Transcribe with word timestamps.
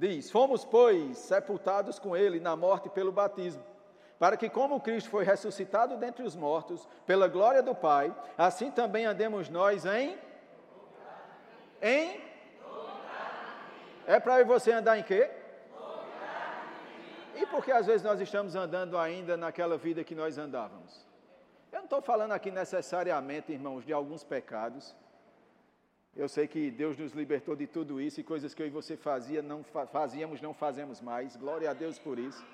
Diz: 0.00 0.30
Fomos, 0.30 0.64
pois, 0.64 1.18
sepultados 1.18 1.98
com 1.98 2.16
ele 2.16 2.40
na 2.40 2.56
morte 2.56 2.88
pelo 2.88 3.12
batismo, 3.12 3.62
para 4.18 4.34
que, 4.34 4.48
como 4.48 4.80
Cristo 4.80 5.10
foi 5.10 5.24
ressuscitado 5.24 5.98
dentre 5.98 6.24
os 6.24 6.34
mortos, 6.34 6.88
pela 7.04 7.28
glória 7.28 7.62
do 7.62 7.74
Pai, 7.74 8.14
assim 8.38 8.70
também 8.70 9.04
andemos 9.04 9.50
nós 9.50 9.84
em. 9.84 10.18
Em. 11.82 12.18
É 14.06 14.18
para 14.18 14.42
você 14.42 14.72
andar 14.72 14.98
em 14.98 15.02
quê? 15.02 15.30
E 17.36 17.44
por 17.44 17.62
que 17.62 17.70
às 17.70 17.84
vezes 17.84 18.02
nós 18.02 18.18
estamos 18.22 18.54
andando 18.56 18.96
ainda 18.96 19.36
naquela 19.36 19.76
vida 19.76 20.02
que 20.02 20.14
nós 20.14 20.38
andávamos? 20.38 21.06
Eu 21.70 21.80
não 21.80 21.84
estou 21.84 22.00
falando 22.00 22.32
aqui 22.32 22.50
necessariamente, 22.50 23.52
irmãos, 23.52 23.84
de 23.84 23.92
alguns 23.92 24.24
pecados. 24.24 24.96
Eu 26.16 26.28
sei 26.28 26.46
que 26.48 26.70
Deus 26.70 26.98
nos 26.98 27.12
libertou 27.12 27.54
de 27.54 27.66
tudo 27.66 28.00
isso 28.00 28.20
e 28.20 28.24
coisas 28.24 28.52
que 28.52 28.62
eu 28.62 28.66
e 28.66 28.70
você 28.70 28.96
fazia, 28.96 29.40
não 29.42 29.62
fazíamos, 29.62 30.40
não 30.40 30.52
fazemos 30.52 31.00
mais. 31.00 31.36
Glória 31.36 31.70
a 31.70 31.72
Deus 31.72 31.98
por 31.98 32.18
isso. 32.18 32.44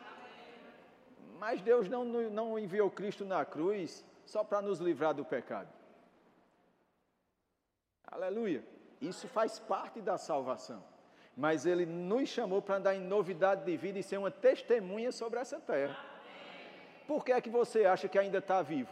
Mas 1.39 1.61
Deus 1.61 1.89
não, 1.89 2.05
não 2.05 2.59
enviou 2.59 2.91
Cristo 2.91 3.25
na 3.25 3.45
cruz 3.45 4.05
só 4.25 4.45
para 4.45 4.63
nos 4.63 4.79
livrar 4.79 5.15
do 5.15 5.25
pecado. 5.25 5.69
Aleluia. 8.07 8.65
Isso 9.01 9.27
faz 9.29 9.59
parte 9.59 10.01
da 10.01 10.17
salvação 10.17 10.83
mas 11.37 11.67
Ele 11.67 11.85
nos 11.85 12.31
chamou 12.31 12.63
para 12.63 12.77
andar 12.77 12.95
em 12.95 13.01
novidade 13.01 13.63
de 13.63 13.77
vida 13.77 13.99
e 13.99 14.03
ser 14.03 14.17
uma 14.17 14.31
testemunha 14.31 15.13
sobre 15.13 15.39
essa 15.39 15.61
terra. 15.61 15.95
Por 17.07 17.25
que 17.25 17.31
é 17.31 17.41
que 17.41 17.51
você 17.51 17.85
acha 17.85 18.09
que 18.09 18.19
ainda 18.19 18.39
está 18.39 18.63
vivo? 18.63 18.91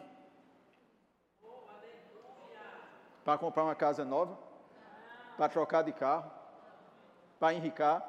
Para 3.25 3.39
comprar 3.39 3.65
uma 3.65 3.75
casa 3.75 4.05
nova? 4.05 4.39
Para 5.37 5.49
trocar 5.49 5.83
de 5.83 5.93
carro? 5.93 6.31
Para 7.39 7.55
enricar? 7.55 8.03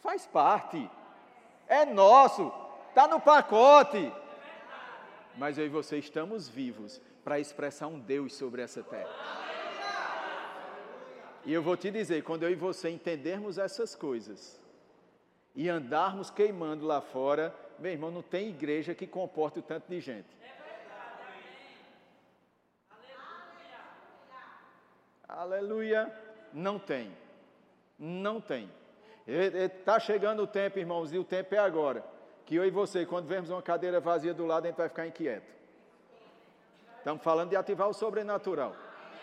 Faz 0.00 0.26
parte. 0.26 0.90
É 1.66 1.84
nosso. 1.84 2.52
Está 2.88 3.06
no 3.06 3.20
pacote. 3.20 4.12
Mas 5.36 5.58
eu 5.58 5.66
e 5.66 5.68
você 5.68 5.98
estamos 5.98 6.48
vivos 6.48 7.00
para 7.24 7.38
expressar 7.38 7.86
um 7.86 7.98
Deus 7.98 8.34
sobre 8.34 8.62
essa 8.62 8.82
terra. 8.82 9.08
E 11.44 11.52
eu 11.52 11.62
vou 11.62 11.76
te 11.76 11.90
dizer, 11.90 12.22
quando 12.22 12.42
eu 12.42 12.50
e 12.50 12.54
você 12.54 12.90
entendermos 12.90 13.56
essas 13.56 13.94
coisas 13.94 14.60
e 15.54 15.68
andarmos 15.68 16.30
queimando 16.30 16.86
lá 16.86 17.00
fora, 17.00 17.54
meu 17.78 17.92
irmão, 17.92 18.10
não 18.10 18.22
tem 18.22 18.50
igreja 18.50 18.94
que 18.94 19.06
comporte 19.06 19.58
o 19.58 19.62
tanto 19.62 19.88
de 19.88 20.00
gente. 20.00 20.28
Aleluia. 25.26 26.29
Não 26.52 26.78
tem. 26.78 27.10
Não 27.98 28.40
tem. 28.40 28.70
Está 29.26 30.00
chegando 30.00 30.42
o 30.42 30.46
tempo, 30.46 30.78
irmãos, 30.78 31.12
e 31.12 31.18
o 31.18 31.24
tempo 31.24 31.54
é 31.54 31.58
agora. 31.58 32.04
Que 32.44 32.56
eu 32.56 32.64
e 32.64 32.70
você, 32.70 33.06
quando 33.06 33.26
vemos 33.26 33.50
uma 33.50 33.62
cadeira 33.62 34.00
vazia 34.00 34.34
do 34.34 34.46
lado, 34.46 34.64
a 34.64 34.68
gente 34.68 34.76
vai 34.76 34.88
ficar 34.88 35.06
inquieto. 35.06 35.52
Estamos 36.98 37.22
falando 37.22 37.50
de 37.50 37.56
ativar 37.56 37.88
o 37.88 37.94
sobrenatural. 37.94 38.74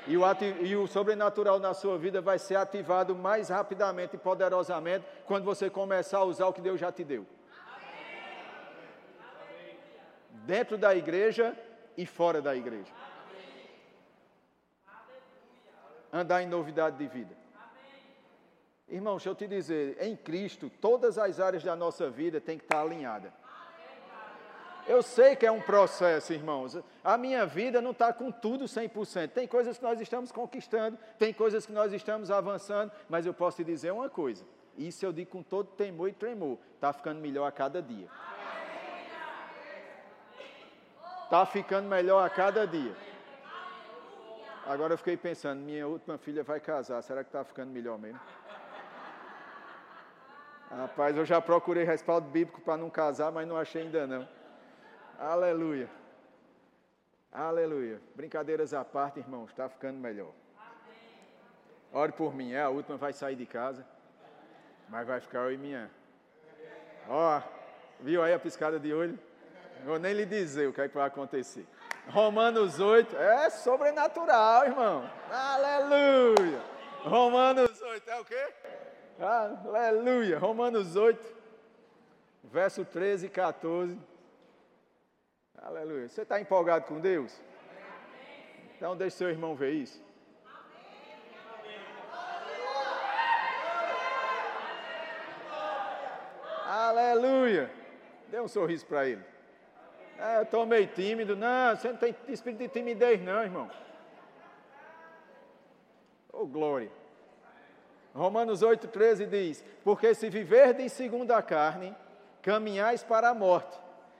E 0.07 0.15
o, 0.15 0.23
e 0.61 0.75
o 0.75 0.87
sobrenatural 0.87 1.59
na 1.59 1.73
sua 1.73 1.97
vida 1.97 2.21
vai 2.21 2.39
ser 2.39 2.55
ativado 2.55 3.13
mais 3.13 3.49
rapidamente 3.49 4.15
e 4.15 4.19
poderosamente 4.19 5.05
quando 5.25 5.43
você 5.43 5.69
começar 5.69 6.19
a 6.19 6.23
usar 6.23 6.47
o 6.47 6.53
que 6.53 6.61
Deus 6.61 6.79
já 6.79 6.91
te 6.91 7.03
deu. 7.03 7.25
Dentro 10.45 10.77
da 10.77 10.95
igreja 10.95 11.53
e 11.97 12.05
fora 12.05 12.41
da 12.41 12.55
igreja. 12.55 12.91
Andar 16.11 16.41
em 16.41 16.47
novidade 16.47 16.97
de 16.97 17.07
vida. 17.07 17.35
Irmão, 18.87 19.17
deixa 19.17 19.29
eu 19.29 19.35
te 19.35 19.47
dizer, 19.47 19.97
em 19.99 20.15
Cristo, 20.15 20.71
todas 20.81 21.17
as 21.17 21.39
áreas 21.39 21.63
da 21.63 21.75
nossa 21.75 22.09
vida 22.09 22.39
têm 22.39 22.57
que 22.57 22.63
estar 22.63 22.81
alinhadas. 22.81 23.33
Eu 24.87 25.03
sei 25.03 25.35
que 25.35 25.45
é 25.45 25.51
um 25.51 25.59
processo, 25.59 26.31
irmãos. 26.31 26.77
A 27.03 27.17
minha 27.17 27.45
vida 27.45 27.81
não 27.81 27.91
está 27.91 28.13
com 28.13 28.31
tudo 28.31 28.63
100%. 28.63 29.31
Tem 29.31 29.45
coisas 29.45 29.77
que 29.77 29.83
nós 29.83 29.99
estamos 29.99 30.31
conquistando, 30.31 30.97
tem 31.19 31.33
coisas 31.33 31.65
que 31.65 31.73
nós 31.73 31.91
estamos 31.91 32.31
avançando, 32.31 32.89
mas 33.09 33.25
eu 33.25 33.33
posso 33.33 33.57
te 33.57 33.65
dizer 33.65 33.91
uma 33.91 34.09
coisa. 34.09 34.45
Isso 34.77 35.05
eu 35.05 35.11
digo 35.11 35.31
com 35.31 35.43
todo 35.43 35.71
temor 35.71 36.07
e 36.07 36.13
tremor. 36.13 36.57
Está 36.75 36.93
ficando 36.93 37.19
melhor 37.19 37.45
a 37.45 37.51
cada 37.51 37.81
dia. 37.81 38.07
Está 41.25 41.45
ficando 41.45 41.89
melhor 41.89 42.25
a 42.25 42.29
cada 42.29 42.65
dia. 42.65 42.95
Agora 44.67 44.93
eu 44.93 44.97
fiquei 44.97 45.15
pensando, 45.15 45.61
minha 45.61 45.87
última 45.87 46.17
filha 46.17 46.43
vai 46.43 46.59
casar, 46.59 47.01
será 47.01 47.23
que 47.23 47.29
está 47.29 47.41
ficando 47.41 47.71
melhor 47.71 47.97
mesmo? 47.97 48.19
Rapaz, 50.69 51.15
eu 51.15 51.23
já 51.23 51.39
procurei 51.39 51.85
respaldo 51.85 52.29
bíblico 52.29 52.59
para 52.59 52.75
não 52.75 52.89
casar, 52.89 53.31
mas 53.31 53.47
não 53.47 53.55
achei 53.55 53.83
ainda 53.83 54.05
não. 54.05 54.27
Aleluia. 55.17 55.89
Aleluia. 57.31 58.01
Brincadeiras 58.13 58.73
à 58.73 58.83
parte, 58.83 59.19
irmãos, 59.19 59.49
está 59.51 59.69
ficando 59.69 59.99
melhor. 59.99 60.33
Ore 61.93 62.11
por 62.11 62.35
mim, 62.35 62.51
é 62.51 62.61
a 62.61 62.69
última, 62.69 62.97
vai 62.97 63.13
sair 63.13 63.37
de 63.37 63.45
casa, 63.45 63.87
mas 64.89 65.07
vai 65.07 65.21
ficar 65.21 65.45
eu 65.45 65.53
e 65.53 65.57
minha. 65.57 65.89
Ó, 67.07 67.41
viu 68.01 68.21
aí 68.21 68.33
a 68.33 68.39
piscada 68.39 68.77
de 68.77 68.93
olho? 68.93 69.17
vou 69.85 69.97
nem 69.97 70.13
lhe 70.13 70.25
dizer 70.25 70.67
o 70.67 70.73
que, 70.73 70.81
é 70.81 70.89
que 70.89 70.95
vai 70.95 71.07
acontecer. 71.07 71.65
Romanos 72.09 72.79
8, 72.79 73.15
é 73.15 73.49
sobrenatural, 73.49 74.65
irmão. 74.65 75.09
Aleluia. 75.29 76.61
Romanos 77.03 77.81
8, 77.81 78.09
é 78.09 78.19
o 78.19 78.25
quê? 78.25 78.53
Aleluia. 79.19 80.39
Romanos 80.39 80.95
8, 80.95 81.35
verso 82.43 82.85
13 82.85 83.25
e 83.25 83.29
14. 83.29 83.99
Aleluia. 85.61 86.07
Você 86.07 86.21
está 86.21 86.39
empolgado 86.39 86.85
com 86.85 86.99
Deus? 86.99 87.37
Então 88.75 88.95
deixe 88.95 89.17
seu 89.17 89.29
irmão 89.29 89.55
ver 89.55 89.73
isso. 89.73 90.01
Aleluia. 96.65 97.71
Dê 98.27 98.39
um 98.39 98.47
sorriso 98.47 98.85
para 98.85 99.07
ele. 99.07 99.36
É, 100.19 100.37
eu 100.37 100.43
estou 100.43 100.65
meio 100.65 100.87
tímido. 100.87 101.35
Não, 101.35 101.75
você 101.75 101.89
não 101.89 101.97
tem 101.97 102.15
espírito 102.27 102.59
de 102.59 102.67
timidez, 102.69 103.21
não, 103.21 103.43
irmão. 103.43 103.69
Oh, 106.33 106.45
glória. 106.45 106.91
Romanos 108.13 108.61
8,13 108.61 109.27
diz: 109.27 109.63
Porque 109.83 110.13
se 110.13 110.29
viverdes 110.29 110.91
segundo 110.91 111.31
a 111.31 111.41
carne, 111.41 111.95
caminhais 112.41 113.03
para 113.03 113.29
a 113.29 113.33
morte. 113.33 113.77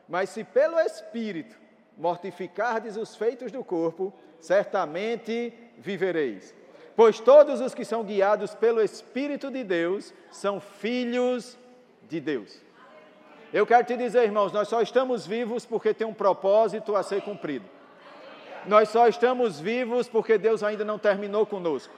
Mas 0.07 0.29
se 0.29 0.43
pelo 0.43 0.79
Espírito 0.79 1.55
mortificardes 1.97 2.95
os 2.95 3.15
feitos 3.15 3.51
do 3.51 3.63
corpo, 3.63 4.13
certamente 4.39 5.53
vivereis. 5.77 6.53
Pois 6.95 7.19
todos 7.19 7.59
os 7.59 7.73
que 7.73 7.83
são 7.83 8.03
guiados 8.03 8.55
pelo 8.55 8.81
Espírito 8.81 9.51
de 9.51 9.63
Deus 9.63 10.13
são 10.31 10.59
filhos 10.59 11.57
de 12.07 12.19
Deus. 12.19 12.66
Eu 13.57 13.65
quero 13.65 13.83
te 13.83 13.97
dizer, 13.97 14.23
irmãos, 14.23 14.51
nós 14.51 14.67
só 14.67 14.83
estamos 14.83 15.25
vivos 15.25 15.65
porque 15.65 15.91
tem 15.91 16.05
um 16.05 16.13
propósito 16.13 16.95
a 16.95 17.01
ser 17.01 17.23
cumprido. 17.23 17.65
Nós 18.67 18.89
só 18.89 19.07
estamos 19.07 19.59
vivos 19.59 20.07
porque 20.07 20.37
Deus 20.37 20.61
ainda 20.61 20.85
não 20.85 20.99
terminou 20.99 21.43
conosco. 21.43 21.91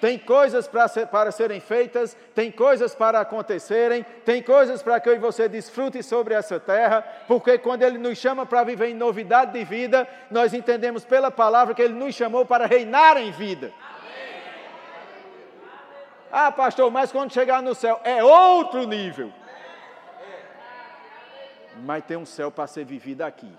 Tem 0.00 0.18
coisas 0.18 0.66
para, 0.66 0.88
ser, 0.88 1.08
para 1.08 1.30
serem 1.30 1.60
feitas, 1.60 2.16
tem 2.34 2.50
coisas 2.50 2.94
para 2.94 3.20
acontecerem, 3.20 4.06
tem 4.24 4.42
coisas 4.42 4.82
para 4.82 4.98
que 5.00 5.10
eu 5.10 5.16
e 5.16 5.18
você 5.18 5.50
desfrute 5.50 6.02
sobre 6.02 6.32
essa 6.32 6.58
terra, 6.58 7.02
porque 7.28 7.58
quando 7.58 7.82
Ele 7.82 7.98
nos 7.98 8.16
chama 8.16 8.46
para 8.46 8.64
viver 8.64 8.88
em 8.88 8.94
novidade 8.94 9.52
de 9.52 9.64
vida, 9.66 10.08
nós 10.30 10.54
entendemos 10.54 11.04
pela 11.04 11.30
palavra 11.30 11.74
que 11.74 11.82
Ele 11.82 11.92
nos 11.92 12.14
chamou 12.14 12.46
para 12.46 12.64
reinar 12.64 13.18
em 13.18 13.32
vida. 13.32 13.70
Ah, 16.32 16.50
pastor, 16.50 16.90
mas 16.90 17.12
quando 17.12 17.34
chegar 17.34 17.62
no 17.62 17.74
céu 17.74 18.00
é 18.02 18.24
outro 18.24 18.86
nível. 18.86 19.30
Mas 21.84 22.04
tem 22.04 22.16
um 22.16 22.26
céu 22.26 22.50
para 22.50 22.66
ser 22.66 22.84
vivido 22.84 23.22
aqui. 23.22 23.52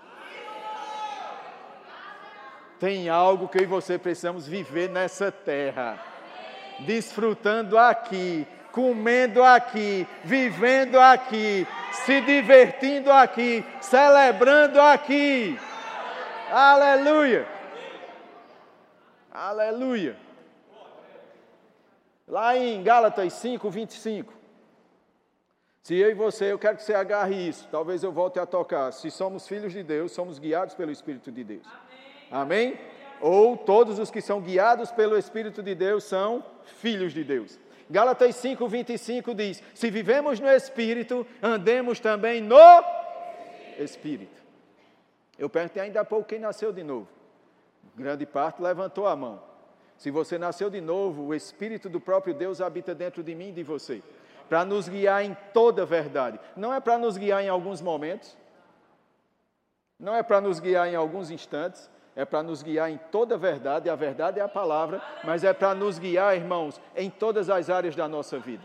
Tem 2.78 3.08
algo 3.08 3.48
que 3.48 3.58
eu 3.58 3.62
e 3.62 3.66
você 3.66 3.98
precisamos 3.98 4.46
viver 4.46 4.88
nessa 4.88 5.32
terra 5.32 5.98
desfrutando 6.80 7.76
aqui, 7.76 8.46
comendo 8.70 9.42
aqui, 9.42 10.06
vivendo 10.22 10.98
aqui, 10.98 11.66
se 11.92 12.20
divertindo 12.20 13.10
aqui, 13.12 13.64
celebrando 13.80 14.80
aqui. 14.80 15.58
Aleluia! 16.50 17.46
Aleluia! 19.32 20.16
Lá 22.26 22.56
em 22.56 22.82
Gálatas 22.82 23.32
5, 23.34 23.70
25. 23.70 24.37
Se 25.82 25.94
eu 25.94 26.10
e 26.10 26.14
você, 26.14 26.52
eu 26.52 26.58
quero 26.58 26.76
que 26.76 26.82
você 26.82 26.94
agarre 26.94 27.34
isso, 27.48 27.66
talvez 27.70 28.02
eu 28.02 28.12
volte 28.12 28.38
a 28.38 28.44
tocar. 28.44 28.92
Se 28.92 29.10
somos 29.10 29.48
filhos 29.48 29.72
de 29.72 29.82
Deus, 29.82 30.12
somos 30.12 30.38
guiados 30.38 30.74
pelo 30.74 30.90
Espírito 30.90 31.32
de 31.32 31.44
Deus. 31.44 31.66
Amém? 32.30 32.76
Amém? 32.76 32.98
ou 33.20 33.56
todos 33.56 33.98
os 33.98 34.10
que 34.10 34.20
são 34.20 34.40
guiados 34.40 34.90
pelo 34.90 35.16
Espírito 35.16 35.62
de 35.62 35.74
Deus 35.74 36.04
são 36.04 36.44
filhos 36.64 37.12
de 37.12 37.24
Deus. 37.24 37.58
Gálatas 37.90 38.36
5, 38.36 38.68
25 38.68 39.34
diz: 39.34 39.62
Se 39.74 39.90
vivemos 39.90 40.40
no 40.40 40.48
Espírito, 40.48 41.26
andemos 41.42 42.00
também 42.00 42.40
no 42.40 42.56
Espírito. 43.78 44.42
Eu 45.38 45.48
perguntei 45.48 45.82
ainda 45.82 46.00
há 46.00 46.04
pouco 46.04 46.28
quem 46.28 46.38
nasceu 46.38 46.72
de 46.72 46.82
novo. 46.82 47.08
Grande 47.96 48.26
parte 48.26 48.62
levantou 48.62 49.06
a 49.06 49.16
mão. 49.16 49.42
Se 49.96 50.10
você 50.10 50.38
nasceu 50.38 50.70
de 50.70 50.80
novo, 50.80 51.24
o 51.24 51.34
Espírito 51.34 51.88
do 51.88 52.00
próprio 52.00 52.34
Deus 52.34 52.60
habita 52.60 52.94
dentro 52.94 53.22
de 53.22 53.34
mim 53.34 53.48
e 53.48 53.52
de 53.52 53.62
você, 53.62 54.02
para 54.48 54.64
nos 54.64 54.88
guiar 54.88 55.24
em 55.24 55.36
toda 55.52 55.82
a 55.82 55.86
verdade. 55.86 56.38
Não 56.56 56.72
é 56.72 56.80
para 56.80 56.98
nos 56.98 57.16
guiar 57.16 57.42
em 57.42 57.48
alguns 57.48 57.80
momentos, 57.80 58.36
não 59.98 60.14
é 60.14 60.22
para 60.22 60.40
nos 60.40 60.60
guiar 60.60 60.88
em 60.88 60.94
alguns 60.94 61.30
instantes, 61.30 61.90
é 62.16 62.24
para 62.24 62.42
nos 62.42 62.62
guiar 62.62 62.90
em 62.90 62.98
toda 63.10 63.34
a 63.34 63.38
verdade, 63.38 63.88
a 63.88 63.94
verdade 63.94 64.40
é 64.40 64.42
a 64.42 64.48
palavra, 64.48 65.02
mas 65.24 65.44
é 65.44 65.52
para 65.52 65.74
nos 65.74 65.98
guiar, 65.98 66.36
irmãos, 66.36 66.80
em 66.96 67.10
todas 67.10 67.48
as 67.48 67.70
áreas 67.70 67.94
da 67.94 68.08
nossa 68.08 68.38
vida. 68.38 68.62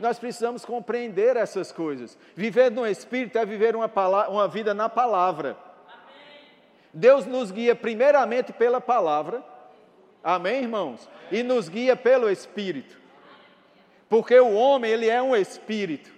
Nós 0.00 0.18
precisamos 0.18 0.64
compreender 0.64 1.36
essas 1.36 1.70
coisas. 1.70 2.18
Viver 2.34 2.70
no 2.70 2.84
Espírito 2.84 3.38
é 3.38 3.46
viver 3.46 3.76
uma, 3.76 3.88
uma 4.28 4.48
vida 4.48 4.74
na 4.74 4.88
palavra. 4.88 5.56
Deus 6.92 7.26
nos 7.26 7.50
guia 7.52 7.76
primeiramente 7.76 8.52
pela 8.52 8.80
palavra, 8.80 9.42
Amém, 10.24 10.62
irmãos? 10.62 11.06
E 11.30 11.42
nos 11.42 11.68
guia 11.68 11.94
pelo 11.94 12.30
Espírito. 12.30 12.98
Porque 14.08 14.38
o 14.38 14.54
homem, 14.54 14.90
ele 14.90 15.08
é 15.08 15.20
um 15.22 15.34
espírito. 15.34 16.12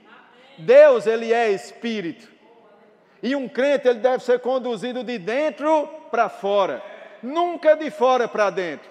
Deus, 0.58 1.06
ele 1.06 1.32
é 1.32 1.50
espírito. 1.50 2.28
E 3.22 3.34
um 3.34 3.48
crente, 3.48 3.88
ele 3.88 3.98
deve 3.98 4.22
ser 4.22 4.40
conduzido 4.40 5.02
de 5.02 5.18
dentro 5.18 5.88
para 6.10 6.28
fora, 6.28 6.82
nunca 7.22 7.74
de 7.74 7.90
fora 7.90 8.28
para 8.28 8.50
dentro. 8.50 8.88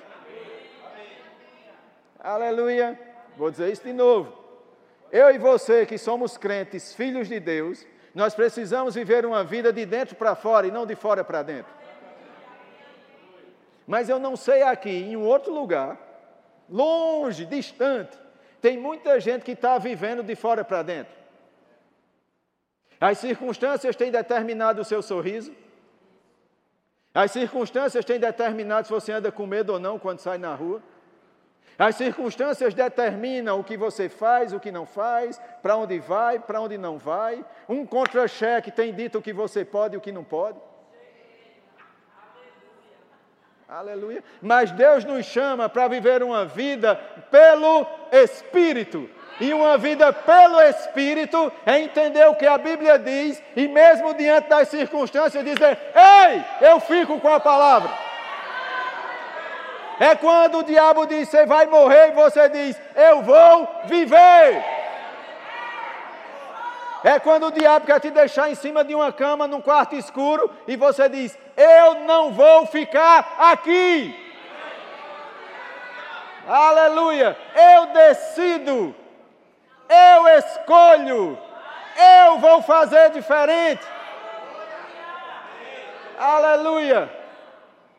Aleluia. 2.20 3.00
Vou 3.38 3.52
dizer 3.52 3.72
isso 3.72 3.84
de 3.84 3.94
novo. 3.94 4.34
Eu 5.12 5.30
e 5.30 5.38
você 5.38 5.86
que 5.86 5.98
somos 5.98 6.38
crentes, 6.38 6.94
filhos 6.94 7.28
de 7.28 7.40
Deus, 7.40 7.86
nós 8.14 8.34
precisamos 8.34 8.96
viver 8.96 9.26
uma 9.26 9.44
vida 9.44 9.72
de 9.72 9.86
dentro 9.86 10.16
para 10.16 10.36
fora 10.36 10.66
e 10.66 10.72
não 10.72 10.86
de 10.86 10.96
fora 10.96 11.24
para 11.24 11.44
dentro. 11.44 11.72
Mas 13.86 14.10
eu 14.10 14.18
não 14.18 14.36
sei 14.36 14.64
aqui, 14.64 14.90
em 14.90 15.16
um 15.16 15.24
outro 15.24 15.54
lugar, 15.54 15.98
longe, 16.70 17.46
distante, 17.46 18.18
tem 18.66 18.80
muita 18.80 19.20
gente 19.20 19.44
que 19.44 19.52
está 19.52 19.78
vivendo 19.78 20.24
de 20.24 20.36
fora 20.36 20.66
para 20.66 20.82
dentro. 20.82 21.14
As 23.00 23.20
circunstâncias 23.20 23.96
têm 23.96 24.10
determinado 24.10 24.82
o 24.82 24.84
seu 24.84 25.04
sorriso. 25.04 25.54
As 27.14 27.30
circunstâncias 27.30 28.04
têm 28.04 28.20
determinado 28.20 28.88
se 28.88 28.92
você 28.92 29.12
anda 29.12 29.32
com 29.32 29.46
medo 29.46 29.74
ou 29.74 29.80
não 29.80 30.00
quando 30.00 30.18
sai 30.18 30.40
na 30.40 30.56
rua. 30.56 30.82
As 31.78 31.96
circunstâncias 31.96 32.74
determinam 32.74 33.60
o 33.60 33.64
que 33.64 33.78
você 33.78 34.10
faz, 34.10 34.52
o 34.52 34.60
que 34.60 34.72
não 34.72 34.88
faz, 34.88 35.40
para 35.62 35.78
onde 35.78 36.00
vai, 36.00 36.40
para 36.40 36.60
onde 36.60 36.76
não 36.76 36.98
vai. 36.98 37.46
Um 37.70 37.86
contra-cheque 37.86 38.72
tem 38.72 38.92
dito 38.92 39.20
o 39.20 39.22
que 39.22 39.32
você 39.32 39.64
pode 39.64 39.94
e 39.94 39.98
o 40.00 40.02
que 40.02 40.12
não 40.12 40.24
pode. 40.24 40.58
Aleluia. 43.68 44.24
Mas 44.42 44.70
Deus 44.72 45.04
nos 45.04 45.26
chama 45.26 45.68
para 45.68 45.88
viver 45.88 46.22
uma 46.22 46.46
vida 46.46 46.96
pelo 47.32 47.86
Espírito. 48.12 49.10
E 49.40 49.52
uma 49.54 49.78
vida 49.78 50.14
pelo 50.14 50.62
Espírito 50.62 51.52
é 51.66 51.80
entender 51.80 52.26
o 52.28 52.36
que 52.36 52.46
a 52.46 52.58
Bíblia 52.58 52.98
diz 53.00 53.42
e, 53.56 53.68
mesmo 53.68 54.14
diante 54.14 54.50
das 54.50 54.70
circunstâncias, 54.70 55.44
dizer: 55.44 55.78
Ei, 55.94 56.70
eu 56.70 56.80
fico 56.80 57.20
com 57.20 57.28
a 57.28 57.40
palavra. 57.40 57.92
É 60.00 60.16
quando 60.16 60.60
o 60.60 60.64
diabo 60.64 61.06
diz: 61.06 61.28
Você 61.28 61.46
vai 61.46 61.66
morrer, 61.66 62.10
e 62.10 62.12
você 62.12 62.48
diz: 62.48 62.80
Eu 62.96 63.24
vou 63.24 63.68
viver. 63.86 64.75
É 67.06 67.19
quando 67.19 67.46
o 67.46 67.52
diabo 67.52 67.86
quer 67.86 68.00
te 68.00 68.10
deixar 68.10 68.50
em 68.50 68.56
cima 68.56 68.84
de 68.84 68.96
uma 68.96 69.13
cama 69.13 69.48
num 69.48 69.62
quarto 69.62 69.96
escuro 69.96 70.50
e 70.68 70.75
você 70.75 71.07
diz: 71.07 71.38
Eu 71.56 72.00
não 72.04 72.34
vou 72.34 72.66
ficar 72.66 73.36
aqui. 73.38 74.19
Aleluia! 76.48 77.38
Eu 77.54 77.86
decido, 77.94 78.96
eu 79.88 80.28
escolho, 80.40 81.38
eu 82.25 82.40
vou 82.40 82.63
fazer 82.63 83.12
diferente. 83.12 83.86
Aleluia! 86.18 87.08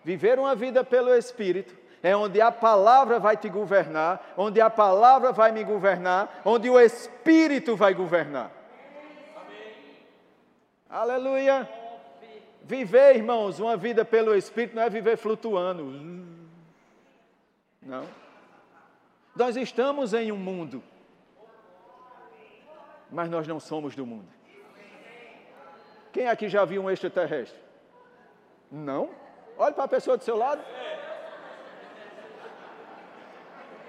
Viver 0.03 0.37
uma 0.37 0.57
vida 0.57 0.83
pelo 0.83 1.15
Espírito 1.15 1.77
é 2.03 2.17
onde 2.17 2.41
a 2.41 2.51
palavra 2.51 3.21
vai 3.21 3.37
te 3.37 3.49
governar, 3.49 4.33
onde 4.37 4.61
a 4.61 4.69
palavra 4.69 5.31
vai 5.31 5.53
me 5.53 5.63
governar, 5.63 6.41
onde 6.45 6.69
o 6.69 6.81
Espírito 6.81 7.77
vai 7.77 7.95
governar. 7.95 8.66
Aleluia. 10.89 11.69
Viver, 12.63 13.17
irmãos, 13.17 13.61
uma 13.61 13.77
vida 13.77 14.05
pelo 14.05 14.35
Espírito 14.35 14.75
não 14.75 14.83
é 14.83 14.91
viver 14.91 15.17
flutuando. 15.17 15.85
Não. 17.83 18.07
Nós 19.35 19.57
estamos 19.57 20.15
em 20.15 20.33
um 20.33 20.37
mundo, 20.37 20.83
mas 23.11 23.29
nós 23.31 23.47
não 23.47 23.61
somos 23.61 23.95
do 23.95 24.07
mundo. 24.07 24.29
Quem 26.13 26.29
aqui 26.29 26.49
já 26.49 26.65
viu 26.65 26.83
um 26.83 26.91
extraterrestre? 26.91 27.59
Não? 28.71 29.11
Olhe 29.59 29.75
para 29.75 29.85
a 29.85 29.89
pessoa 29.89 30.17
do 30.17 30.25
seu 30.25 30.37
lado. 30.37 30.65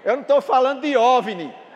Eu 0.04 0.14
não 0.14 0.22
estou 0.22 0.40
falando 0.40 0.82
de 0.82 0.96
OVNI. 0.96 1.67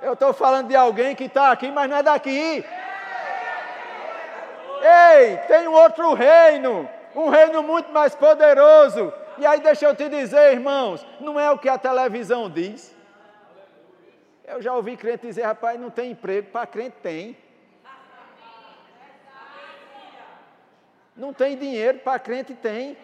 Eu 0.00 0.12
estou 0.12 0.32
falando 0.32 0.68
de 0.68 0.76
alguém 0.76 1.14
que 1.14 1.24
está 1.24 1.50
aqui, 1.50 1.70
mas 1.70 1.90
não 1.90 1.96
é 1.96 2.02
daqui. 2.02 2.64
Ei, 4.80 5.36
tem 5.48 5.66
um 5.66 5.72
outro 5.72 6.14
reino, 6.14 6.88
um 7.14 7.28
reino 7.28 7.62
muito 7.62 7.90
mais 7.92 8.14
poderoso. 8.14 9.12
E 9.36 9.46
aí 9.46 9.60
deixa 9.60 9.86
eu 9.86 9.94
te 9.94 10.08
dizer, 10.08 10.52
irmãos, 10.52 11.04
não 11.20 11.38
é 11.38 11.50
o 11.50 11.58
que 11.58 11.68
a 11.68 11.78
televisão 11.78 12.48
diz. 12.48 12.96
Eu 14.46 14.62
já 14.62 14.72
ouvi 14.74 14.96
crente 14.96 15.26
dizer, 15.26 15.42
rapaz, 15.42 15.78
não 15.78 15.90
tem 15.90 16.12
emprego, 16.12 16.50
para 16.50 16.66
crente 16.66 16.96
tem. 17.02 17.36
Não 21.14 21.32
tem 21.32 21.56
dinheiro, 21.56 21.98
para 21.98 22.18
crente 22.18 22.54
tem. 22.54 22.96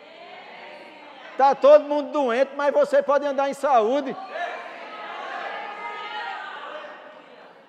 Está 1.32 1.54
todo 1.54 1.84
mundo 1.84 2.12
doente, 2.12 2.52
mas 2.56 2.72
você 2.72 3.02
pode 3.02 3.26
andar 3.26 3.50
em 3.50 3.54
saúde. 3.54 4.16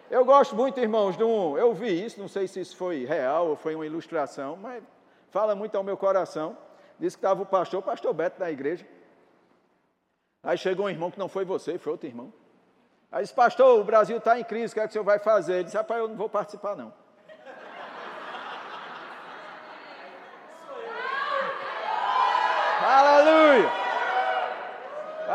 Eu 0.10 0.24
gosto 0.24 0.56
muito, 0.56 0.80
irmãos, 0.80 1.18
de 1.18 1.24
um. 1.24 1.58
Eu 1.58 1.74
vi 1.74 2.06
isso, 2.06 2.20
não 2.20 2.28
sei 2.28 2.48
se 2.48 2.60
isso 2.60 2.78
foi 2.78 3.06
real 3.06 3.48
ou 3.48 3.56
foi 3.56 3.74
uma 3.74 3.86
ilustração, 3.86 4.56
mas 4.56 4.84
fala 5.32 5.56
muito 5.56 5.76
ao 5.76 5.84
meu 5.84 5.98
coração. 5.98 6.56
Disse 7.00 7.18
que 7.18 7.20
estava 7.20 7.42
o 7.42 7.46
pastor, 7.46 7.80
o 7.80 7.84
pastor 7.84 8.14
Beto 8.14 8.40
da 8.40 8.52
igreja. 8.52 8.86
Aí 10.44 10.58
chegou 10.58 10.86
um 10.86 10.90
irmão 10.90 11.10
que 11.10 11.18
não 11.18 11.28
foi 11.28 11.44
você, 11.44 11.80
foi 11.80 11.92
outro 11.92 12.08
irmão. 12.08 12.32
Aí 13.12 13.24
disse, 13.24 13.34
pastor, 13.34 13.80
o 13.80 13.84
Brasil 13.84 14.18
está 14.18 14.40
em 14.40 14.44
crise, 14.44 14.74
o 14.74 14.76
que, 14.76 14.80
é 14.80 14.84
que 14.84 14.90
o 14.90 14.94
senhor 14.94 15.04
vai 15.04 15.18
fazer? 15.18 15.56
Ele 15.56 15.64
disse, 15.64 15.78
rapaz, 15.78 16.00
eu 16.00 16.08
não 16.08 16.16
vou 16.16 16.30
participar, 16.30 16.76
não. 16.76 16.94
Aleluia! 22.86 23.85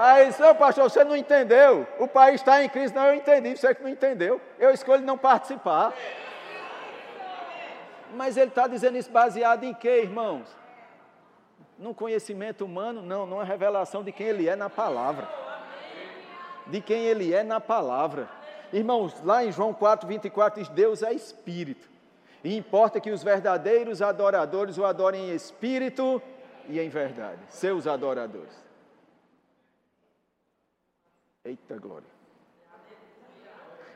Aí, 0.03 0.33
seu 0.33 0.55
pastor, 0.55 0.89
você 0.89 1.05
não 1.05 1.15
entendeu. 1.15 1.87
O 1.99 2.09
país 2.09 2.37
está 2.37 2.65
em 2.65 2.71
crise. 2.71 2.95
Não, 2.95 3.05
eu 3.09 3.15
entendi. 3.17 3.55
Você 3.55 3.75
que 3.75 3.83
não 3.83 3.91
entendeu. 3.91 4.41
Eu 4.59 4.71
escolho 4.71 5.05
não 5.05 5.19
participar. 5.19 5.93
Mas 8.15 8.39
ele 8.39 8.49
está 8.49 8.67
dizendo 8.67 8.97
isso 8.97 9.11
baseado 9.11 9.63
em 9.65 9.75
quê, 9.75 10.01
irmãos? 10.01 10.49
Num 11.79 11.93
conhecimento 11.93 12.65
humano? 12.65 13.03
Não, 13.03 13.27
numa 13.27 13.45
revelação 13.45 14.03
de 14.03 14.11
quem 14.11 14.29
ele 14.29 14.49
é 14.49 14.57
na 14.57 14.71
palavra. 14.71 15.29
De 16.67 16.81
quem 16.81 17.05
ele 17.05 17.35
é 17.35 17.43
na 17.43 17.61
palavra. 17.61 18.27
Irmãos, 18.73 19.23
lá 19.23 19.45
em 19.45 19.53
João 19.53 19.75
4, 19.75 20.09
24 20.09 20.63
diz: 20.63 20.71
Deus 20.71 21.03
é 21.03 21.13
espírito. 21.13 21.91
E 22.43 22.57
importa 22.57 23.01
que 23.01 23.11
os 23.11 23.23
verdadeiros 23.23 24.01
adoradores 24.01 24.79
o 24.79 24.85
adorem 24.87 25.29
em 25.29 25.35
espírito 25.35 26.23
e 26.71 26.81
em 26.81 26.89
verdade. 26.89 27.41
Seus 27.51 27.87
adoradores. 27.87 28.70
Eita 31.45 31.79
glória. 31.79 32.09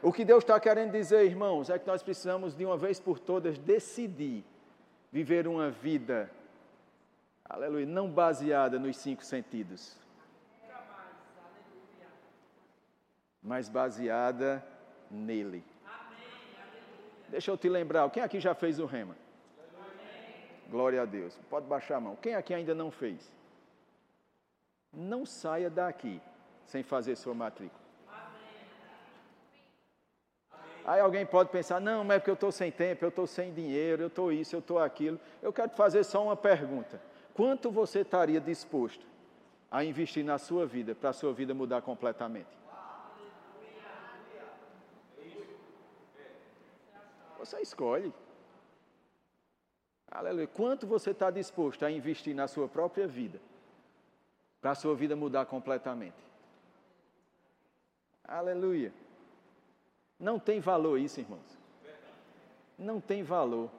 O 0.02 0.12
que 0.12 0.24
Deus 0.24 0.44
está 0.44 0.58
querendo 0.60 0.92
dizer, 0.92 1.24
irmãos, 1.24 1.70
é 1.70 1.78
que 1.78 1.86
nós 1.86 2.02
precisamos 2.02 2.54
de 2.54 2.64
uma 2.64 2.76
vez 2.76 3.00
por 3.00 3.18
todas 3.18 3.58
decidir 3.58 4.44
viver 5.10 5.46
uma 5.46 5.70
vida, 5.70 6.30
aleluia, 7.44 7.86
não 7.86 8.10
baseada 8.10 8.78
nos 8.78 8.96
cinco 8.98 9.24
sentidos, 9.24 9.96
mas 13.42 13.68
baseada 13.68 14.64
nele. 15.10 15.64
Deixa 17.28 17.50
eu 17.50 17.56
te 17.56 17.68
lembrar, 17.68 18.10
quem 18.10 18.22
aqui 18.22 18.40
já 18.40 18.54
fez 18.54 18.78
o 18.78 18.86
rema? 18.86 19.16
Glória 20.68 21.02
a 21.02 21.04
Deus. 21.04 21.38
Pode 21.48 21.66
baixar 21.66 21.96
a 21.96 22.00
mão. 22.00 22.16
Quem 22.16 22.34
aqui 22.34 22.52
ainda 22.52 22.74
não 22.74 22.90
fez? 22.90 23.32
Não 24.92 25.24
saia 25.24 25.70
daqui 25.70 26.20
sem 26.66 26.82
fazer 26.82 27.16
sua 27.16 27.34
matrícula. 27.34 27.84
Aí 30.84 31.00
alguém 31.00 31.24
pode 31.24 31.48
pensar, 31.48 31.80
não, 31.80 32.04
mas 32.04 32.16
é 32.16 32.18
porque 32.18 32.30
eu 32.30 32.34
estou 32.34 32.52
sem 32.52 32.70
tempo, 32.70 33.04
eu 33.04 33.08
estou 33.08 33.26
sem 33.26 33.54
dinheiro, 33.54 34.02
eu 34.02 34.08
estou 34.08 34.30
isso, 34.30 34.54
eu 34.54 34.60
estou 34.60 34.78
aquilo. 34.78 35.18
Eu 35.40 35.52
quero 35.52 35.70
te 35.70 35.76
fazer 35.76 36.04
só 36.04 36.22
uma 36.22 36.36
pergunta. 36.36 37.00
Quanto 37.32 37.70
você 37.70 38.00
estaria 38.00 38.40
disposto 38.40 39.04
a 39.70 39.82
investir 39.82 40.22
na 40.22 40.38
sua 40.38 40.66
vida, 40.66 40.94
para 40.94 41.10
a 41.10 41.12
sua 41.14 41.32
vida 41.32 41.54
mudar 41.54 41.80
completamente? 41.80 42.64
Você 47.38 47.60
escolhe. 47.60 48.12
Aleluia. 50.10 50.46
Quanto 50.46 50.86
você 50.86 51.10
está 51.10 51.30
disposto 51.30 51.84
a 51.84 51.90
investir 51.90 52.34
na 52.34 52.46
sua 52.46 52.68
própria 52.68 53.06
vida, 53.06 53.40
para 54.60 54.70
a 54.70 54.74
sua 54.74 54.94
vida 54.94 55.16
mudar 55.16 55.46
completamente? 55.46 56.33
Aleluia. 58.26 58.92
Não 60.18 60.38
tem 60.38 60.60
valor 60.60 60.98
isso, 60.98 61.20
irmãos. 61.20 61.58
Não 62.78 63.00
tem 63.00 63.22
valor. 63.22 63.70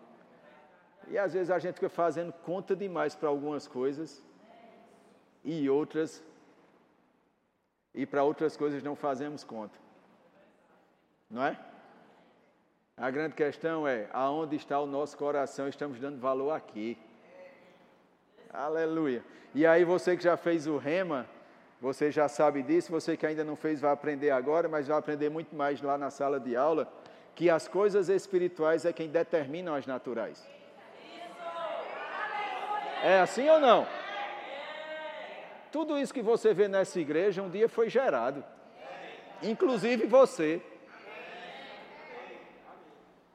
E 1.08 1.18
às 1.18 1.34
vezes 1.34 1.52
a 1.52 1.60
gente 1.60 1.76
fica 1.76 1.90
fazendo 1.90 2.32
conta 2.32 2.76
demais 2.76 3.16
para 3.16 3.30
algumas 3.30 3.68
coisas 3.68 4.24
e 5.44 5.70
outras, 5.70 6.24
e 7.94 8.06
para 8.06 8.24
outras 8.24 8.58
coisas 8.58 8.82
não 8.82 8.96
fazemos 8.96 9.44
conta. 9.44 9.78
Não 11.30 11.44
é? 11.44 11.60
A 12.98 13.12
grande 13.12 13.36
questão 13.36 13.88
é: 13.88 14.08
aonde 14.12 14.56
está 14.56 14.80
o 14.80 14.86
nosso 14.86 15.18
coração? 15.18 15.68
Estamos 15.68 16.00
dando 16.00 16.20
valor 16.20 16.52
aqui. 16.52 16.98
Aleluia. 18.50 19.24
E 19.54 19.66
aí, 19.66 19.84
você 19.84 20.16
que 20.16 20.24
já 20.24 20.38
fez 20.38 20.66
o 20.66 20.78
rema, 20.78 21.28
você 21.82 22.12
já 22.12 22.28
sabe 22.28 22.64
disso. 22.64 22.92
Você 22.92 23.18
que 23.18 23.26
ainda 23.26 23.44
não 23.44 23.56
fez, 23.56 23.80
vai 23.80 23.92
aprender 23.92 24.32
agora, 24.32 24.68
mas 24.68 24.88
vai 24.88 24.98
aprender 24.98 25.30
muito 25.30 25.56
mais 25.56 25.82
lá 25.82 25.98
na 25.98 26.10
sala 26.10 26.40
de 26.40 26.56
aula. 26.56 26.92
Que 27.36 27.50
as 27.50 27.68
coisas 27.68 28.10
espirituais 28.10 28.86
é 28.86 28.94
quem 28.94 29.10
determinam 29.10 29.76
as 29.76 29.86
naturais. 29.86 30.46
É 33.04 33.20
assim 33.20 33.48
ou 33.50 33.60
não? 33.60 33.86
Tudo 35.72 36.00
isso 36.00 36.14
que 36.14 36.22
você 36.22 36.54
vê 36.54 36.68
nessa 36.68 37.00
igreja 37.00 37.44
um 37.44 37.50
dia 37.50 37.68
foi 37.68 37.90
gerado. 37.90 38.44
Inclusive 39.44 40.08
você 40.08 40.62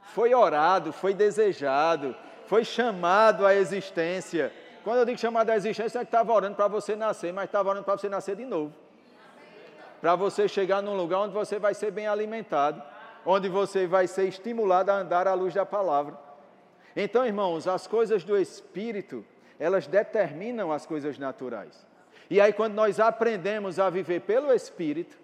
foi 0.07 0.35
orado, 0.35 0.93
foi 0.93 1.15
desejado, 1.15 2.17
foi 2.47 2.65
chamado 2.65 3.47
à 3.47 3.55
existência. 3.55 4.53
Quando 4.83 4.99
eu 4.99 5.05
digo 5.05 5.19
chamado 5.19 5.51
à 5.51 5.57
existência, 5.57 5.99
é 5.99 6.03
que 6.03 6.09
estava 6.09 6.33
orando 6.33 6.57
para 6.57 6.69
você 6.69 6.97
nascer, 6.97 7.33
mas 7.33 7.45
estava 7.45 7.69
orando 7.69 7.85
para 7.85 7.97
você 7.97 8.09
nascer 8.09 8.37
de 8.37 8.45
novo. 8.45 8.73
Para 10.01 10.17
você 10.17 10.49
chegar 10.49 10.83
num 10.83 10.97
lugar 10.97 11.21
onde 11.21 11.35
você 11.35 11.59
vai 11.59 11.75
ser 11.75 11.91
bem 11.91 12.07
alimentado, 12.07 12.83
onde 13.25 13.49
você 13.49 13.87
vai 13.87 14.07
ser 14.07 14.27
estimulado 14.27 14.91
a 14.91 14.95
andar 14.95 15.29
à 15.29 15.35
luz 15.35 15.53
da 15.53 15.67
palavra. 15.67 16.17
Então, 16.97 17.27
irmãos, 17.27 17.69
as 17.69 17.87
coisas 17.87 18.25
do 18.25 18.37
Espírito, 18.37 19.25
elas 19.59 19.87
determinam 19.87 20.73
as 20.73 20.87
coisas 20.87 21.19
naturais. 21.19 21.87
E 22.31 22.41
aí, 22.41 22.53
quando 22.53 22.75
nós 22.75 22.99
aprendemos 22.99 23.79
a 23.79 23.91
viver 23.91 24.21
pelo 24.21 24.53
Espírito, 24.53 25.19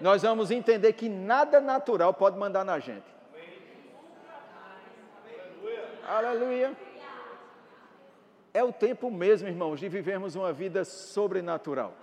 nós 0.00 0.22
vamos 0.22 0.50
entender 0.50 0.92
que 0.92 1.08
nada 1.08 1.60
natural 1.60 2.14
pode 2.14 2.38
mandar 2.38 2.64
na 2.64 2.78
gente. 2.78 3.10
Aleluia. 6.06 6.89
É 8.52 8.64
o 8.64 8.72
tempo 8.72 9.10
mesmo, 9.10 9.48
irmãos, 9.48 9.78
de 9.78 9.88
vivermos 9.88 10.34
uma 10.34 10.52
vida 10.52 10.84
sobrenatural. 10.84 11.94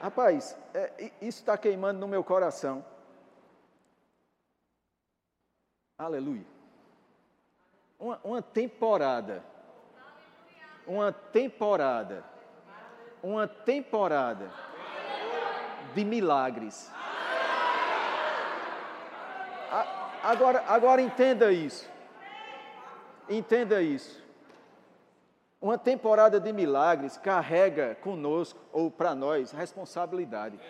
Rapaz, 0.00 0.56
é, 0.74 1.10
isso 1.20 1.40
está 1.40 1.56
queimando 1.56 1.98
no 1.98 2.06
meu 2.06 2.22
coração. 2.22 2.84
Aleluia. 5.96 6.44
Uma, 7.98 8.20
uma 8.22 8.42
temporada. 8.42 9.42
Uma 10.86 11.10
temporada. 11.10 12.22
Uma 13.22 13.48
temporada 13.48 14.50
de 15.94 16.04
milagres. 16.04 16.92
Agora, 20.22 20.64
agora 20.66 21.00
entenda 21.00 21.50
isso. 21.50 21.88
Entenda 23.28 23.80
isso. 23.80 24.25
Uma 25.66 25.76
temporada 25.76 26.38
de 26.38 26.52
milagres 26.52 27.16
carrega 27.16 27.96
conosco, 27.96 28.56
ou 28.72 28.88
para 28.88 29.16
nós, 29.16 29.50
responsabilidade. 29.50 30.60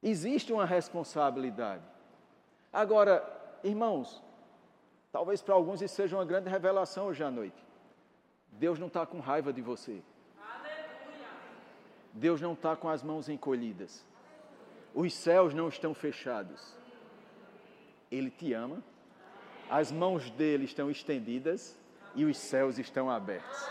Existe 0.00 0.52
uma 0.52 0.64
responsabilidade. 0.64 1.82
Agora, 2.72 3.24
irmãos, 3.64 4.22
talvez 5.10 5.42
para 5.42 5.56
alguns 5.56 5.82
isso 5.82 5.96
seja 5.96 6.16
uma 6.16 6.24
grande 6.24 6.48
revelação 6.48 7.08
hoje 7.08 7.24
à 7.24 7.30
noite. 7.32 7.60
Deus 8.52 8.78
não 8.78 8.86
está 8.86 9.04
com 9.04 9.18
raiva 9.18 9.52
de 9.52 9.60
você. 9.60 10.00
Deus 12.12 12.40
não 12.40 12.52
está 12.52 12.76
com 12.76 12.88
as 12.88 13.02
mãos 13.02 13.28
encolhidas. 13.28 14.06
Os 14.94 15.12
céus 15.12 15.52
não 15.52 15.66
estão 15.66 15.92
fechados. 15.92 16.72
Ele 18.12 18.30
te 18.30 18.52
ama, 18.52 18.80
as 19.70 19.92
mãos 19.92 20.30
dele 20.30 20.64
estão 20.64 20.90
estendidas 20.90 21.76
e 22.14 22.24
os 22.24 22.36
céus 22.36 22.78
estão 22.78 23.10
abertos. 23.10 23.68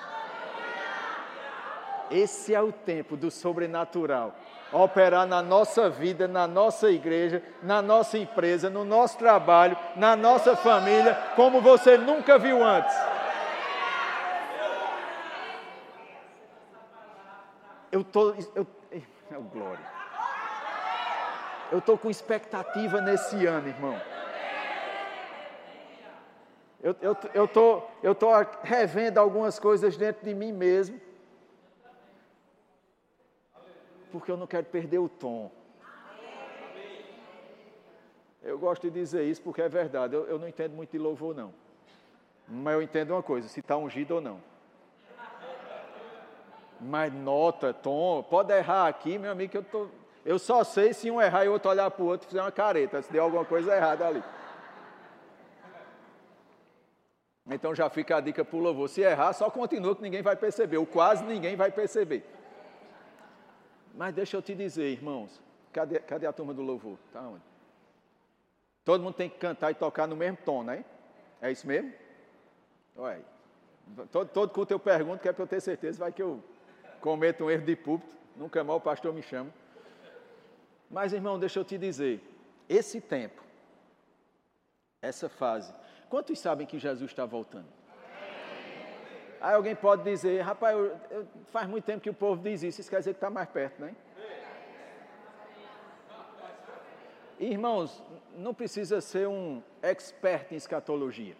Esse 2.09 2.53
é 2.53 2.61
o 2.61 2.71
tempo 2.71 3.17
do 3.17 3.29
sobrenatural 3.29 4.35
operar 4.71 5.25
na 5.25 5.41
nossa 5.41 5.89
vida, 5.89 6.27
na 6.27 6.47
nossa 6.47 6.89
igreja, 6.89 7.41
na 7.63 7.81
nossa 7.81 8.17
empresa, 8.17 8.69
no 8.69 8.83
nosso 8.83 9.17
trabalho, 9.17 9.77
na 9.95 10.15
nossa 10.15 10.55
família, 10.55 11.15
como 11.35 11.61
você 11.61 11.97
nunca 11.97 12.37
viu 12.37 12.63
antes. 12.63 12.95
Eu 17.91 18.03
tô, 18.03 18.35
eu, 18.53 18.67
oh, 19.35 19.41
glória. 19.41 19.97
Eu 21.71 21.81
tô 21.81 21.97
com 21.97 22.09
expectativa 22.09 23.01
nesse 23.01 23.45
ano, 23.45 23.67
irmão. 23.67 23.99
Eu 26.81 26.91
estou 26.91 27.31
eu, 27.34 27.48
tô, 27.48 27.84
eu 28.03 28.15
tô 28.15 28.29
revendo 28.62 29.19
algumas 29.19 29.57
coisas 29.57 29.98
dentro 29.98 30.25
de 30.25 30.34
mim 30.34 30.51
mesmo. 30.51 31.00
Porque 34.12 34.31
eu 34.31 34.38
não 34.38 34.48
quero 34.48 34.65
perder 34.65 35.00
o 35.00 35.10
tom. 35.10 35.51
Eu 38.43 38.57
gosto 38.57 38.84
de 38.84 38.91
dizer 38.91 39.24
isso 39.24 39.41
porque 39.41 39.62
é 39.62 39.67
verdade. 39.67 40.15
Eu, 40.15 40.25
eu 40.27 40.39
não 40.39 40.48
entendo 40.48 40.74
muito 40.74 40.91
de 40.91 40.98
louvor, 40.98 41.36
não. 41.36 41.53
Mas 42.48 42.75
eu 42.75 42.81
entendo 42.81 43.12
uma 43.12 43.24
coisa: 43.24 43.48
se 43.48 43.60
está 43.60 43.75
ungido 43.75 44.15
ou 44.15 44.22
não. 44.22 44.39
Mas 46.79 47.12
nota, 47.12 47.74
tom, 47.74 48.24
pode 48.24 48.53
errar 48.53 48.88
aqui, 48.88 49.17
meu 49.17 49.31
amigo, 49.31 49.51
que 49.51 49.57
eu, 49.57 49.63
tô, 49.63 49.88
eu 50.24 50.38
só 50.38 50.63
sei 50.63 50.93
se 50.93 51.10
um 51.10 51.19
errar 51.19 51.43
e 51.43 51.50
o 51.50 51.53
outro 51.53 51.72
olhar 51.72 51.89
para 51.89 52.03
o 52.03 52.07
outro 52.07 52.27
e 52.27 52.29
fizer 52.29 52.41
uma 52.41 52.51
careta, 52.51 53.01
se 53.01 53.12
der 53.12 53.19
alguma 53.19 53.43
coisa 53.43 53.75
errada 53.75 54.05
ali. 54.05 54.24
Então 57.49 57.73
já 57.73 57.89
fica 57.89 58.17
a 58.17 58.21
dica 58.21 58.43
para 58.43 58.57
o 58.57 58.59
louvor. 58.59 58.89
Se 58.89 59.01
errar, 59.01 59.33
só 59.33 59.49
continua 59.49 59.95
que 59.95 60.01
ninguém 60.01 60.21
vai 60.21 60.35
perceber, 60.35 60.77
ou 60.77 60.85
quase 60.85 61.23
ninguém 61.23 61.55
vai 61.55 61.71
perceber. 61.71 62.23
Mas 63.95 64.13
deixa 64.13 64.37
eu 64.37 64.41
te 64.41 64.53
dizer, 64.53 64.91
irmãos, 64.91 65.41
cadê, 65.71 65.99
cadê 65.99 66.27
a 66.27 66.33
turma 66.33 66.53
do 66.53 66.61
louvor? 66.61 66.97
Tá 67.11 67.21
onde? 67.21 67.43
Todo 68.83 69.03
mundo 69.03 69.15
tem 69.15 69.29
que 69.29 69.37
cantar 69.37 69.71
e 69.71 69.75
tocar 69.75 70.07
no 70.07 70.15
mesmo 70.15 70.37
tom, 70.45 70.63
né? 70.63 70.85
É 71.41 71.51
isso 71.51 71.67
mesmo? 71.67 71.91
Olha 72.95 73.21
Todo, 74.11 74.29
todo 74.29 74.51
culto 74.51 74.73
eu 74.73 74.79
pergunto, 74.79 75.21
que 75.21 75.29
é 75.29 75.33
para 75.33 75.43
eu 75.43 75.47
ter 75.47 75.61
certeza, 75.61 75.99
vai 75.99 76.11
que 76.11 76.21
eu 76.21 76.43
cometo 76.99 77.45
um 77.45 77.49
erro 77.49 77.65
de 77.65 77.75
púlpito, 77.75 78.15
nunca 78.35 78.63
mal 78.63 78.77
o 78.77 78.81
pastor 78.81 79.13
me 79.13 79.21
chama. 79.21 79.51
Mas, 80.89 81.13
irmão, 81.13 81.39
deixa 81.39 81.59
eu 81.59 81.65
te 81.65 81.77
dizer, 81.77 82.21
esse 82.67 82.99
tempo, 82.99 83.41
essa 85.01 85.29
fase, 85.29 85.73
Quantos 86.09 86.39
sabem 86.39 86.65
que 86.65 86.79
Jesus 86.79 87.11
está 87.11 87.25
voltando? 87.25 87.67
Aí 89.39 89.53
alguém 89.53 89.75
pode 89.75 90.03
dizer, 90.03 90.41
rapaz, 90.41 90.75
eu, 90.75 90.97
eu, 91.11 91.27
faz 91.47 91.67
muito 91.67 91.83
tempo 91.83 92.01
que 92.01 92.09
o 92.09 92.13
povo 92.13 92.41
diz 92.41 92.63
isso, 92.63 92.81
isso 92.81 92.89
quer 92.89 92.99
dizer 92.99 93.13
que 93.13 93.17
está 93.17 93.29
mais 93.29 93.47
perto, 93.49 93.79
né? 93.81 93.95
Irmãos, 97.39 98.01
não 98.35 98.51
precisa 98.51 98.99
ser 98.99 99.27
um 99.27 99.61
expert 99.81 100.51
em 100.51 100.55
escatologia. 100.55 101.35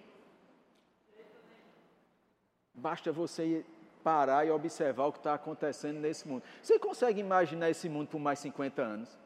Basta 2.74 3.12
você 3.12 3.66
parar 4.04 4.46
e 4.46 4.52
observar 4.52 5.08
o 5.08 5.12
que 5.12 5.18
está 5.18 5.34
acontecendo 5.34 6.00
nesse 6.00 6.28
mundo. 6.28 6.44
Você 6.62 6.78
consegue 6.78 7.20
imaginar 7.20 7.72
esse 7.72 7.90
mundo 7.90 8.10
por 8.10 8.20
mais 8.20 8.38
50 8.40 8.82
anos? 8.82 9.18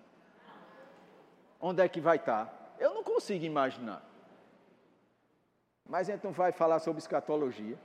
Onde 1.59 1.83
é 1.83 1.89
que 1.89 1.99
vai 1.99 2.15
estar? 2.15 2.45
Tá? 2.45 2.53
Eu 2.79 2.93
não 2.93 3.03
consigo 3.03 3.43
imaginar. 3.43 4.01
Mas 5.91 6.07
a 6.07 6.13
gente 6.13 6.23
não 6.23 6.31
vai 6.31 6.53
falar 6.53 6.79
sobre 6.79 7.01
escatologia. 7.01 7.77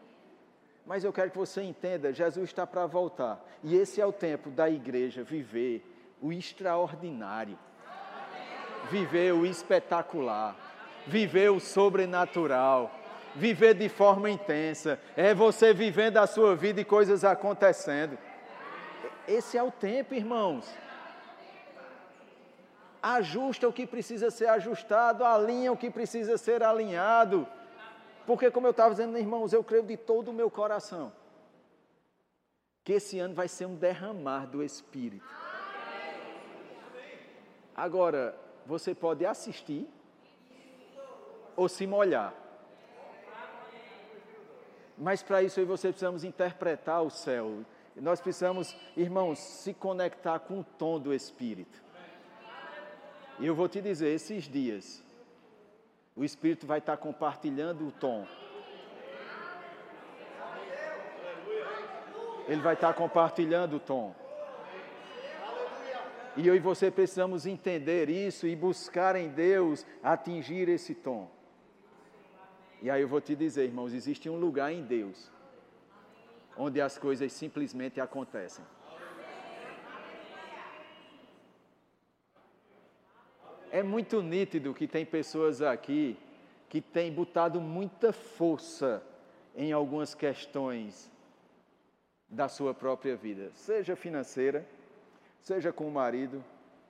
Mas 0.87 1.03
eu 1.03 1.13
quero 1.13 1.33
que 1.33 1.37
você 1.37 1.61
entenda: 1.61 2.13
Jesus 2.13 2.51
está 2.51 2.65
para 2.65 2.87
voltar. 2.87 3.45
E 3.65 3.75
esse 3.75 4.01
é 4.01 4.07
o 4.07 4.13
tempo 4.13 4.49
da 4.49 4.71
igreja 4.71 5.25
viver 5.25 5.85
o 6.23 6.33
extraordinário, 6.33 7.59
viver 8.89 9.35
o 9.35 9.45
espetacular, 9.45 10.55
viver 11.05 11.51
o 11.51 11.59
sobrenatural, 11.59 12.93
viver 13.35 13.75
de 13.75 13.89
forma 13.89 14.31
intensa. 14.31 15.01
É 15.17 15.35
você 15.35 15.75
vivendo 15.75 16.19
a 16.19 16.29
sua 16.29 16.55
vida 16.55 16.81
e 16.81 16.85
coisas 16.85 17.25
acontecendo. 17.25 18.17
Esse 19.27 19.59
é 19.59 19.63
o 19.65 19.73
tempo, 19.73 20.15
irmãos. 20.15 20.73
Ajusta 23.03 23.67
o 23.67 23.73
que 23.73 23.85
precisa 23.85 24.31
ser 24.31 24.47
ajustado, 24.47 25.25
alinha 25.25 25.73
o 25.73 25.77
que 25.77 25.91
precisa 25.91 26.39
ser 26.39 26.63
alinhado. 26.63 27.49
Porque, 28.27 28.51
como 28.51 28.67
eu 28.67 28.73
estava 28.73 28.91
dizendo, 28.91 29.17
irmãos, 29.17 29.53
eu 29.53 29.63
creio 29.63 29.85
de 29.85 29.97
todo 29.97 30.29
o 30.29 30.35
meu 30.35 30.51
coração 30.51 31.13
que 32.83 32.93
esse 32.93 33.19
ano 33.19 33.35
vai 33.35 33.49
ser 33.49 33.67
um 33.67 33.75
derramar 33.75 34.47
do 34.47 34.63
Espírito. 34.63 35.27
Agora, 37.75 38.39
você 38.65 38.95
pode 38.95 39.27
assistir 39.27 39.89
ou 41.57 41.69
se 41.69 41.85
molhar. 41.87 42.33
Mas 44.97 45.23
para 45.23 45.43
isso 45.43 45.59
aí 45.59 45.67
você 45.67 45.89
precisamos 45.89 46.23
interpretar 46.23 47.03
o 47.03 47.11
céu. 47.11 47.65
Nós 47.97 48.21
precisamos, 48.21 48.77
irmãos, 48.97 49.39
se 49.39 49.75
conectar 49.75 50.39
com 50.39 50.61
o 50.61 50.65
tom 50.65 51.01
do 51.01 51.13
Espírito. 51.13 51.83
E 53.39 53.47
eu 53.47 53.55
vou 53.55 53.69
te 53.69 53.81
dizer, 53.81 54.15
esses 54.15 54.45
dias, 54.45 55.03
o 56.17 56.25
Espírito 56.25 56.67
vai 56.67 56.79
estar 56.79 56.97
compartilhando 56.97 57.87
o 57.87 57.93
tom. 57.93 58.27
Ele 62.49 62.63
vai 62.63 62.75
estar 62.75 62.95
compartilhando 62.95 63.77
o 63.77 63.81
tom. 63.81 64.15
E 66.37 66.47
eu 66.47 66.55
e 66.55 66.59
você 66.59 66.91
precisamos 66.91 67.45
entender 67.47 68.09
isso 68.09 68.47
e 68.47 68.57
buscar 68.57 69.17
em 69.17 69.29
Deus 69.29 69.85
atingir 70.03 70.69
esse 70.69 70.95
tom. 70.95 71.31
E 72.81 72.91
aí 72.91 73.03
eu 73.03 73.09
vou 73.09 73.21
te 73.21 73.35
dizer, 73.35 73.65
irmãos, 73.65 73.93
existe 73.93 74.29
um 74.31 74.39
lugar 74.39 74.73
em 74.73 74.83
Deus 74.83 75.31
onde 76.57 76.81
as 76.81 76.97
coisas 76.97 77.33
simplesmente 77.33 78.01
acontecem. 78.01 78.65
É 83.77 83.83
muito 83.83 84.23
nítido 84.23 84.73
que 84.73 84.89
tem 84.89 85.05
pessoas 85.05 85.61
aqui 85.61 86.17
que 86.67 86.81
têm 86.81 87.13
botado 87.13 87.61
muita 87.61 88.11
força 88.11 89.03
em 89.55 89.71
algumas 89.71 90.15
questões 90.15 91.11
da 92.27 92.49
sua 92.49 92.73
própria 92.73 93.15
vida, 93.15 93.51
seja 93.53 93.95
financeira, 93.95 94.67
seja 95.43 95.75
com 95.75 95.87
o 95.87 95.91
marido, 95.91 96.43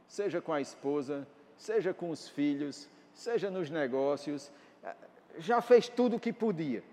seja 0.06 0.40
com 0.40 0.52
a 0.52 0.60
esposa, 0.60 1.26
seja 1.56 1.92
com 1.92 2.08
os 2.08 2.28
filhos, 2.28 2.88
seja 3.12 3.50
nos 3.50 3.68
negócios, 3.68 4.52
já 5.38 5.60
fez 5.60 5.88
tudo 5.88 6.14
o 6.14 6.20
que 6.20 6.32
podia. 6.32 6.84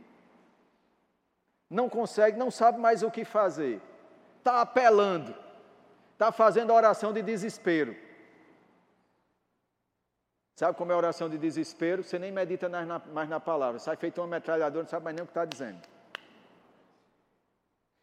Não 1.70 1.88
consegue, 1.88 2.36
não 2.36 2.50
sabe 2.50 2.80
mais 2.80 3.04
o 3.04 3.12
que 3.12 3.24
fazer. 3.24 3.80
Está 4.40 4.60
apelando. 4.60 5.36
Está 6.14 6.32
fazendo 6.32 6.74
oração 6.74 7.14
de 7.14 7.22
desespero. 7.22 7.96
Sabe 10.56 10.78
como 10.78 10.92
é 10.92 10.96
a 10.96 10.98
oração 10.98 11.30
de 11.30 11.38
desespero? 11.38 12.04
Você 12.04 12.20
nem 12.20 12.32
medita 12.32 12.70
mais 12.70 12.88
na, 12.88 13.00
mais 13.12 13.28
na 13.28 13.40
palavra. 13.40 13.80
Sai 13.80 13.96
feito 13.96 14.22
uma 14.22 14.28
metralhadora, 14.28 14.84
não 14.84 14.90
sabe 14.90 15.04
mais 15.04 15.16
nem 15.16 15.24
o 15.24 15.26
que 15.26 15.32
está 15.32 15.46
dizendo. 15.46 15.80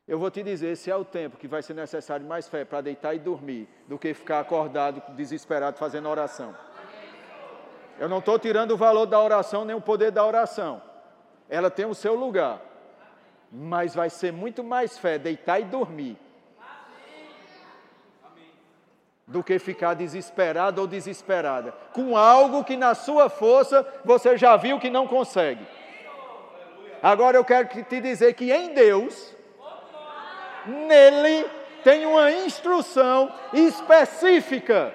Eu 0.07 0.19
vou 0.19 0.31
te 0.31 0.43
dizer, 0.43 0.73
esse 0.73 0.91
é 0.91 0.97
o 0.97 1.05
tempo 1.05 1.37
que 1.37 1.47
vai 1.47 1.63
ser 1.63 1.75
necessário 1.75 2.27
mais 2.27 2.49
fé 2.49 2.65
para 2.65 2.81
deitar 2.81 3.15
e 3.15 3.21
dormir 3.21 3.69
do 3.87 3.97
que 3.97 4.13
ficar 4.13 4.41
acordado, 4.41 5.01
desesperado, 5.15 5.79
fazendo 5.79 6.09
oração. 6.09 6.57
Eu 7.97 8.09
não 8.09 8.19
estou 8.19 8.37
tirando 8.37 8.73
o 8.73 8.77
valor 8.77 9.07
da 9.07 9.21
oração 9.21 9.65
nem 9.65 9.77
o 9.77 9.81
poder 9.81 10.11
da 10.11 10.27
oração. 10.27 10.83
Ela 11.49 11.71
tem 11.71 11.87
o 11.87 11.95
seu 11.95 12.15
lugar. 12.17 12.61
Mas 13.53 13.95
vai 13.95 14.11
ser 14.11 14.33
muito 14.33 14.65
mais 14.65 14.99
fé 14.99 15.19
deitar 15.19 15.61
e 15.61 15.65
dormir 15.65 16.19
do 19.31 19.45
que 19.45 19.59
ficar 19.61 19.95
desesperado 19.95 20.81
ou 20.81 20.87
desesperada 20.87 21.73
com 21.93 22.17
algo 22.17 22.65
que 22.65 22.77
na 22.77 22.95
sua 22.95 23.31
força 23.31 23.87
você 24.05 24.37
já 24.37 24.57
viu 24.57 24.81
que 24.81 24.91
não 24.91 25.07
consegue. 25.07 25.65
Agora 27.01 27.37
eu 27.37 27.45
quero 27.45 27.69
te 27.85 28.01
dizer 28.01 28.35
que 28.35 28.53
em 28.53 28.75
Deus, 28.75 29.35
nele 30.67 31.49
tem 31.85 32.05
uma 32.05 32.31
instrução 32.31 33.33
específica 33.53 34.93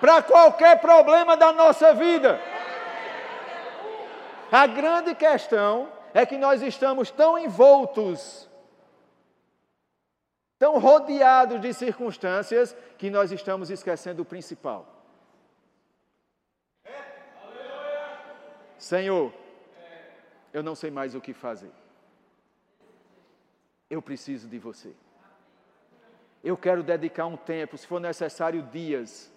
para 0.00 0.20
qualquer 0.20 0.80
problema 0.80 1.36
da 1.36 1.52
nossa 1.52 1.94
vida. 1.94 2.40
A 4.50 4.66
grande 4.66 5.14
questão 5.14 5.88
é 6.12 6.26
que 6.26 6.36
nós 6.36 6.62
estamos 6.62 7.10
tão 7.12 7.38
envoltos, 7.38 8.50
tão 10.64 10.78
rodeados 10.78 11.60
de 11.60 11.74
circunstâncias, 11.74 12.74
que 12.96 13.10
nós 13.10 13.30
estamos 13.30 13.68
esquecendo 13.68 14.22
o 14.22 14.24
principal. 14.24 14.88
Senhor, 18.78 19.30
eu 20.54 20.62
não 20.62 20.74
sei 20.74 20.90
mais 20.90 21.14
o 21.14 21.20
que 21.20 21.34
fazer. 21.34 21.70
Eu 23.90 24.00
preciso 24.00 24.48
de 24.48 24.58
você. 24.58 24.94
Eu 26.42 26.56
quero 26.56 26.82
dedicar 26.82 27.26
um 27.26 27.36
tempo, 27.36 27.76
se 27.76 27.86
for 27.86 28.00
necessário 28.00 28.62
dias, 28.62 29.30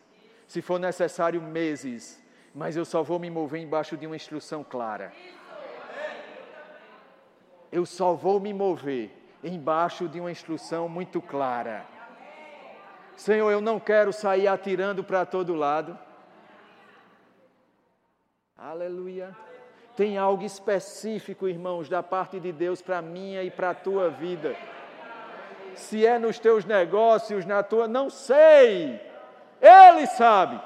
se 0.48 0.62
for 0.62 0.80
necessário 0.80 1.42
meses, 1.42 2.24
mas 2.56 2.78
eu 2.78 2.86
só 2.86 3.04
vou 3.04 3.20
me 3.20 3.30
mover 3.30 3.62
embaixo 3.62 3.98
de 3.98 4.08
uma 4.08 4.16
instrução 4.16 4.64
clara. 4.64 5.12
Eu 7.70 7.86
só 7.86 8.14
vou 8.14 8.40
me 8.40 8.54
mover 8.54 9.27
embaixo 9.48 10.08
de 10.08 10.20
uma 10.20 10.32
instrução 10.32 10.88
muito 10.88 11.22
clara. 11.22 11.86
Senhor, 13.16 13.50
eu 13.50 13.60
não 13.60 13.80
quero 13.80 14.14
sair 14.14 14.48
atirando 14.48 15.04
para 15.04 15.26
todo 15.26 15.56
lado. 15.56 15.98
Aleluia. 18.58 19.36
Tem 19.96 20.18
algo 20.18 20.44
específico, 20.44 21.48
irmãos, 21.48 21.90
da 21.90 22.04
parte 22.04 22.40
de 22.40 22.52
Deus 22.52 22.82
para 22.82 23.02
minha 23.02 23.42
e 23.42 23.50
para 23.50 23.72
a 23.72 23.76
tua 23.76 24.10
vida. 24.10 24.56
Se 25.74 26.06
é 26.06 26.20
nos 26.20 26.38
teus 26.38 26.66
negócios, 26.66 27.46
na 27.46 27.64
tua, 27.64 27.88
não 27.88 28.10
sei. 28.10 29.02
Ele 29.60 30.06
sabe. 30.06 30.62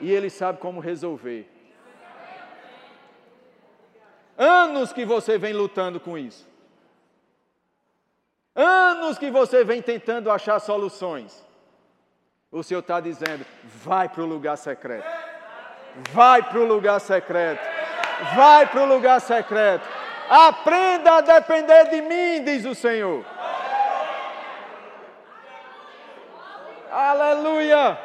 E 0.00 0.10
Ele 0.10 0.30
sabe 0.30 0.58
como 0.58 0.80
resolver. 0.80 1.48
Anos 4.36 4.92
que 4.92 5.04
você 5.04 5.36
vem 5.38 5.52
lutando 5.52 5.98
com 5.98 6.16
isso. 6.16 6.48
Anos 8.60 9.16
que 9.16 9.30
você 9.30 9.62
vem 9.62 9.80
tentando 9.80 10.32
achar 10.32 10.58
soluções. 10.58 11.46
O 12.50 12.60
Senhor 12.64 12.80
está 12.80 12.98
dizendo: 12.98 13.46
vai 13.84 14.08
para 14.08 14.20
o 14.20 14.26
lugar 14.26 14.56
secreto. 14.58 15.06
Vai 16.10 16.42
para 16.42 16.58
o 16.58 16.64
lugar 16.64 17.00
secreto. 17.00 17.62
Vai 18.34 18.66
para 18.66 18.82
o 18.82 18.86
lugar 18.86 19.20
secreto. 19.20 19.86
Aprenda 20.28 21.18
a 21.18 21.20
depender 21.20 21.84
de 21.84 22.02
mim, 22.02 22.42
diz 22.42 22.64
o 22.64 22.74
Senhor. 22.74 23.24
Aleluia! 26.90 27.96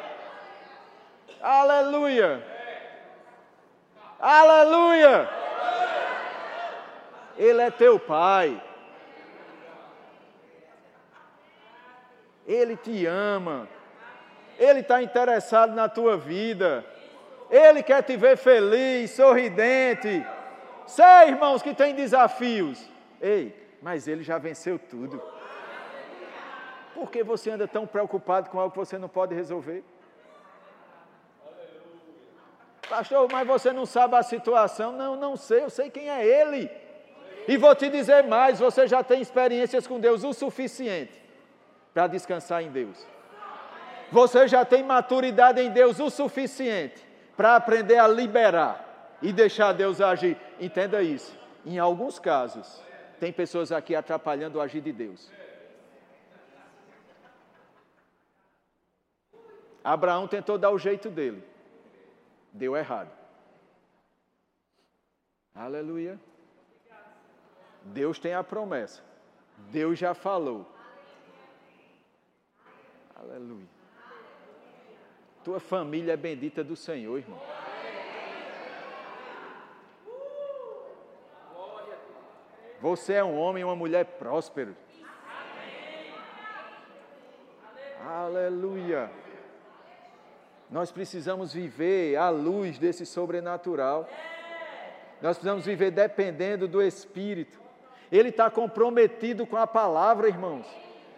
Aleluia! 1.42 2.46
Aleluia! 4.20 5.30
Ele 7.38 7.62
é 7.62 7.72
teu 7.72 7.98
pai. 7.98 8.62
Ele 12.48 12.76
te 12.76 13.06
ama. 13.06 13.68
Ele 14.58 14.82
está 14.82 15.02
interessado 15.02 15.74
na 15.74 15.90
tua 15.90 16.18
vida. 16.18 16.86
Ele 17.50 17.82
quer 17.82 18.04
te 18.04 18.16
ver 18.18 18.38
feliz, 18.38 19.12
sorridente. 19.12 20.26
Sei, 20.86 21.28
irmãos, 21.28 21.62
que 21.62 21.74
tem 21.74 21.96
desafios. 21.96 22.90
Ei, 23.22 23.56
mas 23.82 24.08
ele 24.08 24.24
já 24.24 24.38
venceu 24.38 24.78
tudo. 24.78 25.22
Por 26.94 27.10
que 27.10 27.24
você 27.24 27.50
anda 27.50 27.68
tão 27.68 27.88
preocupado 27.88 28.50
com 28.50 28.60
algo 28.60 28.72
que 28.72 28.80
você 28.80 28.98
não 28.98 29.10
pode 29.10 29.34
resolver? 29.34 29.84
Pastor, 32.90 33.28
mas 33.32 33.48
você 33.48 33.72
não 33.72 33.86
sabe 33.86 34.16
a 34.16 34.24
situação. 34.24 34.92
Não, 34.92 35.16
não 35.16 35.36
sei, 35.36 35.64
eu 35.64 35.70
sei 35.70 35.90
quem 35.90 36.10
é 36.10 36.26
Ele. 36.26 36.70
E 37.48 37.58
vou 37.58 37.74
te 37.74 37.90
dizer 37.90 38.24
mais: 38.24 38.60
você 38.60 38.88
já 38.88 39.04
tem 39.04 39.22
experiências 39.22 39.88
com 39.88 40.00
Deus 40.00 40.24
o 40.24 40.34
suficiente 40.34 41.23
para 41.94 42.08
descansar 42.08 42.64
em 42.64 42.72
Deus. 42.72 43.06
Você 44.12 44.48
já 44.48 44.66
tem 44.66 44.84
maturidade 44.84 45.62
em 45.62 45.70
Deus 45.70 46.00
o 46.00 46.10
suficiente 46.10 47.06
para 47.36 47.56
aprender 47.56 47.98
a 47.98 48.08
liberar 48.08 49.18
e 49.22 49.32
deixar 49.32 49.74
Deus 49.74 50.02
agir. 50.02 50.38
Entenda 50.60 51.02
isso. 51.02 51.38
Em 51.66 51.80
alguns 51.80 52.20
casos, 52.20 52.82
tem 53.20 53.32
pessoas 53.32 53.72
aqui 53.72 53.96
atrapalhando 53.96 54.58
o 54.58 54.62
agir 54.62 54.82
de 54.82 54.92
Deus. 54.92 55.32
Abraão 59.84 60.28
tentou 60.28 60.58
dar 60.58 60.72
o 60.72 60.78
jeito 60.78 61.10
dele, 61.10 61.44
deu 62.54 62.76
errado. 62.76 63.12
Aleluia. 65.54 66.20
Deus 67.84 68.18
tem 68.18 68.34
a 68.34 68.44
promessa. 68.44 69.02
Deus 69.72 70.00
já 70.00 70.14
falou. 70.14 70.73
Aleluia. 73.24 73.68
Tua 75.46 75.60
família 75.60 76.12
é 76.12 76.18
bendita 76.18 76.62
do 76.62 76.76
Senhor, 76.76 77.18
irmão. 77.18 77.40
Você 82.82 83.14
é 83.14 83.24
um 83.24 83.38
homem 83.38 83.62
e 83.62 83.64
uma 83.64 83.78
mulher 83.78 84.04
próspero. 84.04 84.76
Aleluia. 88.06 89.10
Nós 90.70 90.92
precisamos 90.92 91.54
viver 91.54 92.18
à 92.18 92.30
luz 92.30 92.78
desse 92.78 93.06
sobrenatural. 93.06 94.10
Nós 95.22 95.38
precisamos 95.38 95.66
viver 95.66 95.92
dependendo 95.92 96.68
do 96.68 96.82
Espírito. 96.82 97.58
Ele 98.12 98.30
está 98.30 98.50
comprometido 98.50 99.48
com 99.48 99.56
a 99.56 99.66
palavra, 99.66 100.28
irmãos. 100.28 100.68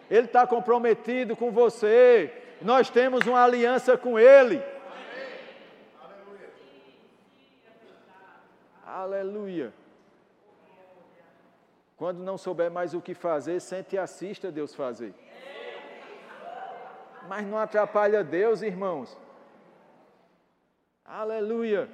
Ele 0.10 0.28
está 0.28 0.46
comprometido 0.46 1.36
com 1.36 1.52
você. 1.52 2.32
Nós 2.62 2.90
temos 2.90 3.26
uma 3.26 3.44
aliança 3.44 3.98
com 3.98 4.20
Ele. 4.20 4.62
Aleluia. 8.86 9.74
Quando 11.98 12.20
não 12.20 12.38
souber 12.38 12.70
mais 12.70 12.94
o 12.94 13.02
que 13.02 13.14
fazer, 13.14 13.60
sente 13.60 13.96
e 13.96 14.00
assista 14.00 14.52
Deus 14.52 14.76
fazer. 14.76 15.14
Mas 17.28 17.46
não 17.46 17.58
atrapalha 17.58 18.24
Deus, 18.24 18.62
irmãos. 18.62 19.18
Aleluia. 21.04 21.90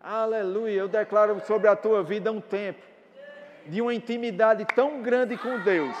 Aleluia. 0.00 0.80
Eu 0.80 0.88
declaro 0.88 1.40
sobre 1.44 1.68
a 1.68 1.74
tua 1.74 2.02
vida 2.02 2.30
um 2.30 2.40
tempo 2.40 2.95
de 3.68 3.82
uma 3.82 3.94
intimidade 3.94 4.64
tão 4.74 5.02
grande 5.02 5.36
com 5.36 5.58
Deus, 5.60 5.96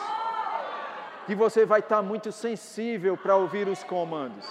que 1.26 1.34
você 1.34 1.66
vai 1.66 1.80
estar 1.80 2.02
muito 2.02 2.30
sensível 2.30 3.16
para 3.16 3.36
ouvir 3.36 3.68
os 3.68 3.82
comandos, 3.82 4.46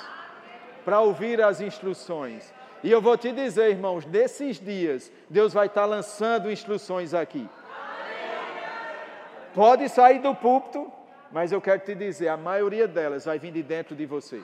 para 0.84 1.00
ouvir 1.00 1.42
as 1.42 1.62
instruções. 1.62 2.54
E 2.84 2.92
eu 2.92 3.02
vou 3.02 3.18
te 3.18 3.32
dizer, 3.32 3.72
irmãos, 3.72 4.06
nesses 4.06 4.60
dias, 4.60 5.12
Deus 5.30 5.54
vai 5.54 5.68
estar 5.68 5.86
lançando 5.86 6.52
instruções 6.52 7.14
aqui. 7.14 7.50
Pode 9.54 9.88
sair 9.88 10.20
do 10.20 10.36
púlpito, 10.36 10.92
mas 11.32 11.52
eu 11.52 11.62
quero 11.62 11.80
te 11.80 11.96
dizer, 11.96 12.28
a 12.28 12.38
maioria 12.38 12.88
delas 12.88 13.26
vai 13.26 13.40
vir 13.40 13.52
de 13.52 13.64
dentro 13.64 13.96
de 13.96 14.06
você. 14.06 14.44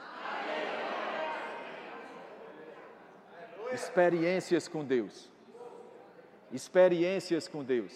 Experiências 3.73 4.67
com 4.67 4.83
Deus. 4.83 5.29
Experiências 6.51 7.47
com 7.47 7.63
Deus. 7.63 7.93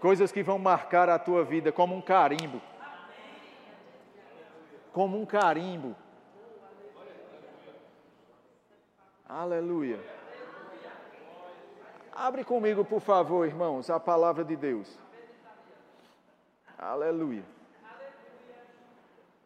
Coisas 0.00 0.30
que 0.30 0.42
vão 0.42 0.58
marcar 0.58 1.08
a 1.08 1.18
tua 1.18 1.44
vida 1.44 1.72
como 1.72 1.94
um 1.94 2.00
carimbo. 2.00 2.60
Como 4.92 5.20
um 5.20 5.26
carimbo. 5.26 5.96
Aleluia. 9.28 10.00
Abre 12.12 12.42
comigo, 12.44 12.84
por 12.84 13.00
favor, 13.00 13.46
irmãos, 13.46 13.90
a 13.90 14.00
palavra 14.00 14.44
de 14.44 14.56
Deus. 14.56 14.98
Aleluia. 16.78 17.44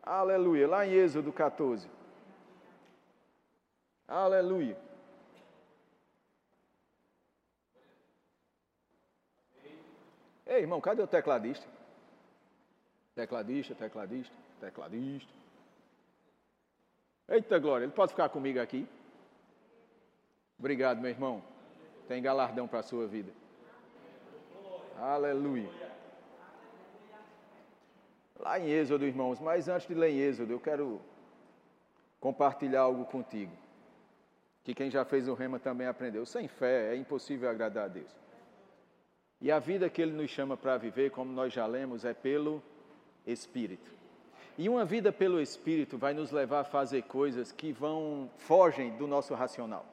Aleluia. 0.02 0.68
Lá 0.68 0.86
em 0.86 0.92
Êxodo 0.92 1.32
14. 1.32 1.88
Aleluia. 4.06 4.76
Ei, 10.46 10.60
irmão, 10.60 10.80
cadê 10.80 11.02
o 11.02 11.06
tecladista? 11.06 11.66
Tecladista, 13.14 13.74
tecladista, 13.74 14.34
tecladista. 14.60 15.32
Eita 17.28 17.58
glória, 17.58 17.84
ele 17.84 17.92
pode 17.92 18.12
ficar 18.12 18.28
comigo 18.28 18.60
aqui? 18.60 18.86
Obrigado, 20.58 21.00
meu 21.00 21.10
irmão. 21.10 21.42
Tem 22.08 22.22
galardão 22.22 22.66
para 22.68 22.80
a 22.80 22.82
sua 22.82 23.06
vida. 23.06 23.32
Aleluia. 24.98 25.70
Lá 28.38 28.58
em 28.58 28.68
Êxodo, 28.68 29.04
irmãos, 29.04 29.40
mas 29.40 29.68
antes 29.68 29.86
de 29.86 29.94
ler 29.94 30.10
em 30.10 30.18
Êxodo, 30.18 30.52
eu 30.52 30.60
quero 30.60 31.00
compartilhar 32.20 32.82
algo 32.82 33.04
contigo. 33.04 33.52
Que 34.64 34.74
quem 34.74 34.90
já 34.90 35.04
fez 35.04 35.28
o 35.28 35.34
rema 35.34 35.58
também 35.58 35.86
aprendeu. 35.86 36.24
Sem 36.26 36.48
fé 36.48 36.92
é 36.92 36.96
impossível 36.96 37.48
agradar 37.48 37.84
a 37.84 37.88
Deus. 37.88 38.21
E 39.42 39.50
a 39.50 39.58
vida 39.58 39.90
que 39.90 40.00
Ele 40.00 40.12
nos 40.12 40.30
chama 40.30 40.56
para 40.56 40.78
viver, 40.78 41.10
como 41.10 41.32
nós 41.32 41.52
já 41.52 41.66
lemos, 41.66 42.04
é 42.04 42.14
pelo 42.14 42.62
Espírito. 43.26 43.90
E 44.56 44.68
uma 44.68 44.84
vida 44.84 45.10
pelo 45.10 45.40
Espírito 45.40 45.98
vai 45.98 46.14
nos 46.14 46.30
levar 46.30 46.60
a 46.60 46.64
fazer 46.64 47.02
coisas 47.02 47.50
que 47.50 47.72
vão 47.72 48.30
fogem 48.38 48.96
do 48.96 49.08
nosso 49.08 49.34
racional. 49.34 49.84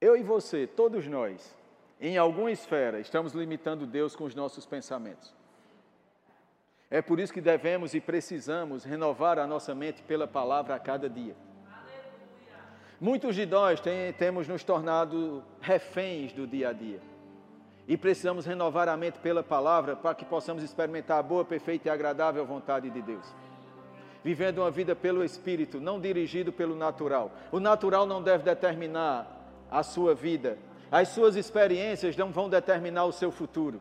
Eu 0.00 0.16
e 0.16 0.22
você, 0.22 0.66
todos 0.66 1.06
nós, 1.06 1.54
em 2.00 2.16
alguma 2.16 2.50
esfera, 2.50 2.98
estamos 2.98 3.34
limitando 3.34 3.84
Deus 3.84 4.16
com 4.16 4.24
os 4.24 4.34
nossos 4.34 4.64
pensamentos. 4.64 5.34
É 6.90 7.02
por 7.02 7.20
isso 7.20 7.34
que 7.34 7.42
devemos 7.42 7.92
e 7.92 8.00
precisamos 8.00 8.84
renovar 8.84 9.38
a 9.38 9.46
nossa 9.46 9.74
mente 9.74 10.02
pela 10.02 10.26
palavra 10.26 10.74
a 10.74 10.78
cada 10.78 11.10
dia. 11.10 11.36
Muitos 12.98 13.36
de 13.36 13.44
nós 13.44 13.80
tem, 13.80 14.14
temos 14.14 14.48
nos 14.48 14.64
tornado 14.64 15.44
reféns 15.60 16.32
do 16.32 16.46
dia 16.46 16.70
a 16.70 16.72
dia. 16.72 17.17
E 17.88 17.96
precisamos 17.96 18.44
renovar 18.44 18.86
a 18.86 18.98
mente 18.98 19.18
pela 19.18 19.42
palavra 19.42 19.96
para 19.96 20.14
que 20.14 20.22
possamos 20.22 20.62
experimentar 20.62 21.18
a 21.18 21.22
boa, 21.22 21.42
perfeita 21.42 21.88
e 21.88 21.90
agradável 21.90 22.44
vontade 22.44 22.90
de 22.90 23.00
Deus. 23.00 23.26
Vivendo 24.22 24.58
uma 24.58 24.70
vida 24.70 24.94
pelo 24.94 25.24
Espírito, 25.24 25.80
não 25.80 25.98
dirigido 25.98 26.52
pelo 26.52 26.76
natural. 26.76 27.32
O 27.50 27.58
natural 27.58 28.04
não 28.04 28.22
deve 28.22 28.44
determinar 28.44 29.26
a 29.70 29.82
sua 29.82 30.14
vida. 30.14 30.58
As 30.92 31.08
suas 31.08 31.34
experiências 31.34 32.14
não 32.14 32.30
vão 32.30 32.50
determinar 32.50 33.06
o 33.06 33.12
seu 33.12 33.30
futuro. 33.30 33.80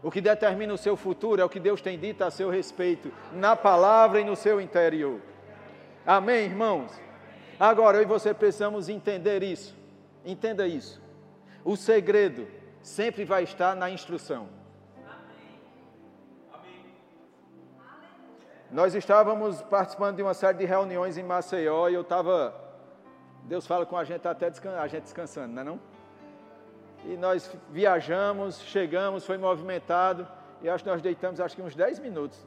O 0.00 0.08
que 0.08 0.20
determina 0.20 0.72
o 0.72 0.78
seu 0.78 0.96
futuro 0.96 1.42
é 1.42 1.44
o 1.44 1.48
que 1.48 1.58
Deus 1.58 1.80
tem 1.80 1.98
dito 1.98 2.22
a 2.22 2.30
seu 2.30 2.48
respeito, 2.48 3.10
na 3.32 3.56
palavra 3.56 4.20
e 4.20 4.24
no 4.24 4.36
seu 4.36 4.60
interior. 4.60 5.18
Amém, 6.06 6.44
irmãos? 6.44 6.92
Agora 7.58 7.96
eu 7.96 8.02
e 8.02 8.06
você 8.06 8.32
precisamos 8.32 8.88
entender 8.88 9.42
isso. 9.42 9.74
Entenda 10.24 10.64
isso. 10.64 11.02
O 11.64 11.74
segredo 11.74 12.46
sempre 12.84 13.24
vai 13.24 13.42
estar 13.42 13.74
na 13.74 13.88
instrução. 13.90 14.46
Nós 18.70 18.94
estávamos 18.94 19.62
participando 19.62 20.16
de 20.16 20.22
uma 20.22 20.34
série 20.34 20.58
de 20.58 20.64
reuniões 20.66 21.16
em 21.16 21.22
Maceió 21.22 21.88
e 21.88 21.94
eu 21.94 22.02
estava. 22.02 22.54
Deus 23.44 23.66
fala 23.66 23.86
com 23.86 23.96
a 23.96 24.04
gente 24.04 24.28
até 24.28 24.50
descan... 24.50 24.76
a 24.78 24.86
gente 24.86 25.04
descansando, 25.04 25.54
não 25.54 25.62
é 25.62 25.64
não? 25.64 25.80
E 27.06 27.16
nós 27.16 27.56
viajamos, 27.70 28.60
chegamos, 28.60 29.24
foi 29.24 29.38
movimentado, 29.38 30.26
e 30.62 30.68
acho 30.68 30.84
que 30.84 30.90
nós 30.90 31.02
deitamos 31.02 31.40
acho 31.40 31.54
que 31.56 31.62
uns 31.62 31.74
10 31.74 31.98
minutos. 32.00 32.38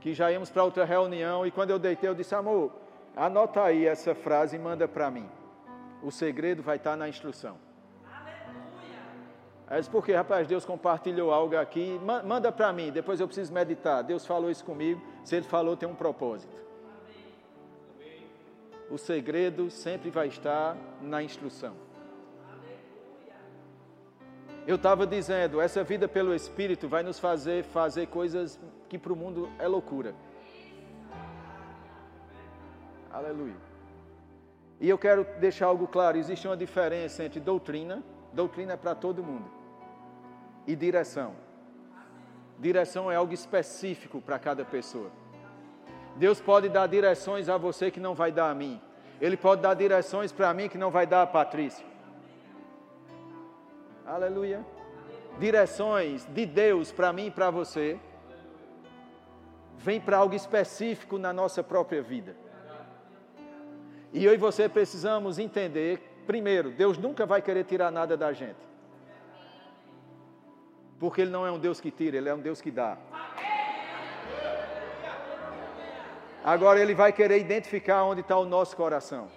Que 0.00 0.14
já 0.14 0.30
íamos 0.30 0.50
para 0.50 0.64
outra 0.64 0.84
reunião, 0.84 1.46
e 1.46 1.50
quando 1.50 1.70
eu 1.70 1.78
deitei, 1.78 2.08
eu 2.08 2.14
disse, 2.14 2.34
amor, 2.34 2.72
anota 3.16 3.62
aí 3.62 3.86
essa 3.86 4.14
frase 4.14 4.56
e 4.56 4.58
manda 4.58 4.86
para 4.86 5.10
mim. 5.10 5.28
O 6.02 6.10
segredo 6.10 6.62
vai 6.62 6.76
estar 6.76 6.96
na 6.96 7.08
instrução. 7.08 7.63
Aí 9.74 9.80
disse, 9.80 9.90
por 9.90 10.04
que, 10.04 10.12
rapaz, 10.12 10.46
Deus 10.46 10.64
compartilhou 10.64 11.32
algo 11.32 11.56
aqui, 11.56 12.00
manda 12.24 12.52
para 12.52 12.72
mim, 12.72 12.92
depois 12.92 13.18
eu 13.18 13.26
preciso 13.26 13.52
meditar. 13.52 14.04
Deus 14.04 14.24
falou 14.24 14.48
isso 14.48 14.64
comigo, 14.64 15.02
se 15.24 15.34
Ele 15.34 15.44
falou, 15.44 15.76
tem 15.76 15.88
um 15.88 15.96
propósito. 15.96 16.56
O 18.88 18.96
segredo 18.96 19.68
sempre 19.72 20.10
vai 20.10 20.28
estar 20.28 20.76
na 21.02 21.24
instrução. 21.24 21.74
Eu 24.64 24.76
estava 24.76 25.04
dizendo, 25.04 25.60
essa 25.60 25.82
vida 25.82 26.06
pelo 26.06 26.32
Espírito 26.32 26.86
vai 26.86 27.02
nos 27.02 27.18
fazer 27.18 27.64
fazer 27.64 28.06
coisas 28.06 28.60
que 28.88 28.96
para 28.96 29.12
o 29.12 29.16
mundo 29.16 29.50
é 29.58 29.66
loucura. 29.66 30.14
Aleluia. 33.10 33.56
E 34.80 34.88
eu 34.88 34.96
quero 34.96 35.26
deixar 35.40 35.66
algo 35.66 35.88
claro: 35.88 36.16
existe 36.16 36.46
uma 36.46 36.56
diferença 36.56 37.24
entre 37.24 37.40
doutrina 37.40 38.04
Doutrina 38.34 38.72
é 38.72 38.76
para 38.76 38.96
todo 38.96 39.22
mundo. 39.22 39.48
E 40.66 40.74
direção. 40.74 41.34
Direção 42.58 43.10
é 43.10 43.16
algo 43.16 43.34
específico 43.34 44.20
para 44.20 44.38
cada 44.38 44.64
pessoa. 44.64 45.10
Deus 46.16 46.40
pode 46.40 46.68
dar 46.68 46.86
direções 46.86 47.48
a 47.48 47.56
você 47.56 47.90
que 47.90 48.00
não 48.00 48.14
vai 48.14 48.30
dar 48.30 48.50
a 48.50 48.54
mim. 48.54 48.80
Ele 49.20 49.36
pode 49.36 49.62
dar 49.62 49.74
direções 49.74 50.32
para 50.32 50.52
mim 50.54 50.68
que 50.68 50.78
não 50.78 50.90
vai 50.90 51.06
dar 51.06 51.22
a 51.22 51.26
Patrícia. 51.26 51.84
Aleluia. 54.06 54.64
Direções 55.38 56.24
de 56.26 56.46
Deus 56.46 56.92
para 56.92 57.12
mim 57.12 57.26
e 57.26 57.30
para 57.30 57.50
você. 57.50 57.98
Vem 59.78 60.00
para 60.00 60.18
algo 60.18 60.34
específico 60.34 61.18
na 61.18 61.32
nossa 61.32 61.62
própria 61.62 62.02
vida. 62.02 62.36
E 64.12 64.24
eu 64.24 64.32
e 64.32 64.36
você 64.36 64.68
precisamos 64.68 65.38
entender, 65.40 65.98
primeiro, 66.26 66.70
Deus 66.70 66.96
nunca 66.96 67.26
vai 67.26 67.42
querer 67.42 67.64
tirar 67.64 67.90
nada 67.90 68.16
da 68.16 68.32
gente. 68.32 68.73
Porque 70.98 71.20
Ele 71.22 71.30
não 71.30 71.46
é 71.46 71.50
um 71.50 71.58
Deus 71.58 71.80
que 71.80 71.90
tira, 71.90 72.16
Ele 72.16 72.28
é 72.28 72.34
um 72.34 72.40
Deus 72.40 72.60
que 72.60 72.70
dá. 72.70 72.96
Agora 76.44 76.80
Ele 76.80 76.94
vai 76.94 77.12
querer 77.12 77.38
identificar 77.38 78.04
onde 78.04 78.20
está 78.20 78.36
o 78.36 78.44
nosso 78.44 78.76
coração. 78.76 79.28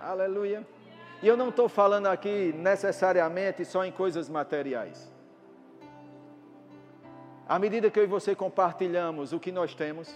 Aleluia. 0.00 0.66
E 1.22 1.28
eu 1.28 1.36
não 1.36 1.48
estou 1.48 1.68
falando 1.68 2.06
aqui 2.06 2.52
necessariamente 2.56 3.64
só 3.64 3.84
em 3.84 3.92
coisas 3.92 4.28
materiais. 4.28 5.12
À 7.48 7.58
medida 7.58 7.90
que 7.90 7.98
eu 7.98 8.04
e 8.04 8.06
você 8.06 8.34
compartilhamos 8.34 9.32
o 9.32 9.40
que 9.40 9.50
nós 9.50 9.74
temos, 9.74 10.14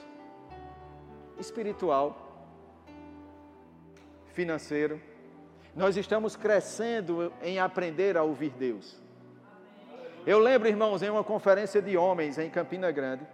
espiritual, 1.39 2.47
financeiro, 4.33 5.01
nós 5.75 5.97
estamos 5.97 6.37
crescendo 6.37 7.33
em 7.43 7.59
aprender 7.59 8.17
a 8.17 8.23
ouvir 8.23 8.51
Deus. 8.51 9.01
Eu 10.27 10.39
lembro, 10.39 10.69
irmãos, 10.69 11.03
em 11.03 11.11
uma 11.11 11.25
conferência 11.25 11.81
de 11.81 11.97
homens 11.97 12.39
em 12.39 12.49
Campina 12.51 12.91
Grande, 12.91 13.27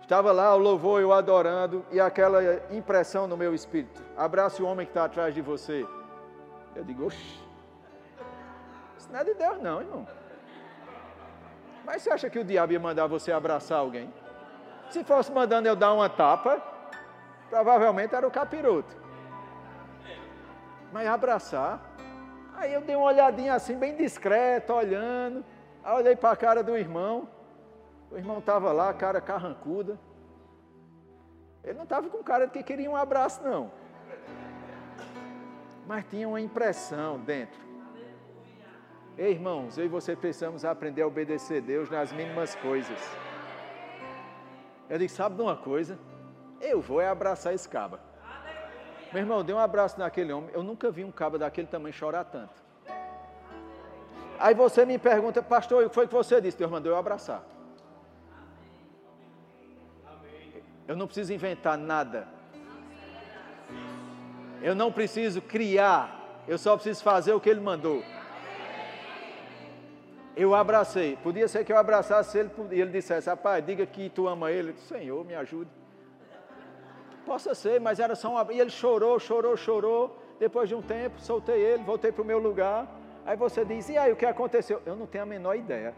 estava 0.00 0.32
lá 0.32 0.54
o 0.54 0.58
louvor, 0.58 1.00
eu 1.00 1.12
adorando, 1.12 1.84
e 1.92 2.00
aquela 2.00 2.40
impressão 2.74 3.26
no 3.26 3.36
meu 3.36 3.54
espírito: 3.54 4.02
abrace 4.16 4.62
o 4.62 4.66
homem 4.66 4.86
que 4.86 4.90
está 4.90 5.04
atrás 5.04 5.34
de 5.34 5.40
você. 5.40 5.86
Eu 6.74 6.82
digo, 6.82 7.06
oxe, 7.06 7.38
isso 8.98 9.08
não 9.12 9.20
é 9.20 9.24
de 9.24 9.34
Deus, 9.34 9.60
não, 9.60 9.80
irmão. 9.80 10.08
Mas 11.84 12.02
você 12.02 12.10
acha 12.10 12.30
que 12.30 12.38
o 12.38 12.44
diabo 12.44 12.72
ia 12.72 12.80
mandar 12.80 13.06
você 13.06 13.30
abraçar 13.30 13.78
alguém? 13.78 14.12
Se 14.90 15.04
fosse 15.04 15.30
mandando 15.30 15.68
eu 15.68 15.76
dar 15.76 15.92
uma 15.92 16.08
tapa, 16.08 16.62
provavelmente 17.50 18.14
era 18.14 18.26
o 18.26 18.30
capiroto. 18.30 19.01
Mas 20.92 21.08
abraçar. 21.08 21.80
Aí 22.54 22.72
eu 22.72 22.82
dei 22.82 22.94
uma 22.94 23.06
olhadinha 23.06 23.54
assim, 23.54 23.76
bem 23.76 23.96
discreta, 23.96 24.74
olhando. 24.74 25.44
Aí 25.82 25.96
olhei 25.96 26.14
para 26.14 26.30
a 26.30 26.36
cara 26.36 26.62
do 26.62 26.76
irmão. 26.76 27.28
O 28.10 28.16
irmão 28.16 28.38
estava 28.38 28.72
lá, 28.72 28.92
cara 28.92 29.20
carrancuda. 29.20 29.98
Ele 31.64 31.74
não 31.74 31.84
estava 31.84 32.08
com 32.08 32.22
cara 32.22 32.46
de 32.46 32.52
que 32.52 32.62
queria 32.62 32.90
um 32.90 32.96
abraço, 32.96 33.42
não 33.42 33.70
mas 35.86 36.04
tinha 36.08 36.28
uma 36.28 36.40
impressão 36.40 37.18
dentro. 37.20 37.60
Ei, 39.18 39.32
irmãos, 39.32 39.76
eu 39.76 39.84
e 39.84 39.88
você 39.88 40.16
precisamos 40.16 40.64
aprender 40.64 41.02
a 41.02 41.06
obedecer 41.06 41.62
a 41.62 41.66
Deus 41.66 41.90
nas 41.90 42.12
mínimas 42.12 42.54
coisas. 42.54 42.98
Eu 44.88 44.98
disse, 44.98 45.16
sabe 45.16 45.36
de 45.36 45.42
uma 45.42 45.56
coisa? 45.56 45.98
Eu 46.60 46.80
vou 46.80 47.00
é 47.00 47.08
abraçar 47.08 47.52
esse 47.52 47.68
caba. 47.68 48.00
Meu 49.12 49.20
irmão, 49.20 49.44
dei 49.44 49.54
um 49.54 49.58
abraço 49.58 49.98
naquele 49.98 50.32
homem. 50.32 50.50
Eu 50.54 50.62
nunca 50.62 50.90
vi 50.90 51.04
um 51.04 51.12
caba 51.12 51.38
daquele 51.38 51.66
tamanho 51.66 51.92
chorar 51.92 52.24
tanto. 52.24 52.62
Aí 54.38 54.54
você 54.54 54.86
me 54.86 54.98
pergunta, 54.98 55.42
pastor, 55.42 55.84
o 55.84 55.88
que 55.88 55.94
foi 55.94 56.08
que 56.08 56.14
você 56.14 56.40
disse? 56.40 56.56
Deus 56.56 56.70
mandou 56.70 56.90
eu 56.90 56.98
abraçar. 56.98 57.44
Eu 60.88 60.96
não 60.96 61.06
preciso 61.06 61.32
inventar 61.32 61.76
nada. 61.76 62.26
Eu 64.62 64.74
não 64.74 64.90
preciso 64.90 65.42
criar, 65.42 66.42
eu 66.46 66.56
só 66.56 66.74
preciso 66.74 67.02
fazer 67.02 67.32
o 67.32 67.40
que 67.40 67.50
ele 67.50 67.60
mandou. 67.60 68.02
Eu 70.34 70.54
abracei. 70.54 71.16
Podia 71.22 71.46
ser 71.46 71.64
que 71.64 71.72
eu 71.72 71.76
abraçasse 71.76 72.38
ele 72.38 72.50
e 72.70 72.80
ele 72.80 72.90
dissesse: 72.90 73.28
Rapaz, 73.28 73.64
diga 73.64 73.84
que 73.84 74.08
tu 74.08 74.26
ama 74.26 74.50
ele. 74.50 74.72
Senhor, 74.88 75.24
me 75.24 75.34
ajude. 75.34 75.81
Possa 77.26 77.54
ser, 77.54 77.80
mas 77.80 78.00
era 78.00 78.14
só 78.14 78.30
uma. 78.30 78.52
E 78.52 78.60
ele 78.60 78.70
chorou, 78.70 79.18
chorou, 79.18 79.56
chorou. 79.56 80.18
Depois 80.38 80.68
de 80.68 80.74
um 80.74 80.82
tempo, 80.82 81.20
soltei 81.20 81.60
ele, 81.60 81.84
voltei 81.84 82.10
para 82.10 82.22
o 82.22 82.24
meu 82.24 82.38
lugar. 82.38 82.88
Aí 83.24 83.36
você 83.36 83.64
diz: 83.64 83.88
E 83.88 83.96
aí, 83.96 84.12
o 84.12 84.16
que 84.16 84.26
aconteceu? 84.26 84.82
Eu 84.84 84.96
não 84.96 85.06
tenho 85.06 85.24
a 85.24 85.26
menor 85.26 85.54
ideia. 85.54 85.94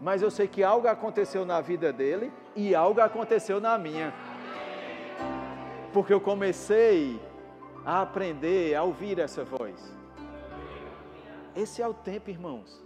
Mas 0.00 0.20
eu 0.20 0.30
sei 0.30 0.48
que 0.48 0.64
algo 0.64 0.88
aconteceu 0.88 1.44
na 1.44 1.60
vida 1.60 1.92
dele 1.92 2.32
e 2.56 2.74
algo 2.74 3.00
aconteceu 3.00 3.60
na 3.60 3.78
minha 3.78 4.12
porque 5.92 6.12
eu 6.12 6.20
comecei 6.20 7.20
a 7.84 8.00
aprender 8.00 8.74
a 8.74 8.82
ouvir 8.82 9.18
essa 9.18 9.44
voz. 9.44 9.94
Esse 11.54 11.82
é 11.82 11.86
o 11.86 11.92
tempo, 11.92 12.30
irmãos. 12.30 12.82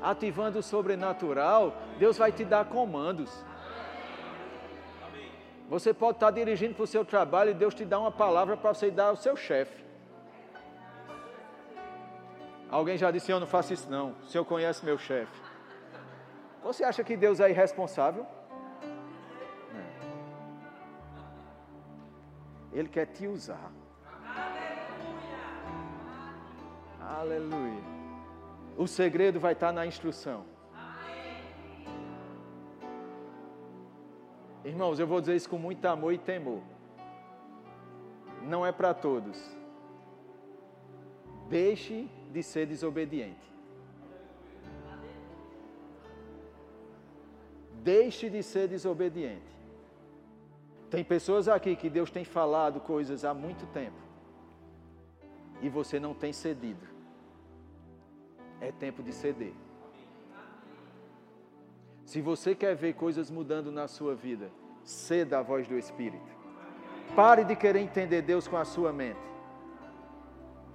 Ativando 0.00 0.60
o 0.60 0.62
sobrenatural, 0.62 1.76
Deus 1.98 2.16
vai 2.16 2.32
te 2.32 2.44
dar 2.44 2.64
comandos. 2.64 3.44
Você 5.68 5.92
pode 5.92 6.16
estar 6.16 6.30
dirigindo 6.30 6.74
para 6.74 6.84
o 6.84 6.86
seu 6.86 7.04
trabalho 7.04 7.50
e 7.50 7.54
Deus 7.54 7.74
te 7.74 7.84
dá 7.84 8.00
uma 8.00 8.10
palavra 8.10 8.56
para 8.56 8.72
você 8.72 8.90
dar 8.90 9.08
ao 9.08 9.16
seu 9.16 9.36
chefe. 9.36 9.84
Alguém 12.70 12.96
já 12.96 13.10
disse: 13.10 13.30
Eu 13.30 13.38
não 13.38 13.46
faço 13.46 13.74
isso, 13.74 13.90
não. 13.90 14.12
O 14.22 14.26
senhor 14.26 14.44
conhece 14.44 14.84
meu 14.84 14.96
chefe. 14.96 15.40
Você 16.62 16.84
acha 16.84 17.04
que 17.04 17.16
Deus 17.16 17.38
é 17.38 17.50
irresponsável? 17.50 18.26
Ele 22.72 22.88
quer 22.88 23.06
te 23.06 23.26
usar. 23.26 23.70
Aleluia. 27.00 27.48
Aleluia. 27.58 27.82
O 28.76 28.86
segredo 28.86 29.40
vai 29.40 29.52
estar 29.52 29.72
na 29.72 29.86
instrução. 29.86 30.44
Irmãos, 34.64 34.98
eu 34.98 35.06
vou 35.06 35.20
dizer 35.20 35.36
isso 35.36 35.48
com 35.48 35.58
muito 35.58 35.84
amor 35.86 36.12
e 36.12 36.18
temor. 36.18 36.62
Não 38.42 38.64
é 38.64 38.72
para 38.72 38.92
todos. 38.92 39.38
Deixe 41.48 42.08
de 42.32 42.42
ser 42.42 42.66
desobediente. 42.66 43.48
Deixe 47.82 48.28
de 48.28 48.42
ser 48.42 48.68
desobediente. 48.68 49.48
Tem 50.90 51.04
pessoas 51.04 51.48
aqui 51.48 51.76
que 51.76 51.88
Deus 51.88 52.10
tem 52.10 52.24
falado 52.24 52.80
coisas 52.80 53.24
há 53.24 53.32
muito 53.32 53.66
tempo 53.72 54.08
e 55.60 55.68
você 55.68 55.98
não 55.98 56.14
tem 56.14 56.32
cedido. 56.32 56.86
É 58.60 58.72
tempo 58.72 59.02
de 59.02 59.12
ceder. 59.12 59.52
Se 62.08 62.22
você 62.22 62.54
quer 62.54 62.74
ver 62.74 62.94
coisas 62.94 63.30
mudando 63.30 63.70
na 63.70 63.86
sua 63.86 64.14
vida, 64.14 64.50
ceda 64.82 65.40
a 65.40 65.42
voz 65.42 65.68
do 65.68 65.76
Espírito. 65.76 66.32
Pare 67.14 67.44
de 67.44 67.54
querer 67.54 67.80
entender 67.80 68.22
Deus 68.22 68.48
com 68.48 68.56
a 68.56 68.64
sua 68.64 68.90
mente 68.90 69.20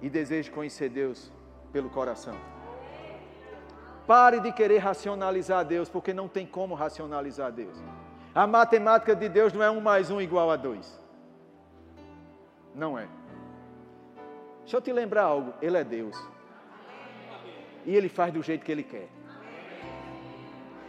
e 0.00 0.08
deseje 0.08 0.48
conhecer 0.48 0.88
Deus 0.88 1.32
pelo 1.72 1.90
coração. 1.90 2.36
Pare 4.06 4.38
de 4.38 4.52
querer 4.52 4.78
racionalizar 4.78 5.64
Deus, 5.64 5.88
porque 5.88 6.14
não 6.14 6.28
tem 6.28 6.46
como 6.46 6.72
racionalizar 6.72 7.50
Deus. 7.50 7.82
A 8.32 8.46
matemática 8.46 9.16
de 9.16 9.28
Deus 9.28 9.52
não 9.52 9.60
é 9.64 9.68
um 9.68 9.80
mais 9.80 10.12
um 10.12 10.20
igual 10.20 10.52
a 10.52 10.56
dois. 10.56 11.02
Não 12.72 12.96
é. 12.96 13.08
Deixa 14.60 14.76
eu 14.76 14.80
te 14.80 14.92
lembrar 14.92 15.24
algo: 15.24 15.52
Ele 15.60 15.76
é 15.76 15.82
Deus. 15.82 16.16
E 17.84 17.96
Ele 17.96 18.08
faz 18.08 18.32
do 18.32 18.40
jeito 18.40 18.64
que 18.64 18.70
Ele 18.70 18.84
quer. 18.84 19.08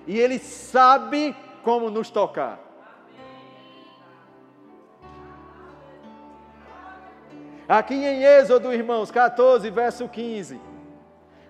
E 0.08 0.20
Ele 0.20 0.40
sabe 0.40 1.36
como 1.64 1.90
nos 1.90 2.10
tocar. 2.10 2.60
Aqui 7.68 7.96
em 7.96 8.24
Êxodo, 8.24 8.72
irmãos, 8.72 9.10
14, 9.10 9.70
verso 9.72 10.08
15. 10.08 10.62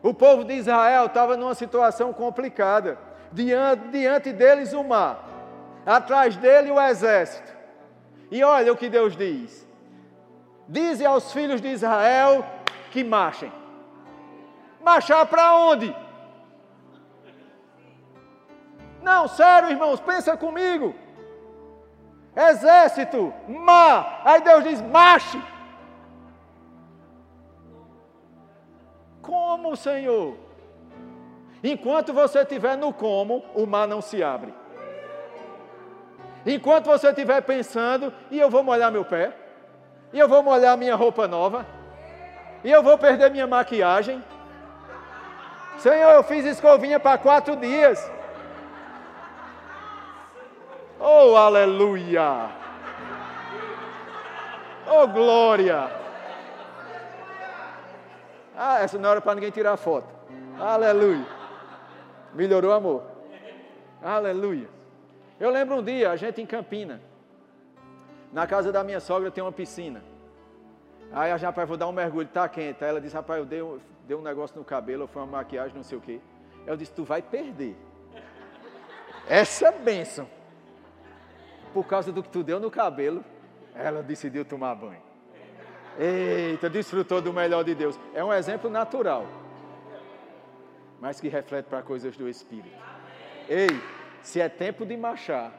O 0.01 0.13
povo 0.13 0.45
de 0.45 0.53
Israel 0.53 1.07
estava 1.07 1.35
numa 1.35 1.53
situação 1.53 2.13
complicada. 2.13 2.97
Diante, 3.31 3.87
diante 3.89 4.31
deles 4.31 4.71
o 4.71 4.83
mar 4.83 5.25
atrás 5.85 6.35
dele 6.35 6.71
o 6.71 6.81
exército. 6.81 7.53
E 8.31 8.43
olha 8.43 8.71
o 8.71 8.77
que 8.77 8.89
Deus 8.89 9.15
diz: 9.15 9.67
Dize 10.67 11.05
aos 11.05 11.31
filhos 11.31 11.61
de 11.61 11.67
Israel 11.67 12.45
que 12.91 13.03
marchem. 13.03 13.51
Marchar 14.83 15.25
para 15.27 15.55
onde? 15.55 15.95
Não, 19.05 19.27
sério, 19.27 19.69
irmãos, 19.69 19.99
pensa 19.99 20.35
comigo. 20.35 20.95
Exército, 22.35 23.31
mar. 23.47 24.21
Aí 24.25 24.41
Deus 24.41 24.63
diz: 24.63 24.81
marche. 24.81 25.39
Como, 29.21 29.75
Senhor? 29.75 30.35
Enquanto 31.63 32.13
você 32.13 32.39
estiver 32.39 32.75
no 32.75 32.91
como, 32.91 33.43
o 33.53 33.65
mar 33.67 33.87
não 33.87 34.01
se 34.01 34.23
abre. 34.23 34.53
Enquanto 36.45 36.85
você 36.85 37.09
estiver 37.09 37.41
pensando, 37.41 38.13
e 38.29 38.39
eu 38.39 38.49
vou 38.49 38.63
molhar 38.63 38.91
meu 38.91 39.05
pé, 39.05 39.33
E 40.13 40.19
eu 40.19 40.29
vou 40.29 40.41
molhar 40.41 40.77
minha 40.77 40.95
roupa 40.95 41.27
nova? 41.27 41.65
E 42.63 42.71
eu 42.71 42.81
vou 42.81 42.97
perder 42.97 43.29
minha 43.31 43.45
maquiagem? 43.45 44.23
Senhor, 45.77 46.11
eu 46.11 46.23
fiz 46.23 46.45
escovinha 46.45 46.99
para 46.99 47.17
quatro 47.17 47.55
dias. 47.55 47.99
Oh, 51.17 51.37
aleluia! 51.37 52.49
Oh, 54.85 55.07
glória! 55.07 55.89
Ah, 58.53 58.79
essa 58.79 58.97
não 58.97 59.09
era 59.09 59.21
para 59.21 59.35
ninguém 59.35 59.49
tirar 59.49 59.77
foto. 59.77 60.13
Aleluia! 60.59 61.25
Melhorou, 62.33 62.73
amor? 62.73 63.03
Aleluia! 64.03 64.67
Eu 65.39 65.51
lembro 65.51 65.77
um 65.77 65.83
dia, 65.83 66.11
a 66.11 66.17
gente 66.17 66.41
em 66.41 66.45
Campina, 66.45 67.01
na 68.33 68.45
casa 68.45 68.69
da 68.69 68.83
minha 68.83 68.99
sogra 68.99 69.31
tem 69.31 69.41
uma 69.41 69.53
piscina. 69.53 70.03
Aí 71.13 71.31
a 71.31 71.37
rapaz, 71.37 71.65
vou 71.65 71.77
dar 71.77 71.87
um 71.87 71.93
mergulho, 71.93 72.27
tá 72.27 72.49
quente. 72.49 72.83
Aí 72.83 72.89
ela 72.89 72.99
disse, 72.99 73.15
rapaz, 73.15 73.39
eu 73.39 73.45
dei, 73.45 73.61
um, 73.61 73.79
dei 74.05 74.17
um 74.17 74.21
negócio 74.21 74.57
no 74.57 74.65
cabelo, 74.65 75.07
foi 75.07 75.21
uma 75.21 75.37
maquiagem, 75.37 75.77
não 75.77 75.83
sei 75.83 75.97
o 75.97 76.01
quê. 76.01 76.19
Eu 76.67 76.75
disse, 76.75 76.91
tu 76.91 77.05
vai 77.05 77.21
perder. 77.21 77.77
Essa 79.29 79.71
bênção. 79.71 80.34
Por 81.75 81.85
causa 81.85 82.09
do 82.09 82.23
que 82.23 82.29
tu 82.29 82.41
deu 82.41 82.57
no 82.57 82.71
cabelo, 82.71 83.21
ela 83.75 84.01
decidiu 84.01 84.45
tomar 84.45 84.73
banho. 84.75 85.01
Eita, 85.99 86.69
desfrutou 86.69 87.21
do 87.21 87.33
melhor 87.33 87.65
de 87.65 87.75
Deus. 87.75 87.99
É 88.13 88.23
um 88.23 88.31
exemplo 88.31 88.69
natural, 88.69 89.25
mas 91.01 91.19
que 91.19 91.27
reflete 91.27 91.65
para 91.65 91.81
coisas 91.81 92.15
do 92.15 92.29
Espírito. 92.29 92.81
Ei, 93.49 93.67
se 94.21 94.39
é 94.39 94.47
tempo 94.47 94.85
de 94.85 94.95
marchar, 94.95 95.51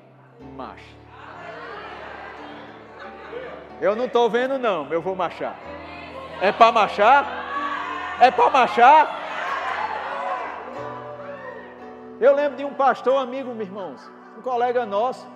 marche. 0.56 0.96
Eu 3.78 3.94
não 3.94 4.06
estou 4.06 4.30
vendo, 4.30 4.58
não, 4.58 4.90
eu 4.90 5.02
vou 5.02 5.14
marchar. 5.14 5.54
É 6.40 6.50
para 6.50 6.72
marchar? 6.72 7.26
É 8.22 8.30
para 8.30 8.48
marchar? 8.48 9.20
Eu 12.18 12.34
lembro 12.34 12.56
de 12.56 12.64
um 12.64 12.72
pastor 12.72 13.20
amigo, 13.20 13.54
meus 13.54 13.68
irmãos, 13.68 14.10
um 14.38 14.40
colega 14.40 14.86
nosso, 14.86 15.35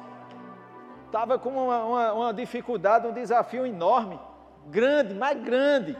estava 1.11 1.39
com 1.39 1.51
uma, 1.51 1.85
uma, 1.85 2.13
uma, 2.13 2.33
dificuldade, 2.33 3.07
um 3.07 3.13
desafio 3.13 3.67
enorme, 3.67 4.19
grande, 4.69 5.13
mais 5.13 5.43
grande. 5.43 5.97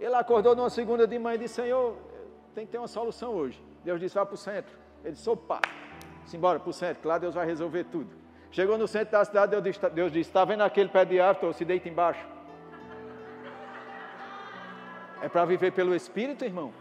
Ele 0.00 0.14
acordou 0.14 0.56
numa 0.56 0.70
segunda 0.70 1.06
de 1.06 1.18
manhã 1.18 1.36
e 1.36 1.38
disse: 1.38 1.54
Senhor, 1.54 1.96
tem 2.54 2.64
que 2.64 2.72
ter 2.72 2.78
uma 2.78 2.88
solução 2.88 3.34
hoje. 3.34 3.62
Deus 3.84 4.00
disse: 4.00 4.14
Vá 4.14 4.24
para 4.24 4.34
o 4.34 4.38
centro. 4.38 4.76
Ele 5.04 5.12
disse: 5.12 5.28
Opa, 5.28 5.60
simbora 6.24 6.58
para 6.58 6.70
o 6.70 6.72
centro, 6.72 7.02
que 7.02 7.06
lá 7.06 7.18
Deus 7.18 7.34
vai 7.34 7.46
resolver 7.46 7.84
tudo. 7.84 8.10
Chegou 8.50 8.78
no 8.78 8.88
centro 8.88 9.12
da 9.12 9.24
cidade, 9.24 9.50
Deus 9.50 9.62
disse: 9.62 9.90
Deus 9.90 10.12
disse 10.12 10.30
Está 10.30 10.44
vendo 10.44 10.62
aquele 10.62 10.88
pé 10.88 11.04
de 11.04 11.20
árvore? 11.20 11.52
Se 11.52 11.64
deita 11.64 11.88
embaixo. 11.88 12.26
É 15.20 15.28
para 15.28 15.44
viver 15.44 15.72
pelo 15.72 15.94
Espírito, 15.94 16.44
irmão? 16.44 16.72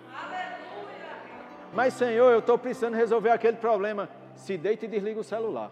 Mas, 1.74 1.96
Senhor, 1.96 2.32
eu 2.32 2.40
estou 2.40 2.58
precisando 2.58 2.96
resolver 2.96 3.32
aquele 3.32 3.58
problema. 3.58 4.08
Se 4.36 4.58
deita 4.58 4.86
e 4.86 4.88
desliga 4.88 5.20
o 5.20 5.24
celular. 5.24 5.72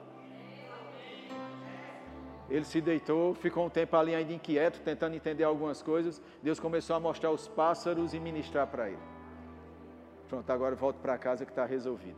Ele 2.49 2.63
se 2.63 2.79
deitou, 2.79 3.33
ficou 3.33 3.65
um 3.65 3.69
tempo 3.69 3.95
ali 3.95 4.13
ainda 4.13 4.31
inquieto, 4.31 4.79
tentando 4.81 5.15
entender 5.15 5.43
algumas 5.43 5.81
coisas. 5.81 6.21
Deus 6.43 6.59
começou 6.59 6.95
a 6.95 6.99
mostrar 6.99 7.31
os 7.31 7.47
pássaros 7.47 8.13
e 8.13 8.19
ministrar 8.19 8.67
para 8.67 8.89
ele. 8.89 8.99
Pronto, 10.29 10.49
agora 10.51 10.75
volto 10.75 10.97
para 10.97 11.17
casa 11.17 11.45
que 11.45 11.51
está 11.51 11.65
resolvido. 11.65 12.17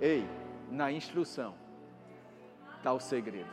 Ei, 0.00 0.26
na 0.70 0.92
instrução 0.92 1.54
está 2.76 2.92
o 2.92 3.00
segredo. 3.00 3.48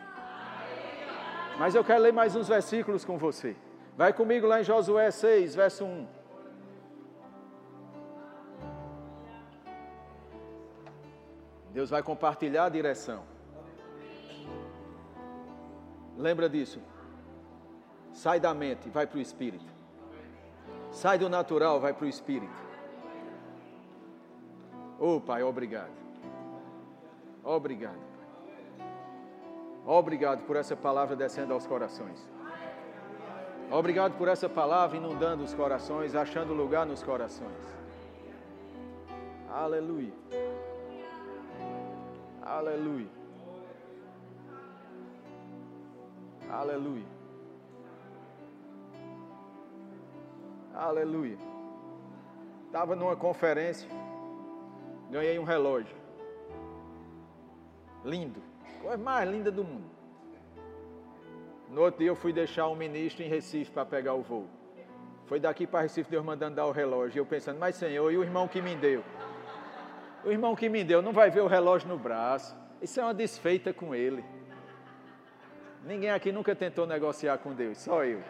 Mas 1.58 1.76
eu 1.76 1.84
quero 1.84 2.02
ler 2.02 2.14
mais 2.14 2.36
uns 2.36 2.48
versículos 2.48 3.04
com 3.04 3.18
você. 3.18 3.56
Vai 3.96 4.14
comigo 4.14 4.46
lá 4.46 4.62
em 4.62 4.64
Josué 4.64 5.10
6, 5.10 5.56
verso 5.56 5.86
1. 5.86 6.08
Deus 11.72 11.90
vai 11.90 12.04
compartilhar 12.04 12.66
a 12.66 12.70
direção. 12.70 13.37
Lembra 16.18 16.50
disso? 16.50 16.82
Sai 18.12 18.40
da 18.40 18.54
mente, 18.54 18.90
vai 18.90 19.06
para 19.06 19.18
o 19.18 19.22
espírito. 19.22 19.66
Sai 20.92 21.20
do 21.20 21.30
natural, 21.30 21.80
vai 21.80 21.94
para 21.94 22.06
o 22.06 22.10
espírito. 22.10 22.68
Oh, 25.00 25.22
Pai, 25.22 25.44
obrigado. 25.44 25.92
Obrigado. 27.44 28.08
Obrigado 29.86 30.44
por 30.46 30.56
essa 30.56 30.76
palavra 30.76 31.16
descendo 31.16 31.54
aos 31.54 31.68
corações. 31.68 32.28
Obrigado 33.72 34.18
por 34.18 34.28
essa 34.28 34.50
palavra 34.50 34.98
inundando 34.98 35.44
os 35.44 35.54
corações, 35.54 36.16
achando 36.16 36.54
lugar 36.54 36.86
nos 36.86 37.04
corações. 37.04 37.78
Aleluia. 39.50 40.14
Aleluia. 42.42 43.27
Aleluia. 46.50 47.06
Aleluia. 50.74 51.38
Estava 52.68 52.96
numa 52.96 53.16
conferência, 53.16 53.90
ganhei 55.10 55.40
um 55.40 55.44
relógio. 55.44 55.96
Lindo. 58.06 58.42
Coisa 58.82 58.98
mais 58.98 59.30
linda 59.30 59.52
do 59.52 59.64
mundo. 59.64 59.90
No 61.70 61.82
outro 61.82 62.00
dia 62.00 62.10
eu 62.10 62.16
fui 62.16 62.32
deixar 62.32 62.68
um 62.68 62.76
ministro 62.76 63.24
em 63.24 63.28
Recife 63.28 63.72
para 63.72 63.86
pegar 63.86 64.14
o 64.14 64.22
voo. 64.22 64.48
Foi 65.26 65.40
daqui 65.40 65.68
para 65.68 65.82
Recife, 65.82 66.10
Deus 66.10 66.24
mandando 66.24 66.56
dar 66.56 66.66
o 66.66 66.72
relógio. 66.72 67.18
E 67.18 67.20
eu 67.20 67.26
pensando, 67.26 67.60
mas 67.60 67.76
Senhor, 67.76 68.10
e 68.12 68.18
o 68.18 68.24
irmão 68.24 68.48
que 68.48 68.62
me 68.62 68.76
deu? 68.76 69.04
O 70.24 70.32
irmão 70.32 70.56
que 70.56 70.70
me 70.70 70.84
deu 70.84 71.02
não 71.02 71.12
vai 71.12 71.30
ver 71.30 71.42
o 71.42 71.48
relógio 71.48 71.90
no 71.90 71.98
braço. 71.98 72.56
Isso 72.82 73.00
é 73.00 73.04
uma 73.04 73.14
desfeita 73.14 73.74
com 73.74 73.94
ele. 73.94 74.24
Ninguém 75.88 76.12
aqui 76.12 76.34
nunca 76.34 76.54
tentou 76.54 76.86
negociar 76.86 77.38
com 77.38 77.54
Deus, 77.54 77.78
só 77.78 78.04
eu. 78.04 78.22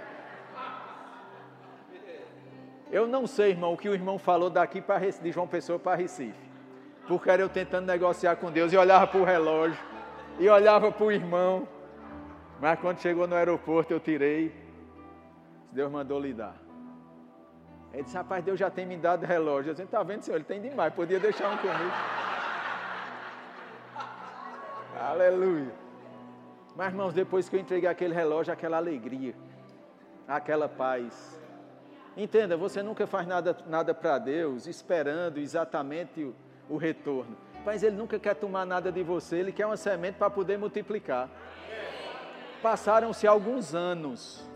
Eu 2.92 3.08
não 3.08 3.26
sei, 3.26 3.50
irmão, 3.50 3.74
o 3.74 3.78
que 3.78 3.90
o 3.90 3.96
irmão 3.96 4.20
falou 4.20 4.48
daqui 4.48 4.80
para 4.80 5.00
de 5.10 5.32
João 5.32 5.48
Pessoa 5.48 5.80
para 5.80 5.96
Recife. 5.96 6.38
Porque 7.08 7.32
era 7.32 7.42
eu 7.42 7.50
tentando 7.50 7.88
negociar 7.88 8.36
com 8.36 8.52
Deus 8.52 8.72
e 8.72 8.78
olhava 8.78 9.08
para 9.08 9.20
o 9.20 9.24
relógio 9.24 9.84
e 10.38 10.48
olhava 10.48 10.92
para 10.92 11.04
o 11.04 11.12
irmão. 11.12 11.68
Mas 12.62 12.80
quando 12.80 13.00
chegou 13.00 13.28
no 13.28 13.36
aeroporto, 13.36 13.92
eu 13.92 14.00
tirei. 14.00 14.54
Deus 15.72 15.92
mandou 15.92 16.20
lhe 16.20 16.34
dar. 16.34 16.56
Ele 17.92 18.04
disse, 18.04 18.16
rapaz, 18.16 18.44
Deus 18.44 18.60
já 18.60 18.70
tem 18.70 18.86
me 18.86 18.98
dado 18.98 19.26
relógio. 19.26 19.72
Eu 19.72 19.74
disse, 19.74 19.84
está 19.84 20.04
vendo, 20.04 20.22
senhor? 20.22 20.38
Ele 20.38 20.46
tem 20.46 20.62
demais, 20.62 20.94
podia 20.94 21.20
deixar 21.20 21.50
um 21.50 21.58
comigo. 21.58 21.92
Aleluia. 25.02 25.87
Mas, 26.78 26.90
irmãos, 26.90 27.12
depois 27.12 27.50
que 27.50 27.56
eu 27.56 27.60
entreguei 27.60 27.90
aquele 27.90 28.14
relógio, 28.14 28.54
aquela 28.54 28.78
alegria, 28.78 29.34
aquela 30.28 30.70
paz. 30.70 31.42
Entenda, 32.16 32.56
você 32.56 32.84
nunca 32.84 33.08
faz 33.08 33.26
nada, 33.26 33.58
nada 33.66 33.96
para 33.96 34.20
Deus 34.20 34.68
esperando 34.68 35.40
exatamente 35.40 36.24
o, 36.24 36.36
o 36.70 36.78
retorno. 36.78 37.36
Mas 37.66 37.82
Ele 37.82 37.96
nunca 37.96 38.20
quer 38.20 38.36
tomar 38.36 38.64
nada 38.64 38.92
de 38.92 39.02
você, 39.02 39.38
Ele 39.38 39.52
quer 39.52 39.66
uma 39.66 39.76
semente 39.76 40.20
para 40.20 40.30
poder 40.30 40.60
multiplicar. 40.60 41.28
Passaram-se 42.62 43.26
alguns 43.26 43.74
anos, 43.74 44.48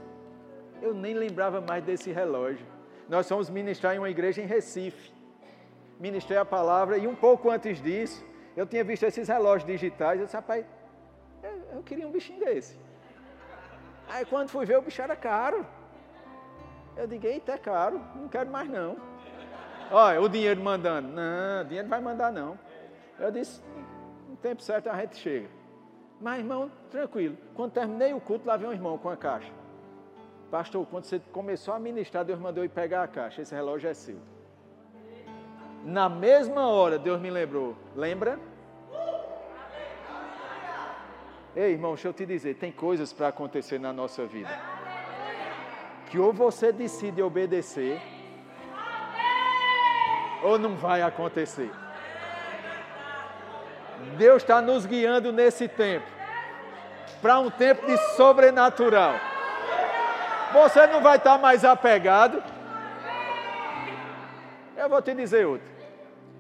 eu 0.80 0.94
nem 0.94 1.16
lembrava 1.16 1.60
mais 1.60 1.84
desse 1.84 2.12
relógio. 2.12 2.68
Nós 3.10 3.28
fomos 3.28 3.50
ministrar 3.50 3.96
em 3.96 3.98
uma 3.98 4.12
igreja 4.12 4.44
em 4.44 4.46
Recife. 4.46 5.12
Ministrei 6.00 6.38
a 6.38 6.46
palavra 6.46 7.00
e 7.00 7.08
um 7.08 7.16
pouco 7.16 7.50
antes 7.50 7.82
disso, 7.82 8.24
eu 8.56 8.68
tinha 8.68 8.84
visto 8.84 9.04
esses 9.06 9.28
relógios 9.28 9.66
digitais. 9.66 10.20
Eu 10.20 10.26
disse, 10.26 10.38
rapaz, 10.38 10.64
eu, 11.72 11.78
eu 11.78 11.84
queria 11.84 12.08
um 12.08 12.12
bichinho 12.12 12.40
desse. 12.40 12.78
Aí 14.10 14.26
quando 14.26 14.50
fui 14.50 14.66
ver, 14.66 14.78
o 14.78 14.82
bicho 14.82 15.02
era 15.02 15.16
caro. 15.16 15.66
Eu 16.96 17.08
digo, 17.08 17.26
eita, 17.26 17.54
é 17.54 17.58
caro, 17.58 18.02
não 18.16 18.28
quero 18.28 18.52
mais 18.52 18.70
não. 18.70 18.98
Olha, 19.90 20.22
o 20.22 20.30
dinheiro 20.30 20.62
mandando. 20.62 21.08
Não, 21.08 21.62
o 21.62 21.66
dinheiro 21.66 21.88
não 21.88 21.90
vai 21.90 22.02
mandar 22.02 22.32
não. 22.32 22.58
Eu 23.20 23.32
disse, 23.32 23.62
no 24.30 24.36
tempo 24.38 24.62
certo 24.62 24.90
a 24.90 24.96
gente 25.00 25.18
chega. 25.18 25.50
Mas, 26.20 26.40
irmão, 26.40 26.72
tranquilo. 26.90 27.38
Quando 27.56 27.72
terminei 27.72 28.14
o 28.14 28.22
culto, 28.22 28.48
lá 28.48 28.56
veio 28.56 28.70
um 28.70 28.74
irmão 28.74 28.98
com 28.98 29.10
a 29.10 29.18
caixa. 29.18 29.52
Pastor, 30.52 30.86
quando 30.86 31.06
você 31.06 31.20
começou 31.32 31.74
a 31.74 31.80
ministrar, 31.80 32.24
Deus 32.24 32.40
mandou 32.40 32.64
ir 32.64 32.70
pegar 32.70 33.04
a 33.04 33.08
caixa. 33.08 33.42
Esse 33.42 33.56
relógio 33.56 33.90
é 33.90 33.94
seu. 33.94 34.18
Na 35.84 36.08
mesma 36.08 36.68
hora, 36.68 37.00
Deus 37.00 37.20
me 37.20 37.30
lembrou. 37.30 37.76
Lembra? 37.96 38.38
Ei, 41.56 41.74
irmão, 41.74 41.94
deixa 41.94 42.08
eu 42.08 42.14
te 42.14 42.26
dizer: 42.26 42.56
tem 42.56 42.72
coisas 42.72 43.12
para 43.12 43.28
acontecer 43.28 43.80
na 43.80 43.92
nossa 43.92 44.26
vida. 44.26 44.50
Que 46.10 46.18
ou 46.18 46.32
você 46.32 46.72
decide 46.72 47.22
obedecer, 47.22 48.02
ou 50.44 50.58
não 50.58 50.76
vai 50.76 51.02
acontecer. 51.02 51.72
Deus 54.18 54.42
está 54.42 54.62
nos 54.62 54.86
guiando 54.86 55.32
nesse 55.32 55.68
tempo 55.68 56.08
para 57.22 57.40
um 57.40 57.50
tempo 57.50 57.86
de 57.86 57.98
sobrenatural. 58.16 59.14
Você 60.54 60.88
não 60.88 61.02
vai 61.02 61.18
estar 61.18 61.38
mais 61.38 61.64
apegado. 61.64 62.44
Eu 64.76 64.90
vou 64.90 65.02
te 65.02 65.14
dizer 65.14 65.46
outro. 65.46 65.70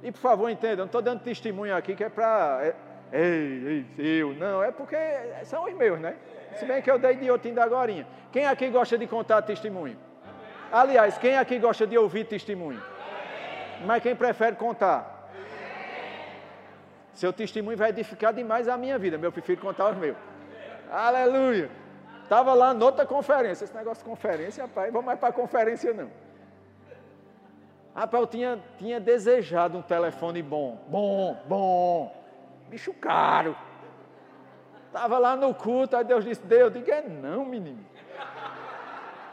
E 0.01 0.11
por 0.11 0.17
favor, 0.17 0.49
entenda, 0.49 0.73
eu 0.73 0.77
não 0.77 0.85
estou 0.85 1.01
dando 1.01 1.21
testemunho 1.21 1.75
aqui 1.75 1.95
que 1.95 2.03
é 2.03 2.09
para. 2.09 2.73
Ei, 3.11 3.85
ei, 3.97 4.21
eu. 4.21 4.33
Não, 4.33 4.63
é 4.63 4.71
porque 4.71 4.95
são 5.43 5.65
os 5.65 5.73
meus, 5.73 5.99
né? 5.99 6.15
Se 6.55 6.65
bem 6.65 6.81
que 6.81 6.89
eu 6.89 6.97
dei 6.97 7.15
de 7.15 7.29
outro 7.29 7.47
ainda 7.47 7.63
agora. 7.63 8.05
Quem 8.31 8.45
aqui 8.45 8.69
gosta 8.69 8.97
de 8.97 9.05
contar 9.07 9.41
testemunho? 9.41 9.97
Aliás, 10.71 11.17
quem 11.17 11.37
aqui 11.37 11.59
gosta 11.59 11.85
de 11.85 11.97
ouvir 11.97 12.25
testemunho? 12.25 12.81
Mas 13.85 14.01
quem 14.01 14.15
prefere 14.15 14.55
contar? 14.55 15.29
Seu 17.13 17.33
testemunho 17.33 17.77
vai 17.77 17.89
edificar 17.89 18.33
demais 18.33 18.67
a 18.69 18.77
minha 18.77 18.97
vida. 18.97 19.17
Meu 19.17 19.31
prefiro 19.31 19.59
contar 19.59 19.91
os 19.91 19.97
meus. 19.97 20.15
Aleluia. 20.89 21.69
Estava 22.23 22.53
lá 22.53 22.73
noutra 22.73 23.05
conferência. 23.05 23.65
Esse 23.65 23.75
negócio 23.75 24.03
de 24.03 24.09
conferência, 24.09 24.63
rapaz, 24.63 24.91
vamos 24.91 25.05
mais 25.05 25.19
para 25.19 25.33
conferência 25.33 25.93
não. 25.93 26.09
Rapaz, 27.93 28.21
eu 28.21 28.27
tinha, 28.27 28.59
tinha 28.77 28.99
desejado 29.01 29.77
um 29.77 29.81
telefone 29.81 30.41
bom. 30.41 30.79
Bom, 30.87 31.37
bom. 31.45 32.20
Bicho 32.71 32.93
caro. 32.93 33.53
Estava 34.87 35.19
lá 35.19 35.35
no 35.35 35.53
culto, 35.53 35.97
aí 35.97 36.05
Deus 36.05 36.23
disse, 36.23 36.41
Deus, 36.41 36.71
diga 36.71 36.95
é 36.95 37.01
não, 37.01 37.43
menino. 37.43 37.85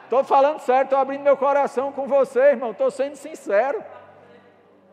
Estou 0.02 0.24
falando 0.24 0.58
certo, 0.58 0.86
estou 0.86 0.98
abrindo 0.98 1.22
meu 1.22 1.36
coração 1.36 1.92
com 1.92 2.08
você, 2.08 2.40
irmão. 2.50 2.72
Estou 2.72 2.90
sendo 2.90 3.14
sincero. 3.14 3.84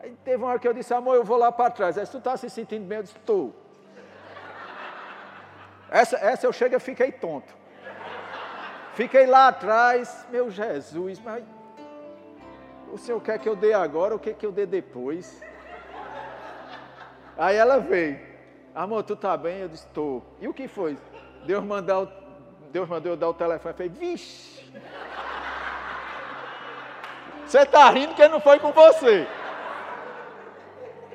Aí 0.00 0.16
teve 0.24 0.36
uma 0.36 0.50
hora 0.50 0.60
que 0.60 0.68
eu 0.68 0.72
disse, 0.72 0.94
amor, 0.94 1.16
eu 1.16 1.24
vou 1.24 1.36
lá 1.36 1.50
para 1.50 1.70
trás. 1.70 1.98
Aí, 1.98 2.06
se 2.06 2.12
tu 2.12 2.18
está 2.18 2.36
se 2.36 2.48
sentindo 2.48 2.86
bem, 2.86 2.98
eu 2.98 3.02
disse, 3.02 3.16
estou. 3.16 3.52
Essa, 5.90 6.16
essa 6.18 6.46
eu 6.46 6.52
chego 6.52 6.76
e 6.76 6.78
fiquei 6.78 7.10
tonto. 7.10 7.52
Fiquei 8.94 9.26
lá 9.26 9.48
atrás, 9.48 10.24
meu 10.30 10.50
Jesus, 10.50 11.18
mas 11.18 11.42
o 12.92 12.96
senhor 12.96 13.20
quer 13.20 13.40
que 13.40 13.48
eu 13.48 13.56
dê 13.56 13.72
agora 13.72 14.14
ou 14.14 14.20
quer 14.20 14.34
que 14.34 14.46
eu 14.46 14.52
dê 14.52 14.66
depois? 14.66 15.42
Aí 17.36 17.56
ela 17.56 17.80
veio. 17.80 18.35
Amor, 18.76 19.02
tu 19.02 19.16
tá 19.16 19.36
bem? 19.36 19.60
Eu 19.60 19.68
disse, 19.68 19.86
estou. 19.86 20.22
E 20.40 20.46
o 20.46 20.54
que 20.54 20.68
foi? 20.68 20.96
Deus 21.44 21.64
mandou, 21.64 22.08
Deus 22.70 22.88
mandou 22.88 23.12
eu 23.12 23.16
dar 23.16 23.30
o 23.30 23.34
telefone. 23.34 23.72
Eu 23.72 23.76
falei, 23.76 23.88
vixe. 23.88 24.62
Você 27.46 27.60
está 27.60 27.90
rindo 27.90 28.14
que 28.14 28.28
não 28.28 28.38
foi 28.40 28.60
com 28.60 28.72
você. 28.72 29.26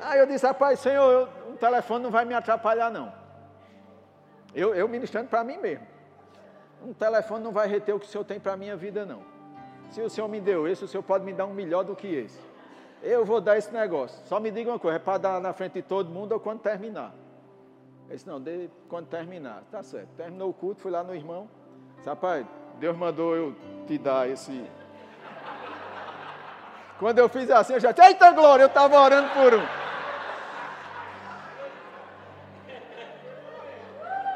Aí 0.02 0.20
eu 0.20 0.26
disse, 0.26 0.46
rapaz, 0.46 0.80
Senhor, 0.80 1.12
eu, 1.12 1.42
telefone 1.62 2.04
não 2.04 2.10
vai 2.10 2.26
me 2.26 2.34
atrapalhar, 2.34 2.90
não. 2.90 3.14
Eu, 4.56 4.74
eu 4.74 4.88
ministrando 4.88 5.30
para 5.30 5.44
mim 5.44 5.58
mesmo. 5.58 5.86
Um 6.84 6.94
telefone 6.94 7.44
não 7.44 7.52
vai 7.52 7.68
reter 7.68 7.94
o 7.94 8.00
que 8.00 8.08
o 8.08 8.10
Senhor 8.10 8.24
tem 8.24 8.40
para 8.40 8.54
a 8.54 8.58
minha 8.58 8.76
vida, 8.76 9.06
não. 9.06 9.22
Se 9.92 10.02
o 10.02 10.10
Senhor 10.10 10.28
me 10.28 10.42
deu 10.42 10.68
esse, 10.68 10.84
o 10.84 10.88
Senhor 10.88 11.04
pode 11.04 11.24
me 11.24 11.32
dar 11.32 11.46
um 11.46 11.54
melhor 11.54 11.84
do 11.84 11.96
que 11.96 12.08
esse. 12.08 12.40
Eu 13.04 13.24
vou 13.24 13.40
dar 13.40 13.58
esse 13.58 13.72
negócio. 13.72 14.20
Só 14.26 14.40
me 14.40 14.50
diga 14.50 14.72
uma 14.72 14.80
coisa, 14.80 14.96
é 14.96 15.00
para 15.00 15.20
dar 15.20 15.40
na 15.40 15.54
frente 15.54 15.74
de 15.74 15.82
todo 15.84 16.10
mundo 16.10 16.32
ou 16.32 16.40
quando 16.40 16.60
terminar? 16.60 17.14
Eu 18.12 18.16
disse, 18.16 18.28
não, 18.28 18.42
dê 18.42 18.70
quando 18.90 19.08
terminar. 19.08 19.64
Tá 19.72 19.82
certo. 19.82 20.10
Terminou 20.18 20.50
o 20.50 20.54
culto, 20.54 20.82
fui 20.82 20.92
lá 20.92 21.02
no 21.02 21.16
irmão. 21.16 21.50
Disse, 21.96 22.10
rapaz, 22.10 22.46
Deus 22.78 22.98
mandou 22.98 23.38
eu 23.38 23.56
te 23.88 23.98
dar 23.98 24.30
esse. 24.30 24.70
Quando 27.00 27.20
eu 27.20 27.30
fiz 27.30 27.50
assim, 27.50 27.72
eu 27.72 27.80
já 27.80 27.94
disse, 27.94 28.06
eita 28.06 28.32
glória, 28.32 28.64
eu 28.64 28.68
estava 28.68 29.00
orando 29.00 29.30
por 29.30 29.54
um. 29.54 29.66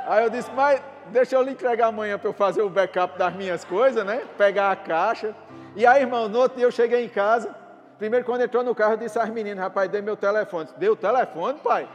Aí 0.07 0.23
eu 0.23 0.30
disse, 0.30 0.49
mas 0.51 0.82
deixa 1.07 1.36
eu 1.36 1.41
lhe 1.41 1.51
entregar 1.51 1.88
amanhã 1.88 2.17
para 2.17 2.30
eu 2.30 2.34
fazer 2.34 2.61
o 2.61 2.69
backup 2.69 3.19
das 3.19 3.36
minhas 3.36 3.65
coisas, 3.65 4.05
né? 4.05 4.23
Pegar 4.38 4.71
a 4.71 4.76
caixa. 4.78 5.36
E 5.76 5.86
aí, 5.86 6.03
irmão, 6.03 6.30
no 6.30 6.39
outro 6.39 6.55
dia 6.55 6.65
eu 6.65 6.71
cheguei 6.71 7.03
em 7.03 7.09
casa. 7.09 7.53
Primeiro, 7.97 8.26
quando 8.26 8.39
entrou 8.39 8.63
no 8.63 8.73
carro, 8.73 8.93
eu 8.93 8.97
disse 8.97 9.19
às 9.19 9.30
meninas, 9.30 9.61
rapaz, 9.61 9.91
dei 9.91 10.01
meu 10.01 10.15
telefone. 10.15 10.69
Deu 10.78 10.93
o 10.93 10.95
telefone, 10.95 11.59
pai? 11.59 11.89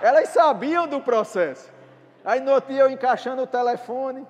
Elas 0.00 0.28
sabiam 0.28 0.86
do 0.86 1.00
processo. 1.00 1.70
Aí 2.24 2.40
no 2.40 2.52
outro 2.52 2.72
dia 2.72 2.82
eu 2.82 2.90
encaixando 2.90 3.42
o 3.42 3.46
telefone, 3.46 4.26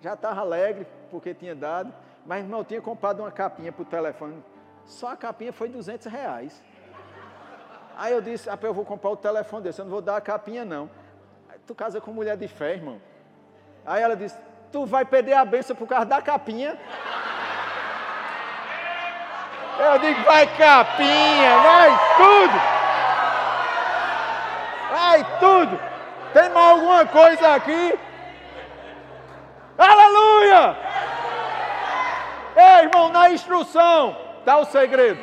já 0.00 0.14
estava 0.14 0.40
alegre, 0.40 0.86
porque 1.10 1.34
tinha 1.34 1.54
dado. 1.54 1.92
Mas, 2.24 2.42
irmão, 2.42 2.62
tinha 2.62 2.80
comprado 2.80 3.20
uma 3.20 3.30
capinha 3.30 3.72
para 3.72 3.82
o 3.82 3.86
telefone. 3.86 4.42
Só 4.84 5.12
a 5.12 5.16
capinha 5.16 5.52
foi 5.52 5.68
200 5.68 6.06
reais. 6.06 6.62
Aí 7.96 8.12
eu 8.12 8.20
disse, 8.20 8.48
ah, 8.48 8.58
eu 8.60 8.74
vou 8.74 8.84
comprar 8.84 9.10
o 9.10 9.16
telefone 9.16 9.62
desse, 9.62 9.80
eu 9.80 9.84
não 9.84 9.92
vou 9.92 10.02
dar 10.02 10.16
a 10.16 10.20
capinha 10.20 10.64
não. 10.64 10.90
Tu 11.66 11.74
casa 11.74 12.00
com 12.00 12.10
mulher 12.12 12.36
de 12.36 12.48
fé, 12.48 12.72
irmão. 12.72 12.98
Aí 13.84 14.02
ela 14.02 14.16
disse: 14.16 14.36
Tu 14.72 14.86
vai 14.86 15.04
perder 15.04 15.34
a 15.34 15.44
benção 15.44 15.76
por 15.76 15.86
causa 15.86 16.06
da 16.06 16.22
capinha. 16.22 16.78
Eu 19.78 19.98
digo: 19.98 20.22
Vai 20.22 20.46
capinha, 20.56 21.58
vai 21.58 21.90
tudo. 22.16 22.77
Vai 24.98 25.24
tudo. 25.38 25.78
Tem 26.32 26.50
mais 26.50 26.70
alguma 26.72 27.06
coisa 27.06 27.54
aqui? 27.54 27.98
Aleluia! 29.78 30.76
Ei, 32.56 32.84
irmão, 32.86 33.08
na 33.08 33.30
instrução 33.30 34.16
está 34.40 34.58
o 34.58 34.64
segredo. 34.64 35.20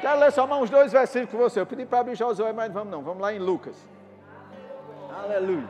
Quero 0.00 0.18
ler 0.18 0.32
só 0.32 0.48
mais 0.48 0.62
uns 0.62 0.70
dois 0.70 0.90
versículos 0.90 1.30
com 1.30 1.38
você. 1.38 1.60
Eu 1.60 1.66
pedi 1.66 1.86
para 1.86 2.00
abrir 2.00 2.16
Josué, 2.16 2.52
mas 2.52 2.72
vamos 2.72 2.90
não. 2.90 3.02
Vamos 3.02 3.22
lá 3.22 3.32
em 3.32 3.38
Lucas. 3.38 3.76
Aleluia. 5.22 5.68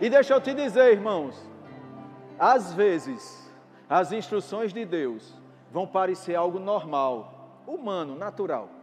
E 0.00 0.08
deixa 0.08 0.32
eu 0.32 0.40
te 0.40 0.54
dizer, 0.54 0.92
irmãos, 0.92 1.36
às 2.38 2.72
vezes 2.72 3.52
as 3.88 4.12
instruções 4.12 4.72
de 4.72 4.84
Deus 4.86 5.34
vão 5.70 5.86
parecer 5.86 6.34
algo 6.34 6.58
normal, 6.58 7.62
humano, 7.66 8.14
natural. 8.16 8.77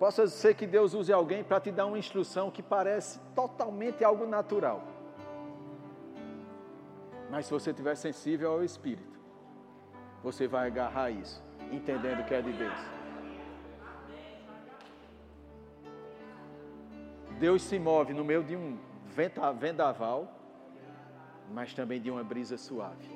Possa 0.00 0.26
ser 0.26 0.54
que 0.54 0.66
Deus 0.66 0.94
use 0.94 1.12
alguém 1.12 1.44
para 1.44 1.60
te 1.60 1.70
dar 1.70 1.84
uma 1.84 1.98
instrução 1.98 2.50
que 2.50 2.62
parece 2.62 3.20
totalmente 3.34 4.02
algo 4.02 4.26
natural. 4.26 4.82
Mas 7.30 7.44
se 7.44 7.52
você 7.52 7.68
estiver 7.68 7.94
sensível 7.96 8.50
ao 8.50 8.64
Espírito, 8.64 9.20
você 10.22 10.48
vai 10.48 10.68
agarrar 10.68 11.10
isso, 11.10 11.44
entendendo 11.70 12.24
que 12.24 12.34
é 12.34 12.40
de 12.40 12.50
Deus. 12.50 12.80
Deus 17.38 17.60
se 17.60 17.78
move 17.78 18.14
no 18.14 18.24
meio 18.24 18.42
de 18.42 18.56
um 18.56 18.78
vendaval, 19.58 20.32
mas 21.52 21.74
também 21.74 22.00
de 22.00 22.10
uma 22.10 22.24
brisa 22.24 22.56
suave. 22.56 23.06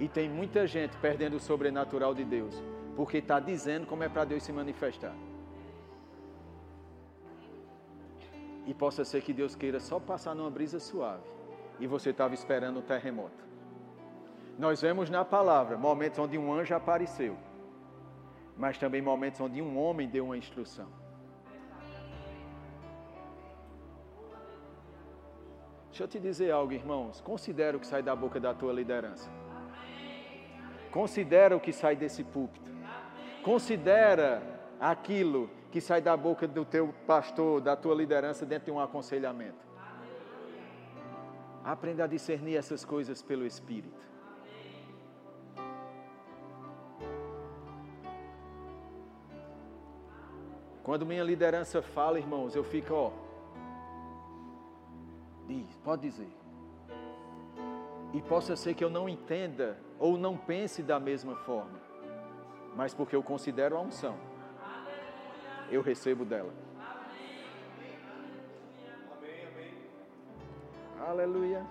E 0.00 0.08
tem 0.08 0.28
muita 0.28 0.66
gente 0.66 0.96
perdendo 0.96 1.36
o 1.36 1.40
sobrenatural 1.40 2.12
de 2.12 2.24
Deus, 2.24 2.60
porque 2.96 3.18
está 3.18 3.40
dizendo 3.40 3.86
como 3.86 4.02
é 4.02 4.08
para 4.08 4.24
Deus 4.24 4.42
se 4.42 4.52
manifestar. 4.52 5.14
E 8.66 8.74
possa 8.74 9.04
ser 9.04 9.22
que 9.22 9.32
Deus 9.32 9.54
queira 9.54 9.80
só 9.80 9.98
passar 9.98 10.34
numa 10.34 10.50
brisa 10.50 10.78
suave, 10.78 11.28
e 11.80 11.86
você 11.86 12.10
estava 12.10 12.34
esperando 12.34 12.78
um 12.78 12.82
terremoto. 12.82 13.42
Nós 14.58 14.80
vemos 14.80 15.10
na 15.10 15.24
palavra 15.24 15.76
momentos 15.76 16.18
onde 16.18 16.38
um 16.38 16.52
anjo 16.52 16.74
apareceu, 16.74 17.36
mas 18.56 18.78
também 18.78 19.02
momentos 19.02 19.40
onde 19.40 19.60
um 19.60 19.78
homem 19.78 20.08
deu 20.08 20.26
uma 20.26 20.36
instrução. 20.36 20.88
Deixa 25.88 26.04
eu 26.04 26.08
te 26.08 26.18
dizer 26.18 26.50
algo, 26.50 26.72
irmãos. 26.72 27.20
Considera 27.20 27.76
o 27.76 27.80
que 27.80 27.86
sai 27.86 28.02
da 28.02 28.16
boca 28.16 28.40
da 28.40 28.54
tua 28.54 28.72
liderança. 28.72 29.28
Considera 30.90 31.54
o 31.54 31.60
que 31.60 31.70
sai 31.70 31.94
desse 31.94 32.24
púlpito. 32.24 32.71
Considera 33.42 34.42
aquilo 34.80 35.50
que 35.70 35.80
sai 35.80 36.00
da 36.00 36.16
boca 36.16 36.46
do 36.46 36.64
teu 36.64 36.94
pastor, 37.06 37.60
da 37.60 37.74
tua 37.74 37.94
liderança 37.94 38.44
dentro 38.46 38.66
de 38.66 38.70
um 38.70 38.80
aconselhamento. 38.80 39.64
Aprenda 41.64 42.04
a 42.04 42.06
discernir 42.06 42.56
essas 42.56 42.84
coisas 42.84 43.22
pelo 43.22 43.46
Espírito. 43.46 44.00
Quando 50.82 51.06
minha 51.06 51.22
liderança 51.22 51.80
fala, 51.80 52.18
irmãos, 52.18 52.56
eu 52.56 52.64
fico, 52.64 52.92
ó, 52.92 53.12
Diz, 55.46 55.76
pode 55.84 56.02
dizer. 56.02 56.30
E 58.12 58.22
possa 58.22 58.56
ser 58.56 58.74
que 58.74 58.84
eu 58.84 58.90
não 58.90 59.08
entenda 59.08 59.78
ou 59.98 60.16
não 60.16 60.36
pense 60.36 60.82
da 60.82 61.00
mesma 61.00 61.36
forma, 61.36 61.80
mas 62.74 62.94
porque 62.94 63.14
eu 63.14 63.22
considero 63.22 63.76
a 63.76 63.80
unção, 63.80 64.16
eu 65.70 65.82
recebo 65.82 66.24
dela. 66.24 66.52
Aleluia. 71.06 71.66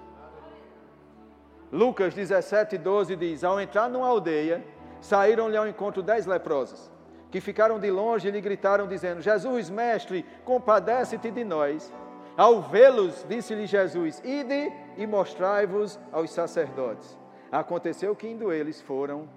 Lucas 1.72 2.14
17, 2.14 2.78
12 2.78 3.16
diz: 3.16 3.44
Ao 3.44 3.60
entrar 3.60 3.90
numa 3.90 4.08
aldeia, 4.08 4.64
saíram-lhe 5.00 5.56
ao 5.56 5.68
encontro 5.68 6.04
dez 6.04 6.26
leprosos, 6.26 6.92
que 7.32 7.40
ficaram 7.40 7.80
de 7.80 7.90
longe 7.90 8.28
e 8.28 8.32
lhe 8.32 8.42
gritaram, 8.42 8.88
dizendo: 8.88 9.22
Jesus, 9.22 9.70
mestre, 9.70 10.26
compadece-te 10.44 11.32
de 11.32 11.44
nós. 11.46 11.94
Ao 12.36 12.62
vê-los, 12.62 13.26
disse-lhe 13.28 13.66
Jesus: 13.66 14.22
Ide 14.24 14.72
e 14.98 15.08
mostrai-vos 15.08 16.00
aos 16.12 16.32
sacerdotes. 16.32 17.18
Aconteceu 17.52 18.16
que 18.16 18.28
indo 18.28 18.52
eles 18.52 18.82
foram 18.82 19.30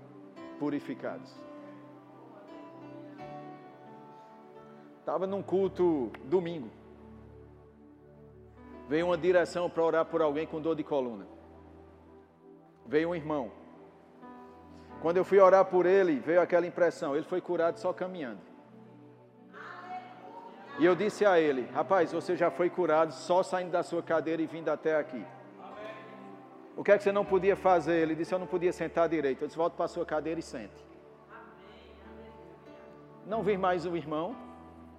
purificados. 0.58 1.43
Estava 5.04 5.26
num 5.26 5.42
culto 5.42 6.10
domingo. 6.24 6.70
Veio 8.88 9.04
uma 9.04 9.18
direção 9.18 9.68
para 9.68 9.82
orar 9.82 10.06
por 10.06 10.22
alguém 10.22 10.46
com 10.46 10.62
dor 10.62 10.74
de 10.74 10.82
coluna. 10.82 11.26
Veio 12.86 13.10
um 13.10 13.14
irmão. 13.14 13.50
Quando 15.02 15.18
eu 15.18 15.24
fui 15.24 15.38
orar 15.38 15.66
por 15.66 15.84
ele, 15.84 16.20
veio 16.20 16.40
aquela 16.40 16.66
impressão: 16.66 17.14
ele 17.14 17.26
foi 17.26 17.42
curado 17.42 17.76
só 17.76 17.92
caminhando. 17.92 18.40
E 20.78 20.86
eu 20.86 20.96
disse 20.96 21.26
a 21.26 21.38
ele: 21.38 21.68
Rapaz, 21.74 22.10
você 22.10 22.34
já 22.34 22.50
foi 22.50 22.70
curado 22.70 23.12
só 23.12 23.42
saindo 23.42 23.72
da 23.72 23.82
sua 23.82 24.02
cadeira 24.02 24.40
e 24.40 24.46
vindo 24.46 24.70
até 24.70 24.96
aqui. 24.96 25.22
O 26.74 26.82
que 26.82 26.90
é 26.90 26.96
que 26.96 27.02
você 27.02 27.12
não 27.12 27.26
podia 27.26 27.56
fazer? 27.56 27.96
Ele 27.96 28.14
disse: 28.14 28.34
Eu 28.34 28.38
não 28.38 28.46
podia 28.46 28.72
sentar 28.72 29.06
direito. 29.06 29.42
Eu 29.42 29.48
disse: 29.48 29.58
Volta 29.58 29.76
para 29.76 29.84
a 29.84 29.88
sua 29.88 30.06
cadeira 30.06 30.40
e 30.40 30.42
sente. 30.42 30.82
Não 33.26 33.42
vi 33.42 33.58
mais 33.58 33.84
o 33.84 33.94
irmão. 33.94 34.53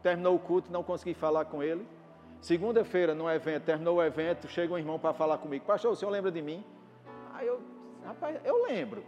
Terminou 0.06 0.36
o 0.36 0.40
culto, 0.40 0.72
não 0.72 0.84
consegui 0.84 1.16
falar 1.16 1.46
com 1.46 1.64
ele. 1.64 1.84
Segunda-feira, 2.40 3.16
no 3.16 3.28
evento, 3.28 3.64
terminou 3.64 3.96
o 3.96 4.04
evento, 4.04 4.48
chega 4.48 4.72
um 4.72 4.78
irmão 4.78 5.00
para 5.00 5.16
falar 5.16 5.40
comigo. 5.40 5.66
Pastor, 5.66 5.94
o 5.94 5.96
senhor 5.96 6.12
lembra 6.12 6.32
de 6.32 6.44
mim? 6.44 6.64
Aí 7.34 7.48
eu, 7.48 7.60
rapaz, 8.06 8.40
eu 8.44 8.66
lembro. 8.66 9.04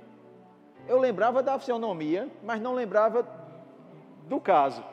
Eu 0.88 1.00
lembrava 1.00 1.43
da 1.43 1.60
fisionomia, 1.60 2.28
mas 2.41 2.60
não 2.60 2.74
lembrava 2.74 3.28
do 4.28 4.39
caso. 4.39 4.84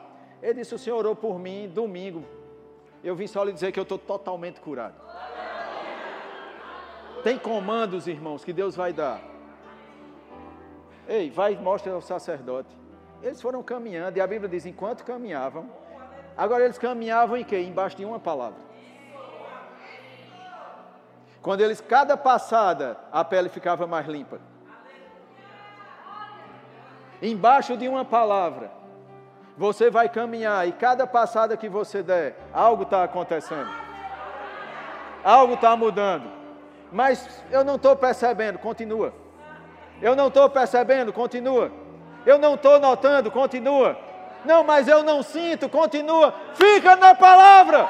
Ele 0.43 0.59
disse: 0.59 0.75
O 0.75 0.77
senhor 0.77 0.97
orou 0.97 1.15
por 1.15 1.39
mim 1.39 1.67
domingo. 1.73 2.23
Eu 3.03 3.15
vim 3.15 3.25
só 3.25 3.43
lhe 3.43 3.51
dizer 3.51 3.71
que 3.71 3.79
eu 3.79 3.83
estou 3.89 3.97
totalmente 3.97 4.61
curado. 4.61 5.01
Tem 7.23 7.35
comandos, 7.39 8.05
irmãos, 8.05 8.45
que 8.45 8.53
Deus 8.53 8.75
vai 8.75 8.93
dar. 8.93 9.23
Ei, 11.07 11.31
vai 11.31 11.55
mostra 11.55 11.91
ao 11.91 12.01
sacerdote. 12.01 12.69
Eles 13.23 13.41
foram 13.41 13.63
caminhando, 13.63 14.17
e 14.17 14.21
a 14.21 14.27
Bíblia 14.27 14.47
diz: 14.47 14.67
enquanto 14.67 15.03
caminhavam, 15.03 15.67
Agora 16.37 16.63
eles 16.63 16.77
caminhavam 16.77 17.37
em 17.37 17.43
quê? 17.43 17.61
Embaixo 17.61 17.95
de 17.97 18.05
uma 18.05 18.19
palavra. 18.19 18.59
Quando 21.41 21.61
eles, 21.61 21.79
cada 21.79 22.17
passada, 22.17 22.97
a 23.11 23.23
pele 23.23 23.49
ficava 23.49 23.85
mais 23.85 24.07
limpa. 24.07 24.39
Embaixo 27.21 27.77
de 27.77 27.87
uma 27.87 28.03
palavra. 28.03 28.71
Você 29.57 29.89
vai 29.89 30.09
caminhar 30.09 30.67
e 30.67 30.73
cada 30.73 31.07
passada 31.07 31.55
que 31.55 31.69
você 31.69 32.03
der, 32.03 32.37
algo 32.51 32.83
está 32.83 33.03
acontecendo. 33.03 33.69
Algo 35.23 35.53
está 35.53 35.75
mudando. 35.75 36.29
Mas 36.91 37.43
eu 37.49 37.63
não 37.63 37.75
estou 37.75 37.95
percebendo, 37.95 38.59
continua. 38.59 39.13
Eu 40.01 40.15
não 40.15 40.27
estou 40.27 40.49
percebendo, 40.49 41.13
continua. 41.13 41.71
Eu 42.25 42.37
não 42.37 42.55
estou 42.55 42.79
notando, 42.79 43.31
continua. 43.31 43.97
Não, 44.45 44.63
mas 44.63 44.87
eu 44.87 45.03
não 45.03 45.23
sinto, 45.23 45.67
continua. 45.67 46.33
Fica 46.53 46.95
na 46.95 47.15
palavra. 47.15 47.87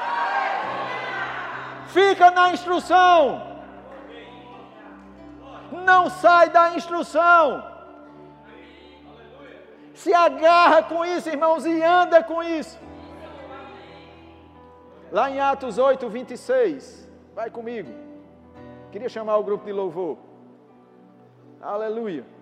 Fica 1.88 2.30
na 2.30 2.50
instrução. 2.50 3.42
Não 5.84 6.08
sai 6.08 6.50
da 6.50 6.74
instrução. 6.74 7.64
Se 9.94 10.12
agarra 10.12 10.82
com 10.82 11.04
isso, 11.04 11.28
irmãos, 11.28 11.64
e 11.64 11.82
anda 11.82 12.22
com 12.22 12.42
isso. 12.42 12.78
Lá 15.10 15.30
em 15.30 15.40
Atos 15.40 15.78
8, 15.78 16.08
26. 16.08 17.08
Vai 17.34 17.50
comigo. 17.50 17.90
Queria 18.92 19.08
chamar 19.08 19.36
o 19.36 19.44
grupo 19.44 19.64
de 19.64 19.72
louvor. 19.72 20.18
Aleluia. 21.60 22.35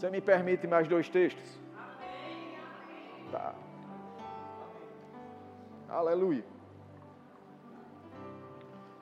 Você 0.00 0.08
me 0.08 0.22
permite 0.22 0.66
mais 0.66 0.88
dois 0.88 1.10
textos? 1.10 1.60
Tá. 3.30 3.54
Aleluia. 5.90 6.42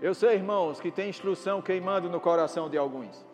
Eu 0.00 0.12
sei, 0.12 0.34
irmãos, 0.34 0.80
que 0.80 0.90
tem 0.90 1.08
instrução 1.08 1.62
queimando 1.62 2.10
no 2.10 2.20
coração 2.20 2.68
de 2.68 2.76
alguns. 2.76 3.24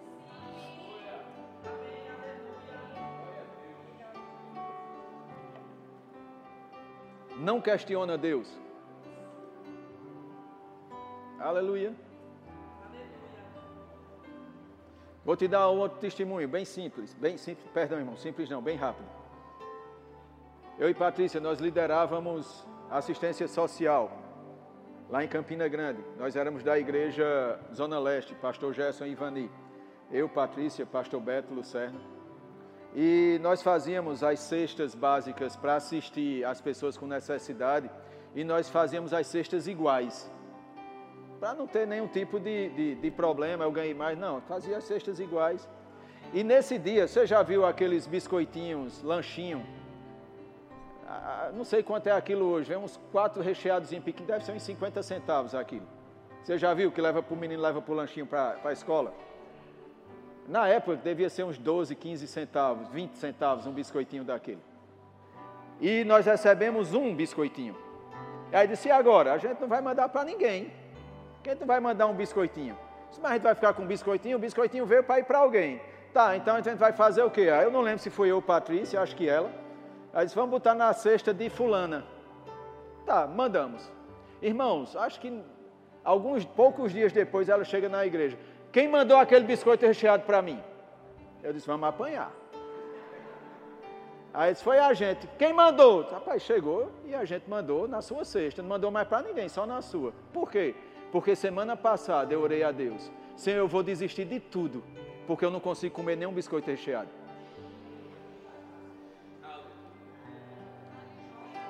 Não 7.38 7.62
questiona 7.62 8.18
Deus. 8.18 8.60
Aleluia. 11.40 11.94
Vou 15.24 15.36
te 15.36 15.48
dar 15.48 15.68
outro 15.68 15.98
testemunho, 15.98 16.46
bem 16.46 16.64
simples, 16.64 17.14
bem 17.14 17.38
simples, 17.38 17.66
perdão, 17.72 17.98
irmão, 17.98 18.16
simples 18.16 18.48
não, 18.50 18.60
bem 18.60 18.76
rápido. 18.76 19.08
Eu 20.78 20.90
e 20.90 20.94
Patrícia, 20.94 21.40
nós 21.40 21.60
liderávamos 21.60 22.66
assistência 22.90 23.48
social 23.48 24.10
lá 25.08 25.24
em 25.24 25.28
Campina 25.28 25.66
Grande. 25.66 26.04
Nós 26.18 26.36
éramos 26.36 26.62
da 26.62 26.78
igreja 26.78 27.58
Zona 27.74 27.98
Leste, 27.98 28.34
pastor 28.34 28.74
Gerson 28.74 29.06
e 29.06 29.12
Ivani. 29.12 29.50
Eu, 30.10 30.28
Patrícia, 30.28 30.84
pastor 30.84 31.20
Beto 31.20 31.54
Lucerna. 31.54 32.00
E 32.94 33.38
nós 33.40 33.62
fazíamos 33.62 34.22
as 34.22 34.40
cestas 34.40 34.94
básicas 34.94 35.56
para 35.56 35.76
assistir 35.76 36.44
as 36.44 36.60
pessoas 36.60 36.96
com 36.96 37.06
necessidade 37.06 37.90
e 38.34 38.44
nós 38.44 38.68
fazíamos 38.68 39.14
as 39.14 39.26
cestas 39.26 39.66
iguais 39.66 40.30
para 41.38 41.54
não 41.54 41.66
ter 41.66 41.86
nenhum 41.86 42.06
tipo 42.06 42.38
de, 42.38 42.68
de, 42.70 42.94
de, 42.96 43.10
problema, 43.10 43.64
eu 43.64 43.72
ganhei 43.72 43.94
mais. 43.94 44.18
Não, 44.18 44.40
fazia 44.42 44.76
as 44.78 44.84
cestas 44.84 45.18
iguais. 45.18 45.68
E 46.32 46.42
nesse 46.42 46.78
dia, 46.78 47.06
você 47.06 47.26
já 47.26 47.42
viu 47.42 47.64
aqueles 47.64 48.06
biscoitinhos, 48.06 49.02
lanchinho? 49.02 49.64
Ah, 51.06 51.50
não 51.54 51.64
sei 51.64 51.82
quanto 51.82 52.06
é 52.06 52.12
aquilo 52.12 52.46
hoje, 52.46 52.68
vem 52.68 52.78
uns 52.78 52.98
quatro 53.12 53.42
recheados 53.42 53.92
em 53.92 54.00
pequeno, 54.00 54.26
deve 54.26 54.44
ser 54.44 54.52
uns 54.52 54.62
50 54.62 55.02
centavos 55.02 55.54
aquilo. 55.54 55.86
Você 56.42 56.58
já 56.58 56.74
viu 56.74 56.90
que 56.90 57.00
leva 57.00 57.22
para 57.22 57.34
o 57.34 57.36
menino, 57.36 57.62
leva 57.62 57.80
para 57.80 57.92
o 57.92 57.96
lanchinho 57.96 58.26
para 58.26 58.58
a 58.64 58.72
escola? 58.72 59.14
Na 60.46 60.68
época 60.68 60.96
devia 60.96 61.30
ser 61.30 61.44
uns 61.44 61.56
12, 61.56 61.94
15 61.94 62.26
centavos, 62.26 62.88
20 62.88 63.14
centavos 63.16 63.66
um 63.66 63.72
biscoitinho 63.72 64.24
daquele. 64.24 64.60
E 65.80 66.04
nós 66.04 66.26
recebemos 66.26 66.92
um 66.92 67.14
biscoitinho. 67.14 67.76
Aí 68.52 68.68
disse, 68.68 68.88
e 68.88 68.90
agora? 68.90 69.32
A 69.32 69.38
gente 69.38 69.58
não 69.60 69.68
vai 69.68 69.80
mandar 69.80 70.08
para 70.08 70.24
ninguém. 70.24 70.70
Quem 71.44 71.54
tu 71.54 71.66
vai 71.66 71.78
mandar 71.78 72.06
um 72.06 72.14
biscoitinho? 72.14 72.74
Mas 73.20 73.32
a 73.32 73.34
gente 73.34 73.42
vai 73.42 73.54
ficar 73.54 73.74
com 73.74 73.82
um 73.82 73.86
biscoitinho, 73.86 74.38
o 74.38 74.40
biscoitinho 74.40 74.86
veio 74.86 75.04
para 75.04 75.20
ir 75.20 75.24
para 75.24 75.38
alguém. 75.38 75.78
Tá, 76.10 76.34
então 76.34 76.56
a 76.56 76.60
gente 76.62 76.78
vai 76.78 76.92
fazer 76.92 77.22
o 77.22 77.30
quê? 77.30 77.42
eu 77.42 77.70
não 77.70 77.82
lembro 77.82 77.98
se 77.98 78.08
foi 78.08 78.30
eu 78.30 78.36
ou 78.36 78.42
Patrícia, 78.42 78.98
acho 79.00 79.14
que 79.14 79.28
ela. 79.28 79.52
Aí 80.14 80.24
disse, 80.24 80.34
vamos 80.34 80.50
botar 80.50 80.74
na 80.74 80.90
cesta 80.94 81.34
de 81.34 81.50
fulana. 81.50 82.02
Tá, 83.04 83.26
mandamos. 83.26 83.92
Irmãos, 84.40 84.96
acho 84.96 85.20
que 85.20 85.42
alguns 86.02 86.46
poucos 86.46 86.92
dias 86.92 87.12
depois 87.12 87.50
ela 87.50 87.62
chega 87.62 87.90
na 87.90 88.06
igreja. 88.06 88.38
Quem 88.72 88.88
mandou 88.88 89.18
aquele 89.18 89.44
biscoito 89.44 89.84
recheado 89.84 90.22
para 90.24 90.40
mim? 90.40 90.58
Eu 91.42 91.52
disse, 91.52 91.66
vamos 91.66 91.86
apanhar. 91.86 92.32
Aí 94.32 94.52
disse, 94.52 94.64
foi 94.64 94.78
a 94.78 94.94
gente. 94.94 95.26
Quem 95.38 95.52
mandou? 95.52 96.02
Rapaz, 96.10 96.42
chegou 96.42 96.90
e 97.04 97.14
a 97.14 97.24
gente 97.26 97.50
mandou 97.50 97.86
na 97.86 98.00
sua 98.00 98.24
cesta. 98.24 98.62
Não 98.62 98.68
mandou 98.70 98.90
mais 98.90 99.06
para 99.06 99.22
ninguém, 99.22 99.48
só 99.48 99.66
na 99.66 99.82
sua. 99.82 100.12
Por 100.32 100.50
quê? 100.50 100.74
Porque 101.14 101.36
semana 101.36 101.76
passada 101.76 102.34
eu 102.34 102.40
orei 102.40 102.64
a 102.64 102.72
Deus: 102.72 103.08
Senhor, 103.36 103.58
eu 103.58 103.68
vou 103.68 103.84
desistir 103.84 104.24
de 104.24 104.40
tudo, 104.40 104.82
porque 105.28 105.44
eu 105.44 105.50
não 105.50 105.60
consigo 105.60 105.94
comer 105.94 106.16
nenhum 106.16 106.32
biscoito 106.32 106.68
recheado. 106.68 107.08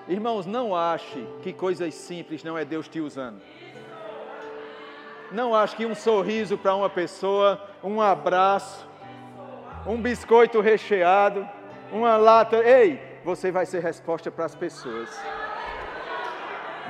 Irmãos, 0.08 0.46
não 0.46 0.74
ache 0.74 1.28
que 1.42 1.52
coisas 1.52 1.92
simples 1.92 2.42
não 2.42 2.56
é 2.56 2.64
Deus 2.64 2.88
te 2.88 3.00
usando. 3.00 3.38
Não 5.30 5.54
ache 5.54 5.76
que 5.76 5.84
um 5.84 5.94
sorriso 5.94 6.56
para 6.56 6.74
uma 6.74 6.88
pessoa, 6.88 7.62
um 7.82 8.00
abraço, 8.00 8.88
um 9.86 10.00
biscoito 10.00 10.62
recheado, 10.62 11.46
uma 11.92 12.16
lata. 12.16 12.64
Ei, 12.64 12.98
você 13.22 13.52
vai 13.52 13.66
ser 13.66 13.82
resposta 13.82 14.30
para 14.30 14.46
as 14.46 14.54
pessoas. 14.54 15.10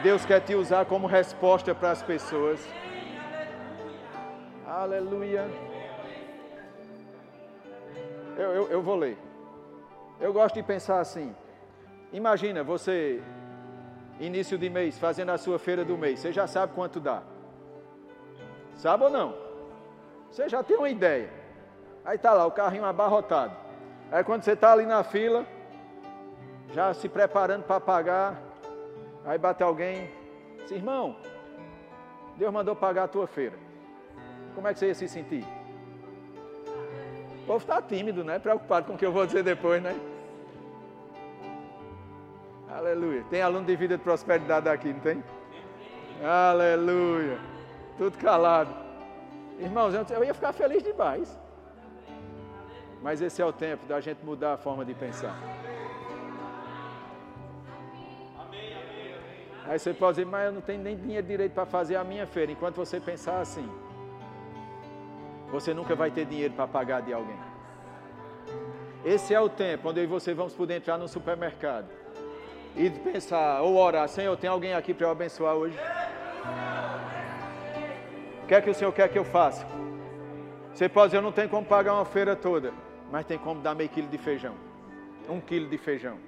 Deus 0.02 0.24
quer 0.24 0.40
te 0.40 0.54
usar 0.54 0.84
como 0.86 1.06
resposta 1.06 1.74
para 1.74 1.90
as 1.90 2.02
pessoas. 2.02 2.60
Aleluia. 4.66 5.48
Eu, 8.36 8.50
eu, 8.52 8.68
eu 8.68 8.82
vou 8.82 8.96
ler. 8.96 9.16
Eu 10.20 10.32
gosto 10.32 10.56
de 10.56 10.62
pensar 10.62 11.00
assim. 11.00 11.34
Imagina 12.12 12.62
você, 12.62 13.22
início 14.20 14.58
de 14.58 14.68
mês, 14.68 14.98
fazendo 14.98 15.30
a 15.30 15.38
sua 15.38 15.58
feira 15.58 15.84
do 15.84 15.96
mês. 15.96 16.20
Você 16.20 16.32
já 16.32 16.46
sabe 16.46 16.72
quanto 16.74 17.00
dá. 17.00 17.22
Sabe 18.74 19.04
ou 19.04 19.10
não? 19.10 19.34
Você 20.30 20.48
já 20.48 20.62
tem 20.62 20.76
uma 20.76 20.88
ideia. 20.88 21.30
Aí 22.04 22.16
está 22.16 22.32
lá 22.32 22.44
o 22.44 22.50
carrinho 22.50 22.84
abarrotado. 22.84 23.56
Aí 24.10 24.22
quando 24.22 24.42
você 24.42 24.52
está 24.52 24.72
ali 24.72 24.84
na 24.84 25.02
fila, 25.02 25.46
já 26.72 26.92
se 26.92 27.08
preparando 27.08 27.64
para 27.64 27.80
pagar, 27.80 28.40
Aí 29.24 29.38
bate 29.38 29.62
alguém, 29.62 30.10
Disse, 30.64 30.74
irmão, 30.74 31.16
Deus 32.36 32.52
mandou 32.52 32.74
pagar 32.74 33.04
a 33.04 33.08
tua 33.08 33.26
feira. 33.26 33.56
Como 34.54 34.66
é 34.66 34.72
que 34.72 34.78
você 34.78 34.88
ia 34.88 34.94
se 34.94 35.06
sentir? 35.06 35.44
O 37.42 37.46
povo 37.46 37.58
está 37.58 37.82
tímido, 37.82 38.24
né? 38.24 38.38
Preocupado 38.38 38.86
com 38.86 38.94
o 38.94 38.96
que 38.96 39.04
eu 39.04 39.12
vou 39.12 39.26
dizer 39.26 39.42
depois, 39.42 39.82
né? 39.82 39.94
Aleluia. 42.70 43.24
Tem 43.28 43.42
aluno 43.42 43.66
de 43.66 43.76
vida 43.76 43.98
de 43.98 44.02
prosperidade 44.02 44.68
aqui, 44.68 44.92
não 44.92 45.00
tem? 45.00 45.22
Aleluia. 46.22 47.38
Tudo 47.98 48.16
calado. 48.16 48.74
Irmãos, 49.60 49.94
eu 50.10 50.24
ia 50.24 50.32
ficar 50.32 50.52
feliz 50.52 50.82
demais. 50.82 51.38
Mas 53.02 53.20
esse 53.20 53.42
é 53.42 53.44
o 53.44 53.52
tempo 53.52 53.84
da 53.86 54.00
gente 54.00 54.24
mudar 54.24 54.54
a 54.54 54.56
forma 54.56 54.82
de 54.82 54.94
pensar. 54.94 55.36
Aí 59.66 59.78
você 59.78 59.94
pode 59.94 60.16
dizer, 60.16 60.26
mas 60.26 60.46
eu 60.46 60.52
não 60.52 60.60
tenho 60.60 60.82
nem 60.82 60.96
dinheiro 60.96 61.26
direito 61.26 61.52
para 61.52 61.64
fazer 61.64 61.96
a 61.96 62.04
minha 62.04 62.26
feira. 62.26 62.52
Enquanto 62.52 62.76
você 62.76 63.00
pensar 63.00 63.40
assim, 63.40 63.68
você 65.50 65.72
nunca 65.72 65.94
vai 65.94 66.10
ter 66.10 66.26
dinheiro 66.26 66.52
para 66.52 66.66
pagar 66.66 67.00
de 67.00 67.12
alguém. 67.12 67.38
Esse 69.04 69.32
é 69.34 69.40
o 69.40 69.48
tempo 69.48 69.88
onde 69.88 70.00
eu 70.00 70.04
e 70.04 70.06
você 70.06 70.34
vamos 70.34 70.54
poder 70.54 70.76
entrar 70.76 70.98
no 70.98 71.08
supermercado 71.08 71.86
e 72.76 72.90
pensar 72.90 73.62
ou 73.62 73.76
orar, 73.76 74.08
Senhor, 74.08 74.36
tem 74.36 74.50
alguém 74.50 74.74
aqui 74.74 74.92
para 74.92 75.06
eu 75.06 75.10
abençoar 75.10 75.54
hoje? 75.54 75.78
O 78.42 78.46
que 78.46 78.54
é 78.54 78.60
que 78.60 78.68
o 78.68 78.74
Senhor 78.74 78.92
quer 78.92 79.08
que 79.08 79.18
eu 79.18 79.24
faça? 79.24 79.66
Você 80.72 80.88
pode 80.88 81.08
dizer, 81.08 81.18
eu 81.18 81.22
não 81.22 81.32
tenho 81.32 81.48
como 81.48 81.64
pagar 81.64 81.94
uma 81.94 82.04
feira 82.04 82.34
toda, 82.34 82.72
mas 83.10 83.24
tem 83.24 83.38
como 83.38 83.60
dar 83.60 83.74
meio 83.74 83.88
quilo 83.88 84.08
de 84.08 84.18
feijão, 84.18 84.54
um 85.28 85.40
quilo 85.40 85.68
de 85.68 85.78
feijão. 85.78 86.18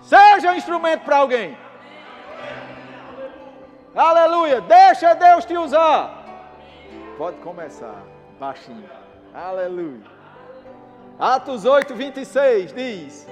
Seja 0.00 0.50
um 0.52 0.56
instrumento 0.56 1.04
para 1.04 1.16
alguém. 1.16 1.56
Aleluia! 3.94 4.60
Deixa 4.60 5.14
Deus 5.14 5.44
te 5.44 5.56
usar. 5.56 6.24
Pode 7.18 7.36
começar 7.38 8.02
baixinho. 8.40 8.88
Aleluia. 9.34 10.00
Atos 11.18 11.64
8, 11.64 11.94
26 11.94 12.72
diz: 12.72 13.28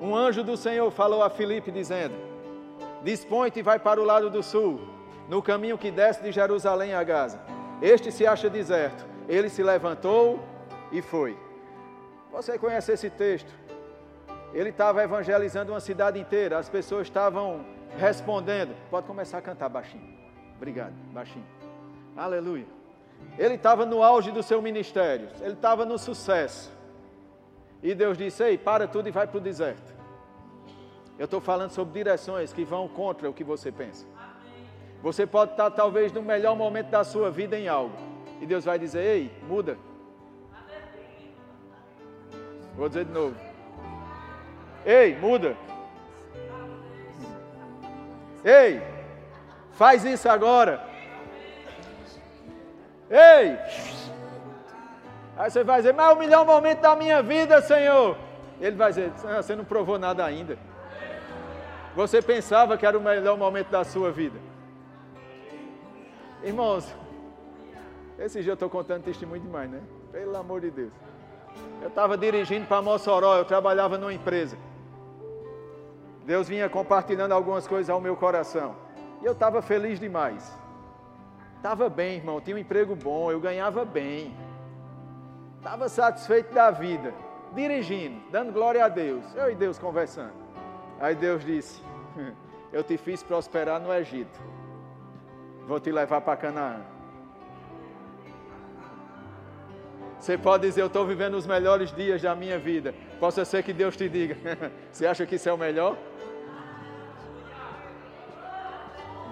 Um 0.00 0.16
anjo 0.16 0.42
do 0.42 0.56
Senhor 0.56 0.90
falou 0.90 1.22
a 1.22 1.30
Filipe, 1.30 1.70
dizendo: 1.70 2.14
Dispõe-te 3.02 3.60
e 3.60 3.62
vai 3.62 3.78
para 3.78 4.00
o 4.00 4.04
lado 4.04 4.30
do 4.30 4.42
sul, 4.42 4.80
no 5.28 5.42
caminho 5.42 5.78
que 5.78 5.90
desce 5.90 6.22
de 6.22 6.32
Jerusalém 6.32 6.94
a 6.94 7.02
Gaza. 7.04 7.40
Este 7.80 8.10
se 8.10 8.26
acha 8.26 8.50
deserto. 8.50 9.06
Ele 9.28 9.48
se 9.48 9.62
levantou 9.62 10.40
e 10.90 11.00
foi. 11.00 11.36
Você 12.32 12.58
conhece 12.58 12.92
esse 12.92 13.10
texto? 13.10 13.52
Ele 14.52 14.70
estava 14.70 15.02
evangelizando 15.02 15.72
uma 15.72 15.80
cidade 15.80 16.18
inteira, 16.18 16.58
as 16.58 16.68
pessoas 16.68 17.06
estavam 17.06 17.64
respondendo. 17.98 18.74
Pode 18.90 19.06
começar 19.06 19.38
a 19.38 19.42
cantar 19.42 19.68
baixinho. 19.68 20.18
Obrigado, 20.56 20.92
baixinho. 21.12 21.46
Aleluia. 22.16 22.66
Ele 23.38 23.54
estava 23.54 23.86
no 23.86 24.02
auge 24.02 24.30
do 24.30 24.42
seu 24.42 24.60
ministério, 24.60 25.28
ele 25.40 25.54
estava 25.54 25.84
no 25.84 25.98
sucesso. 25.98 26.72
E 27.82 27.94
Deus 27.94 28.18
disse: 28.18 28.42
Ei, 28.42 28.58
para 28.58 28.86
tudo 28.86 29.08
e 29.08 29.12
vai 29.12 29.26
para 29.26 29.38
o 29.38 29.40
deserto. 29.40 29.94
Eu 31.18 31.24
estou 31.24 31.40
falando 31.40 31.70
sobre 31.70 31.94
direções 31.94 32.52
que 32.52 32.64
vão 32.64 32.88
contra 32.88 33.28
o 33.28 33.32
que 33.32 33.44
você 33.44 33.70
pensa. 33.70 34.06
Você 35.02 35.26
pode 35.26 35.52
estar 35.52 35.70
talvez 35.70 36.12
no 36.12 36.22
melhor 36.22 36.56
momento 36.56 36.88
da 36.88 37.04
sua 37.04 37.30
vida 37.30 37.58
em 37.58 37.68
algo. 37.68 37.94
E 38.40 38.46
Deus 38.46 38.64
vai 38.64 38.78
dizer: 38.78 39.02
Ei, 39.02 39.32
muda. 39.46 39.78
Vou 42.76 42.88
dizer 42.88 43.04
de 43.04 43.12
novo. 43.12 43.36
Ei, 44.84 45.16
muda. 45.16 45.56
Ei, 48.44 48.82
faz 49.72 50.04
isso 50.04 50.28
agora. 50.28 50.82
Ei! 53.10 53.58
Aí 55.36 55.50
você 55.50 55.64
vai 55.64 55.78
dizer, 55.78 55.94
mas 55.94 56.10
é 56.10 56.12
o 56.12 56.18
melhor 56.18 56.46
momento 56.46 56.80
da 56.80 56.94
minha 56.94 57.22
vida, 57.22 57.60
Senhor. 57.62 58.16
Ele 58.60 58.76
vai 58.76 58.90
dizer, 58.90 59.12
ah, 59.24 59.42
você 59.42 59.56
não 59.56 59.64
provou 59.64 59.98
nada 59.98 60.24
ainda. 60.24 60.58
Você 61.96 62.22
pensava 62.22 62.76
que 62.76 62.86
era 62.86 62.96
o 62.96 63.00
melhor 63.00 63.36
momento 63.36 63.68
da 63.68 63.82
sua 63.84 64.12
vida. 64.12 64.38
Irmãos, 66.42 66.94
esse 68.18 68.42
dia 68.42 68.52
eu 68.52 68.54
estou 68.54 68.70
contando 68.70 69.02
testemunho 69.02 69.42
demais, 69.42 69.70
né? 69.70 69.80
Pelo 70.12 70.36
amor 70.36 70.60
de 70.60 70.70
Deus. 70.70 70.92
Eu 71.82 71.88
estava 71.88 72.16
dirigindo 72.16 72.66
para 72.66 72.82
Mossoró, 72.82 73.36
eu 73.36 73.44
trabalhava 73.44 73.98
numa 73.98 74.12
empresa. 74.12 74.56
Deus 76.30 76.48
vinha 76.48 76.68
compartilhando 76.68 77.32
algumas 77.32 77.66
coisas 77.66 77.90
ao 77.90 78.00
meu 78.00 78.14
coração. 78.14 78.76
E 79.20 79.24
eu 79.24 79.32
estava 79.32 79.60
feliz 79.60 79.98
demais. 79.98 80.56
Estava 81.56 81.88
bem, 81.88 82.18
irmão, 82.18 82.40
tinha 82.40 82.54
um 82.54 82.58
emprego 82.60 82.94
bom, 82.94 83.32
eu 83.32 83.40
ganhava 83.40 83.84
bem. 83.84 84.32
Estava 85.58 85.88
satisfeito 85.88 86.54
da 86.54 86.70
vida, 86.70 87.12
dirigindo, 87.52 88.20
dando 88.30 88.52
glória 88.52 88.84
a 88.84 88.88
Deus. 88.88 89.24
Eu 89.34 89.50
e 89.50 89.56
Deus 89.56 89.76
conversando. 89.76 90.34
Aí 91.00 91.16
Deus 91.16 91.44
disse: 91.44 91.82
Eu 92.72 92.84
te 92.84 92.96
fiz 92.96 93.24
prosperar 93.24 93.80
no 93.80 93.92
Egito. 93.92 94.40
Vou 95.66 95.80
te 95.80 95.90
levar 95.90 96.20
para 96.20 96.36
Canaã. 96.36 96.80
Você 100.20 100.38
pode 100.38 100.64
dizer, 100.64 100.82
eu 100.82 100.86
estou 100.86 101.04
vivendo 101.04 101.34
os 101.34 101.46
melhores 101.46 101.92
dias 101.92 102.22
da 102.22 102.36
minha 102.36 102.56
vida. 102.56 102.94
Possa 103.18 103.44
ser 103.44 103.64
que 103.64 103.72
Deus 103.72 103.96
te 103.96 104.08
diga. 104.08 104.36
Você 104.92 105.06
acha 105.06 105.26
que 105.26 105.34
isso 105.34 105.48
é 105.48 105.52
o 105.52 105.58
melhor? 105.58 105.98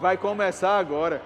Vai 0.01 0.16
começar 0.16 0.78
agora. 0.78 1.20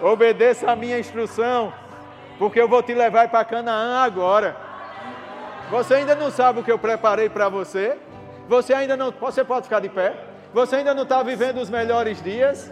Obedeça 0.00 0.70
a 0.70 0.76
minha 0.76 0.98
instrução, 0.98 1.72
porque 2.38 2.60
eu 2.60 2.68
vou 2.68 2.82
te 2.82 2.94
levar 2.94 3.28
para 3.28 3.44
Canaã 3.44 4.02
agora. 4.02 4.56
Você 5.70 5.94
ainda 5.94 6.14
não 6.14 6.30
sabe 6.30 6.60
o 6.60 6.64
que 6.64 6.72
eu 6.72 6.78
preparei 6.78 7.28
para 7.28 7.48
você? 7.48 7.98
Você 8.48 8.72
ainda 8.72 8.96
não. 8.96 9.10
Você 9.12 9.44
pode 9.44 9.64
ficar 9.64 9.80
de 9.80 9.88
pé? 9.88 10.14
Você 10.52 10.76
ainda 10.76 10.94
não 10.94 11.02
está 11.02 11.22
vivendo 11.22 11.58
os 11.58 11.68
melhores 11.70 12.22
dias? 12.22 12.70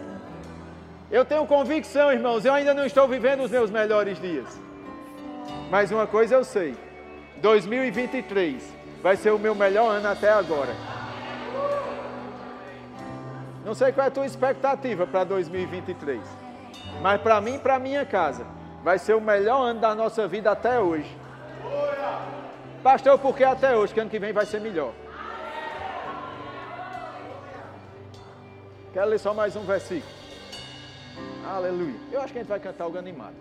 Eu 1.11 1.23
tenho 1.23 1.45
convicção, 1.45 2.11
irmãos, 2.11 2.45
eu 2.45 2.53
ainda 2.53 2.73
não 2.73 2.85
estou 2.85 3.07
vivendo 3.07 3.41
os 3.41 3.51
meus 3.51 3.71
melhores 3.71 4.19
dias. 4.19 4.59
Mas 5.69 5.91
uma 5.91 6.07
coisa 6.07 6.35
eu 6.35 6.43
sei: 6.43 6.75
2023 7.37 8.63
vai 9.01 9.15
ser 9.15 9.31
o 9.31 9.39
meu 9.39 9.55
melhor 9.55 9.89
ano 9.89 10.07
até 10.07 10.29
agora. 10.31 10.98
Não 13.69 13.75
sei 13.75 13.91
qual 13.91 14.05
é 14.05 14.07
a 14.07 14.11
tua 14.11 14.25
expectativa 14.25 15.05
para 15.05 15.23
2023. 15.25 16.19
Mas 17.03 17.21
para 17.21 17.39
mim 17.39 17.53
e 17.53 17.59
para 17.59 17.77
minha 17.77 18.03
casa, 18.03 18.43
vai 18.83 18.97
ser 18.97 19.13
o 19.13 19.21
melhor 19.21 19.61
ano 19.61 19.79
da 19.79 19.93
nossa 19.93 20.27
vida 20.27 20.49
até 20.49 20.79
hoje. 20.79 21.15
Pastor, 22.81 23.19
por 23.19 23.37
que 23.37 23.43
até 23.43 23.77
hoje? 23.77 23.93
Que 23.93 23.99
ano 23.99 24.09
que 24.09 24.17
vem 24.17 24.33
vai 24.33 24.47
ser 24.47 24.59
melhor. 24.59 24.91
Quero 28.91 29.05
ler 29.07 29.19
só 29.19 29.35
mais 29.35 29.55
um 29.55 29.61
versículo. 29.61 30.11
Aleluia. 31.47 31.99
Eu 32.11 32.21
acho 32.21 32.33
que 32.33 32.39
a 32.39 32.41
gente 32.41 32.49
vai 32.49 32.59
cantar 32.59 32.85
algo 32.85 32.97
animado. 32.97 33.35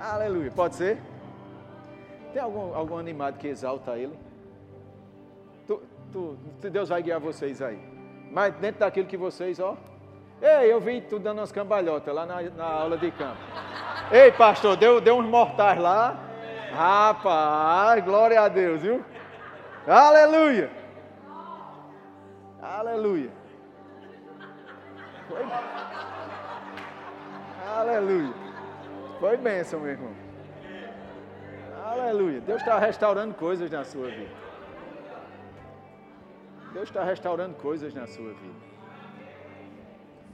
Aleluia. 0.00 0.50
Pode 0.50 0.74
ser? 0.74 1.00
Tem 2.32 2.42
algum, 2.42 2.74
algum 2.74 2.98
animado 2.98 3.38
que 3.38 3.46
exalta 3.46 3.96
ele? 3.96 4.18
Tu, 5.68 5.80
tu, 6.12 6.36
Deus 6.68 6.88
vai 6.88 7.00
guiar 7.00 7.20
vocês 7.20 7.62
aí. 7.62 7.91
Mas 8.32 8.54
dentro 8.54 8.80
daquilo 8.80 9.06
que 9.06 9.16
vocês, 9.16 9.60
ó. 9.60 9.76
Ei, 10.40 10.72
eu 10.72 10.80
vi 10.80 11.02
tu 11.02 11.18
dando 11.18 11.38
umas 11.38 11.52
cambalhotas 11.52 12.12
lá 12.12 12.24
na, 12.24 12.40
na 12.42 12.64
aula 12.64 12.96
de 12.96 13.10
campo. 13.10 13.36
Ei, 14.10 14.32
pastor, 14.32 14.74
deu, 14.76 15.00
deu 15.00 15.18
uns 15.18 15.26
mortais 15.26 15.78
lá. 15.78 16.16
Rapaz, 16.72 18.02
glória 18.02 18.40
a 18.40 18.48
Deus, 18.48 18.80
viu? 18.80 19.04
Aleluia! 19.86 20.70
Aleluia! 22.62 23.30
Foi... 25.28 25.46
Aleluia! 27.76 28.34
Foi 29.20 29.36
bênção, 29.36 29.80
meu 29.80 29.90
irmão. 29.90 30.12
Aleluia! 31.84 32.40
Deus 32.40 32.62
está 32.62 32.78
restaurando 32.78 33.34
coisas 33.34 33.70
na 33.70 33.84
sua 33.84 34.08
vida. 34.08 34.30
Deus 36.72 36.88
está 36.88 37.04
restaurando 37.04 37.54
coisas 37.56 37.92
na 37.94 38.06
sua 38.06 38.32
vida. 38.32 38.72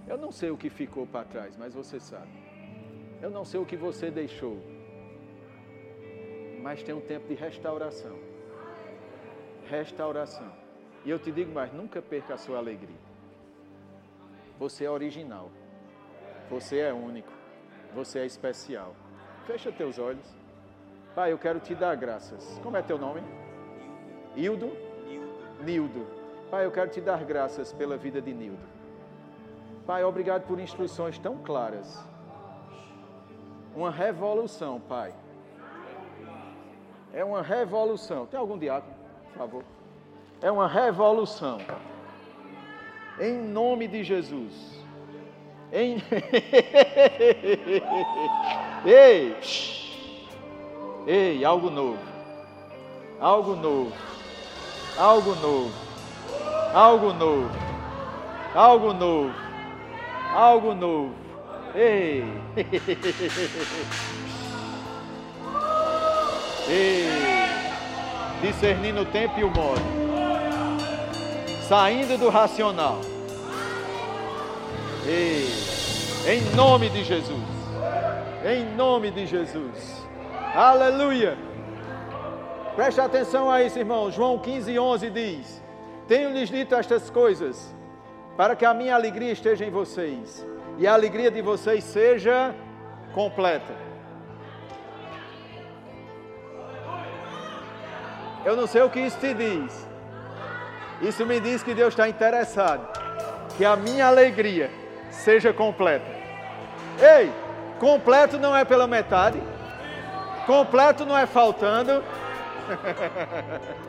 Eu 0.06 0.16
não 0.16 0.30
sei 0.30 0.50
o 0.50 0.56
que 0.56 0.70
ficou 0.70 1.06
para 1.06 1.24
trás, 1.24 1.56
mas 1.56 1.74
você 1.74 1.98
sabe. 1.98 2.30
Eu 3.20 3.30
não 3.30 3.44
sei 3.44 3.60
o 3.60 3.66
que 3.66 3.76
você 3.76 4.10
deixou. 4.10 4.58
Mas 6.62 6.82
tem 6.82 6.94
um 6.94 7.00
tempo 7.00 7.26
de 7.28 7.34
restauração. 7.34 8.16
Restauração. 9.68 10.50
E 11.04 11.10
eu 11.10 11.18
te 11.18 11.30
digo 11.30 11.52
mais, 11.52 11.72
nunca 11.72 12.00
perca 12.00 12.34
a 12.34 12.38
sua 12.38 12.58
alegria. 12.58 12.96
Você 14.58 14.84
é 14.84 14.90
original. 14.90 15.50
Você 16.48 16.78
é 16.78 16.92
único. 16.92 17.32
Você 17.94 18.20
é 18.20 18.26
especial. 18.26 18.94
Fecha 19.46 19.70
teus 19.72 19.98
olhos. 19.98 20.36
Pai, 21.14 21.32
eu 21.32 21.38
quero 21.38 21.60
te 21.60 21.74
dar 21.74 21.96
graças. 21.96 22.58
Como 22.62 22.76
é 22.76 22.82
teu 22.82 22.98
nome? 22.98 23.22
Hildo? 24.36 24.70
Nildo. 25.64 26.17
Pai, 26.50 26.64
eu 26.64 26.70
quero 26.70 26.88
te 26.88 27.00
dar 27.00 27.22
graças 27.24 27.74
pela 27.74 27.98
vida 27.98 28.22
de 28.22 28.32
Nildo. 28.32 28.62
Pai, 29.86 30.02
obrigado 30.02 30.46
por 30.46 30.58
instruções 30.58 31.18
tão 31.18 31.36
claras. 31.36 32.02
Uma 33.76 33.90
revolução, 33.90 34.80
Pai. 34.80 35.12
É 37.12 37.22
uma 37.22 37.42
revolução. 37.42 38.24
Tem 38.24 38.40
algum 38.40 38.56
diácono, 38.56 38.94
por 39.24 39.38
favor? 39.38 39.64
É 40.40 40.50
uma 40.50 40.66
revolução. 40.66 41.58
Em 43.20 43.34
nome 43.34 43.86
de 43.86 44.02
Jesus. 44.02 44.82
Em... 45.70 45.98
Ei! 48.86 49.36
Ei, 51.06 51.44
algo 51.44 51.68
novo. 51.68 51.98
Algo 53.20 53.54
novo. 53.54 53.92
Algo 54.96 55.34
novo 55.36 55.87
algo 56.74 57.12
novo, 57.12 57.50
algo 58.54 58.92
novo, 58.92 59.34
algo 60.34 60.74
novo. 60.74 61.14
Ei! 61.74 62.24
Ei! 66.68 67.06
Discernindo 68.42 69.02
o 69.02 69.06
tempo 69.06 69.40
e 69.40 69.44
o 69.44 69.50
modo, 69.50 69.80
saindo 71.66 72.18
do 72.18 72.28
racional. 72.28 73.00
Ei! 75.06 75.48
Em 76.26 76.42
nome 76.54 76.90
de 76.90 77.04
Jesus, 77.04 77.40
em 78.44 78.64
nome 78.76 79.10
de 79.10 79.26
Jesus. 79.26 80.06
Aleluia! 80.54 81.38
Preste 82.76 83.00
atenção 83.00 83.50
a 83.50 83.62
isso, 83.62 83.78
irmão. 83.78 84.10
João 84.10 84.38
15, 84.38 84.78
11 84.78 85.10
diz: 85.10 85.62
tenho-lhes 86.08 86.48
dito 86.48 86.74
estas 86.74 87.10
coisas, 87.10 87.74
para 88.36 88.56
que 88.56 88.64
a 88.64 88.72
minha 88.72 88.94
alegria 88.94 89.30
esteja 89.30 89.64
em 89.64 89.70
vocês 89.70 90.44
e 90.78 90.86
a 90.86 90.94
alegria 90.94 91.30
de 91.30 91.42
vocês 91.42 91.84
seja 91.84 92.54
completa. 93.12 93.74
Eu 98.44 98.56
não 98.56 98.66
sei 98.66 98.80
o 98.80 98.88
que 98.88 99.00
isso 99.00 99.18
te 99.18 99.34
diz. 99.34 99.86
Isso 101.02 101.26
me 101.26 101.38
diz 101.38 101.62
que 101.62 101.74
Deus 101.74 101.92
está 101.92 102.08
interessado 102.08 102.88
que 103.56 103.64
a 103.64 103.76
minha 103.76 104.06
alegria 104.06 104.70
seja 105.10 105.52
completa. 105.52 106.06
Ei, 107.00 107.30
completo 107.78 108.38
não 108.38 108.56
é 108.56 108.64
pela 108.64 108.86
metade, 108.86 109.42
completo 110.46 111.04
não 111.04 111.18
é 111.18 111.26
faltando. 111.26 112.02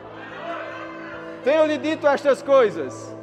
Tenho-lhe 1.44 1.78
dito 1.78 2.06
estas 2.06 2.42
coisas 2.42 3.16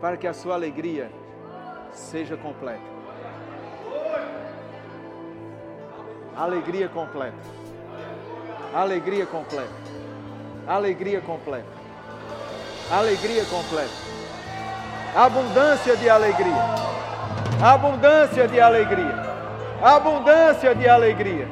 para 0.00 0.16
que 0.16 0.26
a 0.26 0.32
sua 0.32 0.54
alegria 0.54 1.10
seja 1.92 2.36
completa. 2.36 2.80
Alegria 6.36 6.88
completa. 6.88 7.36
Alegria 8.74 9.26
completa. 9.26 9.74
Alegria 10.66 11.20
completa. 11.20 11.80
Alegria 12.90 13.44
completa. 13.44 13.92
Abundância 15.14 15.96
de 15.96 16.08
alegria. 16.08 16.64
Abundância 17.62 18.48
de 18.48 18.60
alegria. 18.60 19.30
Abundância 19.82 20.74
de 20.74 20.88
alegria. 20.88 21.48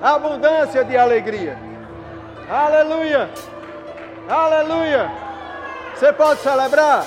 Abundância 0.00 0.84
de 0.84 0.96
alegria. 0.96 1.58
Aleluia. 2.48 3.28
Aleluia! 4.30 5.10
Você 5.92 6.12
pode 6.12 6.40
celebrar? 6.40 7.04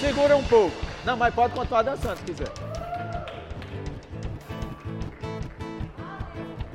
Segura 0.00 0.36
um 0.36 0.42
pouco. 0.44 0.76
Não, 1.04 1.16
mas 1.16 1.32
pode 1.32 1.54
continuar 1.54 1.82
dançando 1.82 2.16
se 2.16 2.24
quiser. 2.24 2.48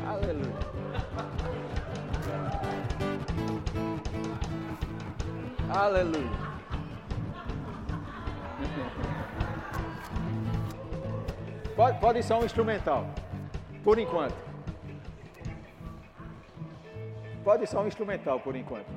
Aleluia. 0.08 0.56
Aleluia. 5.70 6.46
Pode, 11.76 12.00
pode 12.00 12.24
ser 12.24 12.34
um 12.36 12.46
instrumental, 12.46 13.06
por 13.84 14.00
enquanto. 14.00 14.45
Pode 17.46 17.68
ser 17.68 17.78
um 17.78 17.88
instrumental, 17.88 18.40
por 18.40 18.56
enquanto. 18.56 18.88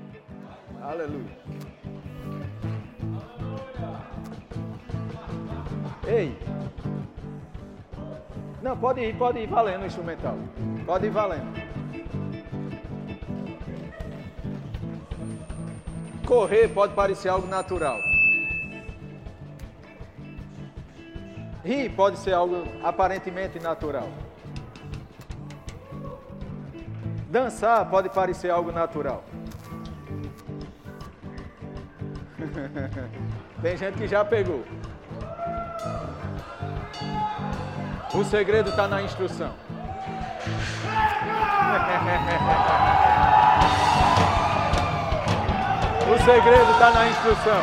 Aleluia. 0.81 1.37
Ei. 6.07 6.35
Não, 8.63 8.75
pode 8.75 9.03
ir, 9.03 9.15
pode 9.19 9.41
ir 9.41 9.47
valendo 9.47 9.83
o 9.83 9.87
instrumental. 9.87 10.35
Pode 10.87 11.07
ir 11.07 11.11
valendo. 11.11 11.53
Correr 16.27 16.69
pode 16.69 16.95
parecer 16.95 17.29
algo 17.29 17.47
natural. 17.47 17.99
Rir 21.63 21.91
pode 21.95 22.19
ser 22.19 22.33
algo 22.33 22.65
aparentemente 22.83 23.61
natural. 23.61 24.09
Dançar 27.29 27.85
pode 27.85 28.09
parecer 28.09 28.51
algo 28.51 28.73
natural. 28.73 29.23
Tem 33.61 33.77
gente 33.77 33.99
que 33.99 34.09
já 34.09 34.25
pegou. 34.25 34.65
O 38.15 38.25
segredo 38.25 38.71
está 38.71 38.89
na 38.89 39.03
instrução. 39.03 39.53
o 46.09 46.19
segredo 46.25 46.73
está 46.73 46.91
na 46.93 47.09
instrução. 47.09 47.63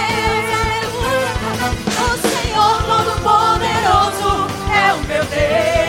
Deus. 5.29 5.80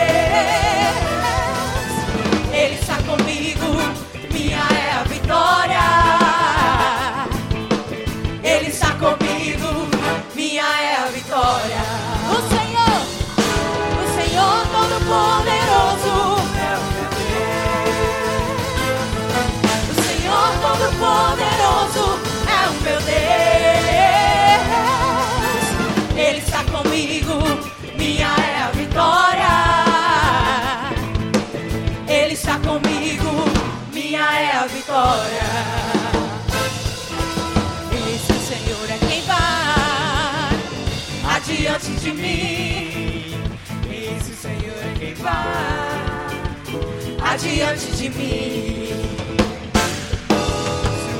Adiante 47.33 47.87
de 47.93 48.09
mim. 48.09 48.89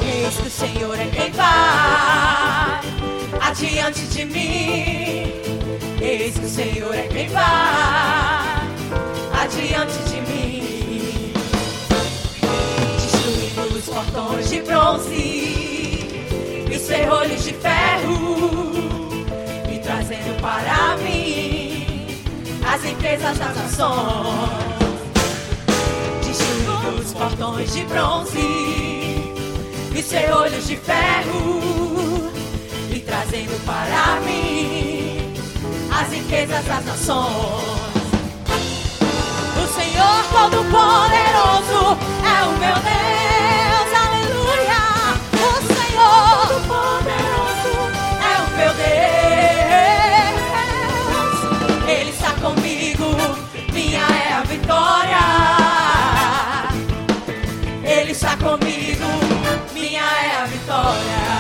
Eis 0.06 0.36
que 0.36 0.48
o 0.48 0.52
Senhor 0.52 1.00
é 1.00 1.08
quem 1.08 1.32
vai 1.32 2.82
adiante 3.42 4.02
de 4.02 4.26
mim. 4.26 5.34
Eis 6.00 6.38
que 6.38 6.46
o 6.46 6.50
Senhor 6.50 6.94
é 6.94 7.08
quem 7.08 7.30
vai 7.30 8.62
adiante 9.42 9.98
de 10.10 10.22
mim. 10.32 11.34
Destruindo 13.02 13.76
os 13.76 13.86
portões 13.86 14.50
de 14.50 14.62
bronze 14.62 15.16
e 15.16 16.76
os 16.76 16.88
ferrolhos 16.88 17.44
de 17.44 17.54
ferro, 17.54 19.26
e 19.68 19.80
trazendo 19.80 20.40
para 20.40 20.96
mim 20.98 21.88
as 22.72 22.86
empresas 22.86 23.40
das 23.40 23.56
nações. 23.58 24.73
Destruindo 26.34 27.00
os 27.00 27.14
portões 27.14 27.72
de 27.74 27.84
bronze 27.84 28.40
e 28.40 30.00
os 30.00 30.08
ferrolhos 30.08 30.66
de 30.66 30.76
ferro, 30.78 32.32
e 32.90 33.00
trazendo 33.02 33.64
para 33.64 34.20
mim 34.22 35.36
as 35.92 36.12
riquezas 36.12 36.66
das 36.66 36.86
nações. 36.86 37.84
O 39.56 39.68
Senhor 39.76 40.26
Todo-Poderoso 40.32 42.00
é 42.26 42.44
o 42.46 42.52
meu 42.58 42.78
Deus, 42.82 43.94
aleluia. 44.02 44.82
O 45.38 45.54
Senhor 45.68 46.48
Todo-Poderoso 46.48 47.74
é 48.24 48.34
o 48.42 48.48
meu 48.58 48.74
Deus. 48.74 48.98
Ele 51.88 52.10
está 52.10 52.32
comigo, 52.42 53.08
minha 53.72 54.02
é 54.02 54.34
a 54.34 54.42
vitória. 54.42 55.63
A 61.10 61.33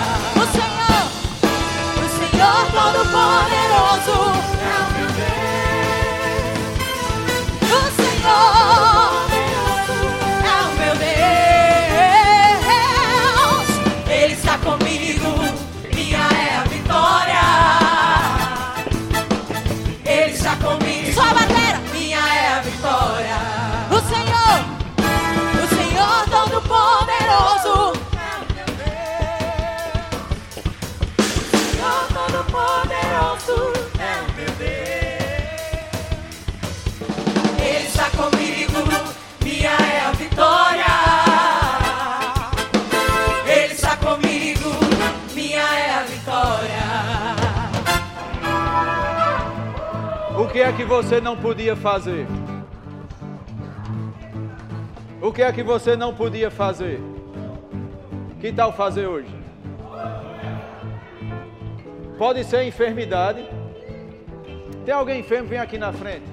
é 50.64 50.72
que 50.72 50.86
você 50.86 51.20
não 51.20 51.36
podia 51.36 51.76
fazer? 51.76 52.26
O 55.22 55.32
que 55.32 55.41
é 55.41 55.51
que 55.51 55.61
você 55.61 55.95
não 55.97 56.14
podia 56.14 56.49
fazer? 56.49 57.01
Que 58.39 58.51
tal 58.51 58.72
fazer 58.72 59.05
hoje? 59.05 59.34
Pode 62.18 62.45
ser 62.45 62.64
enfermidade. 62.64 63.45
Tem 64.86 64.93
alguém 64.93 65.20
enfermo? 65.20 65.49
Vem 65.49 65.59
aqui 65.59 65.78
na 65.78 65.91
frente. 65.91 66.26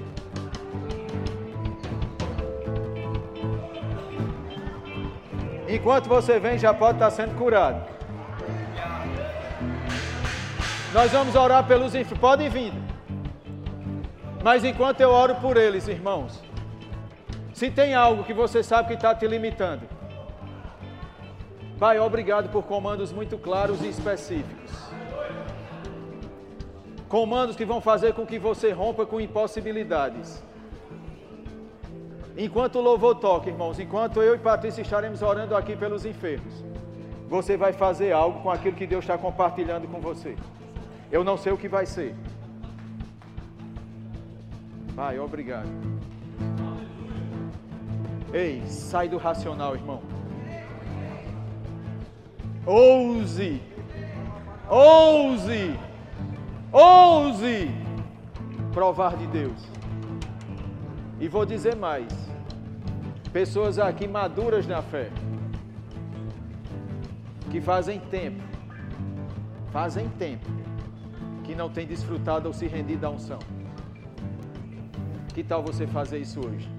Enquanto 5.67 6.07
você 6.07 6.39
vem, 6.39 6.57
já 6.57 6.73
pode 6.73 6.93
estar 6.93 7.11
sendo 7.11 7.37
curado. 7.37 7.85
Nós 10.93 11.11
vamos 11.11 11.35
orar 11.35 11.65
pelos 11.65 11.93
enfermos. 11.95 12.19
Podem 12.19 12.49
vir. 12.49 12.90
Mas 14.43 14.63
enquanto 14.63 15.01
eu 15.01 15.09
oro 15.09 15.35
por 15.35 15.55
eles, 15.55 15.87
irmãos, 15.87 16.41
se 17.53 17.69
tem 17.69 17.93
algo 17.93 18.23
que 18.23 18.33
você 18.33 18.63
sabe 18.63 18.87
que 18.87 18.93
está 18.95 19.13
te 19.13 19.27
limitando, 19.27 19.87
Pai, 21.81 21.97
obrigado 21.97 22.47
por 22.49 22.63
comandos 22.63 23.11
muito 23.11 23.39
claros 23.39 23.81
e 23.81 23.87
específicos. 23.87 24.71
Comandos 27.09 27.55
que 27.55 27.65
vão 27.65 27.81
fazer 27.81 28.13
com 28.13 28.23
que 28.23 28.37
você 28.37 28.71
rompa 28.71 29.03
com 29.03 29.19
impossibilidades. 29.19 30.43
Enquanto 32.37 32.75
o 32.75 32.81
louvor 32.81 33.15
toca, 33.15 33.49
irmãos, 33.49 33.79
enquanto 33.79 34.21
eu 34.21 34.35
e 34.35 34.37
Patrícia 34.37 34.83
estaremos 34.83 35.23
orando 35.23 35.55
aqui 35.55 35.75
pelos 35.75 36.05
enfermos, 36.05 36.63
você 37.27 37.57
vai 37.57 37.73
fazer 37.73 38.11
algo 38.11 38.41
com 38.41 38.51
aquilo 38.51 38.75
que 38.75 38.85
Deus 38.85 39.03
está 39.03 39.17
compartilhando 39.17 39.87
com 39.87 39.99
você. 39.99 40.35
Eu 41.11 41.23
não 41.23 41.35
sei 41.35 41.51
o 41.51 41.57
que 41.57 41.67
vai 41.67 41.87
ser. 41.87 42.15
Pai, 45.01 45.17
obrigado. 45.17 45.67
Ei, 48.31 48.61
sai 48.67 49.09
do 49.09 49.17
racional, 49.17 49.73
irmão. 49.73 49.99
Ouse, 52.67 53.59
ouse, 54.69 55.75
ouse 56.71 57.71
provar 58.71 59.17
de 59.17 59.25
Deus. 59.25 59.67
E 61.19 61.27
vou 61.27 61.47
dizer 61.47 61.75
mais: 61.75 62.13
pessoas 63.33 63.79
aqui 63.79 64.07
maduras 64.07 64.67
na 64.67 64.83
fé, 64.83 65.09
que 67.49 67.59
fazem 67.59 67.99
tempo, 67.99 68.43
fazem 69.71 70.07
tempo, 70.09 70.45
que 71.43 71.55
não 71.55 71.71
têm 71.71 71.87
desfrutado 71.87 72.47
ou 72.47 72.53
se 72.53 72.67
rendido 72.67 73.07
à 73.07 73.09
unção. 73.09 73.39
Que 75.33 75.43
tal 75.43 75.63
você 75.63 75.87
fazer 75.87 76.19
isso 76.19 76.39
hoje? 76.45 76.69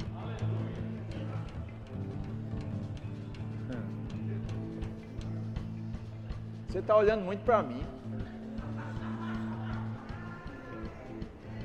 Você 6.68 6.78
está 6.78 6.96
olhando 6.96 7.22
muito 7.22 7.42
para 7.44 7.62
mim. 7.62 7.82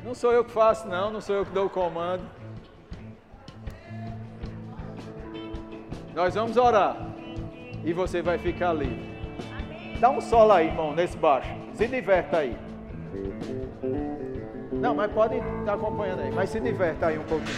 Não 0.04 0.14
sou 0.14 0.32
eu 0.32 0.46
que 0.46 0.52
faço, 0.52 0.88
não, 0.88 1.12
não 1.12 1.20
sou 1.20 1.36
eu 1.36 1.46
que 1.46 1.52
dou 1.52 1.66
o 1.66 1.70
comando. 1.70 2.24
Nós 6.16 6.36
vamos 6.36 6.56
orar 6.56 6.98
e 7.84 7.92
você 7.92 8.22
vai 8.22 8.38
ficar 8.38 8.72
livre. 8.72 9.08
Dá 10.00 10.10
um 10.10 10.22
solo 10.22 10.54
aí, 10.54 10.68
irmão, 10.68 10.94
nesse 10.94 11.18
baixo. 11.18 11.54
Se 11.74 11.88
diverta 11.88 12.38
aí. 12.38 12.58
Não, 14.80 14.94
mas 14.94 15.12
podem 15.12 15.40
estar 15.40 15.66
tá 15.66 15.74
acompanhando 15.74 16.22
aí, 16.22 16.32
mas 16.32 16.50
se 16.50 16.60
diverta 16.60 17.08
aí 17.08 17.18
um 17.18 17.24
pouquinho. 17.24 17.58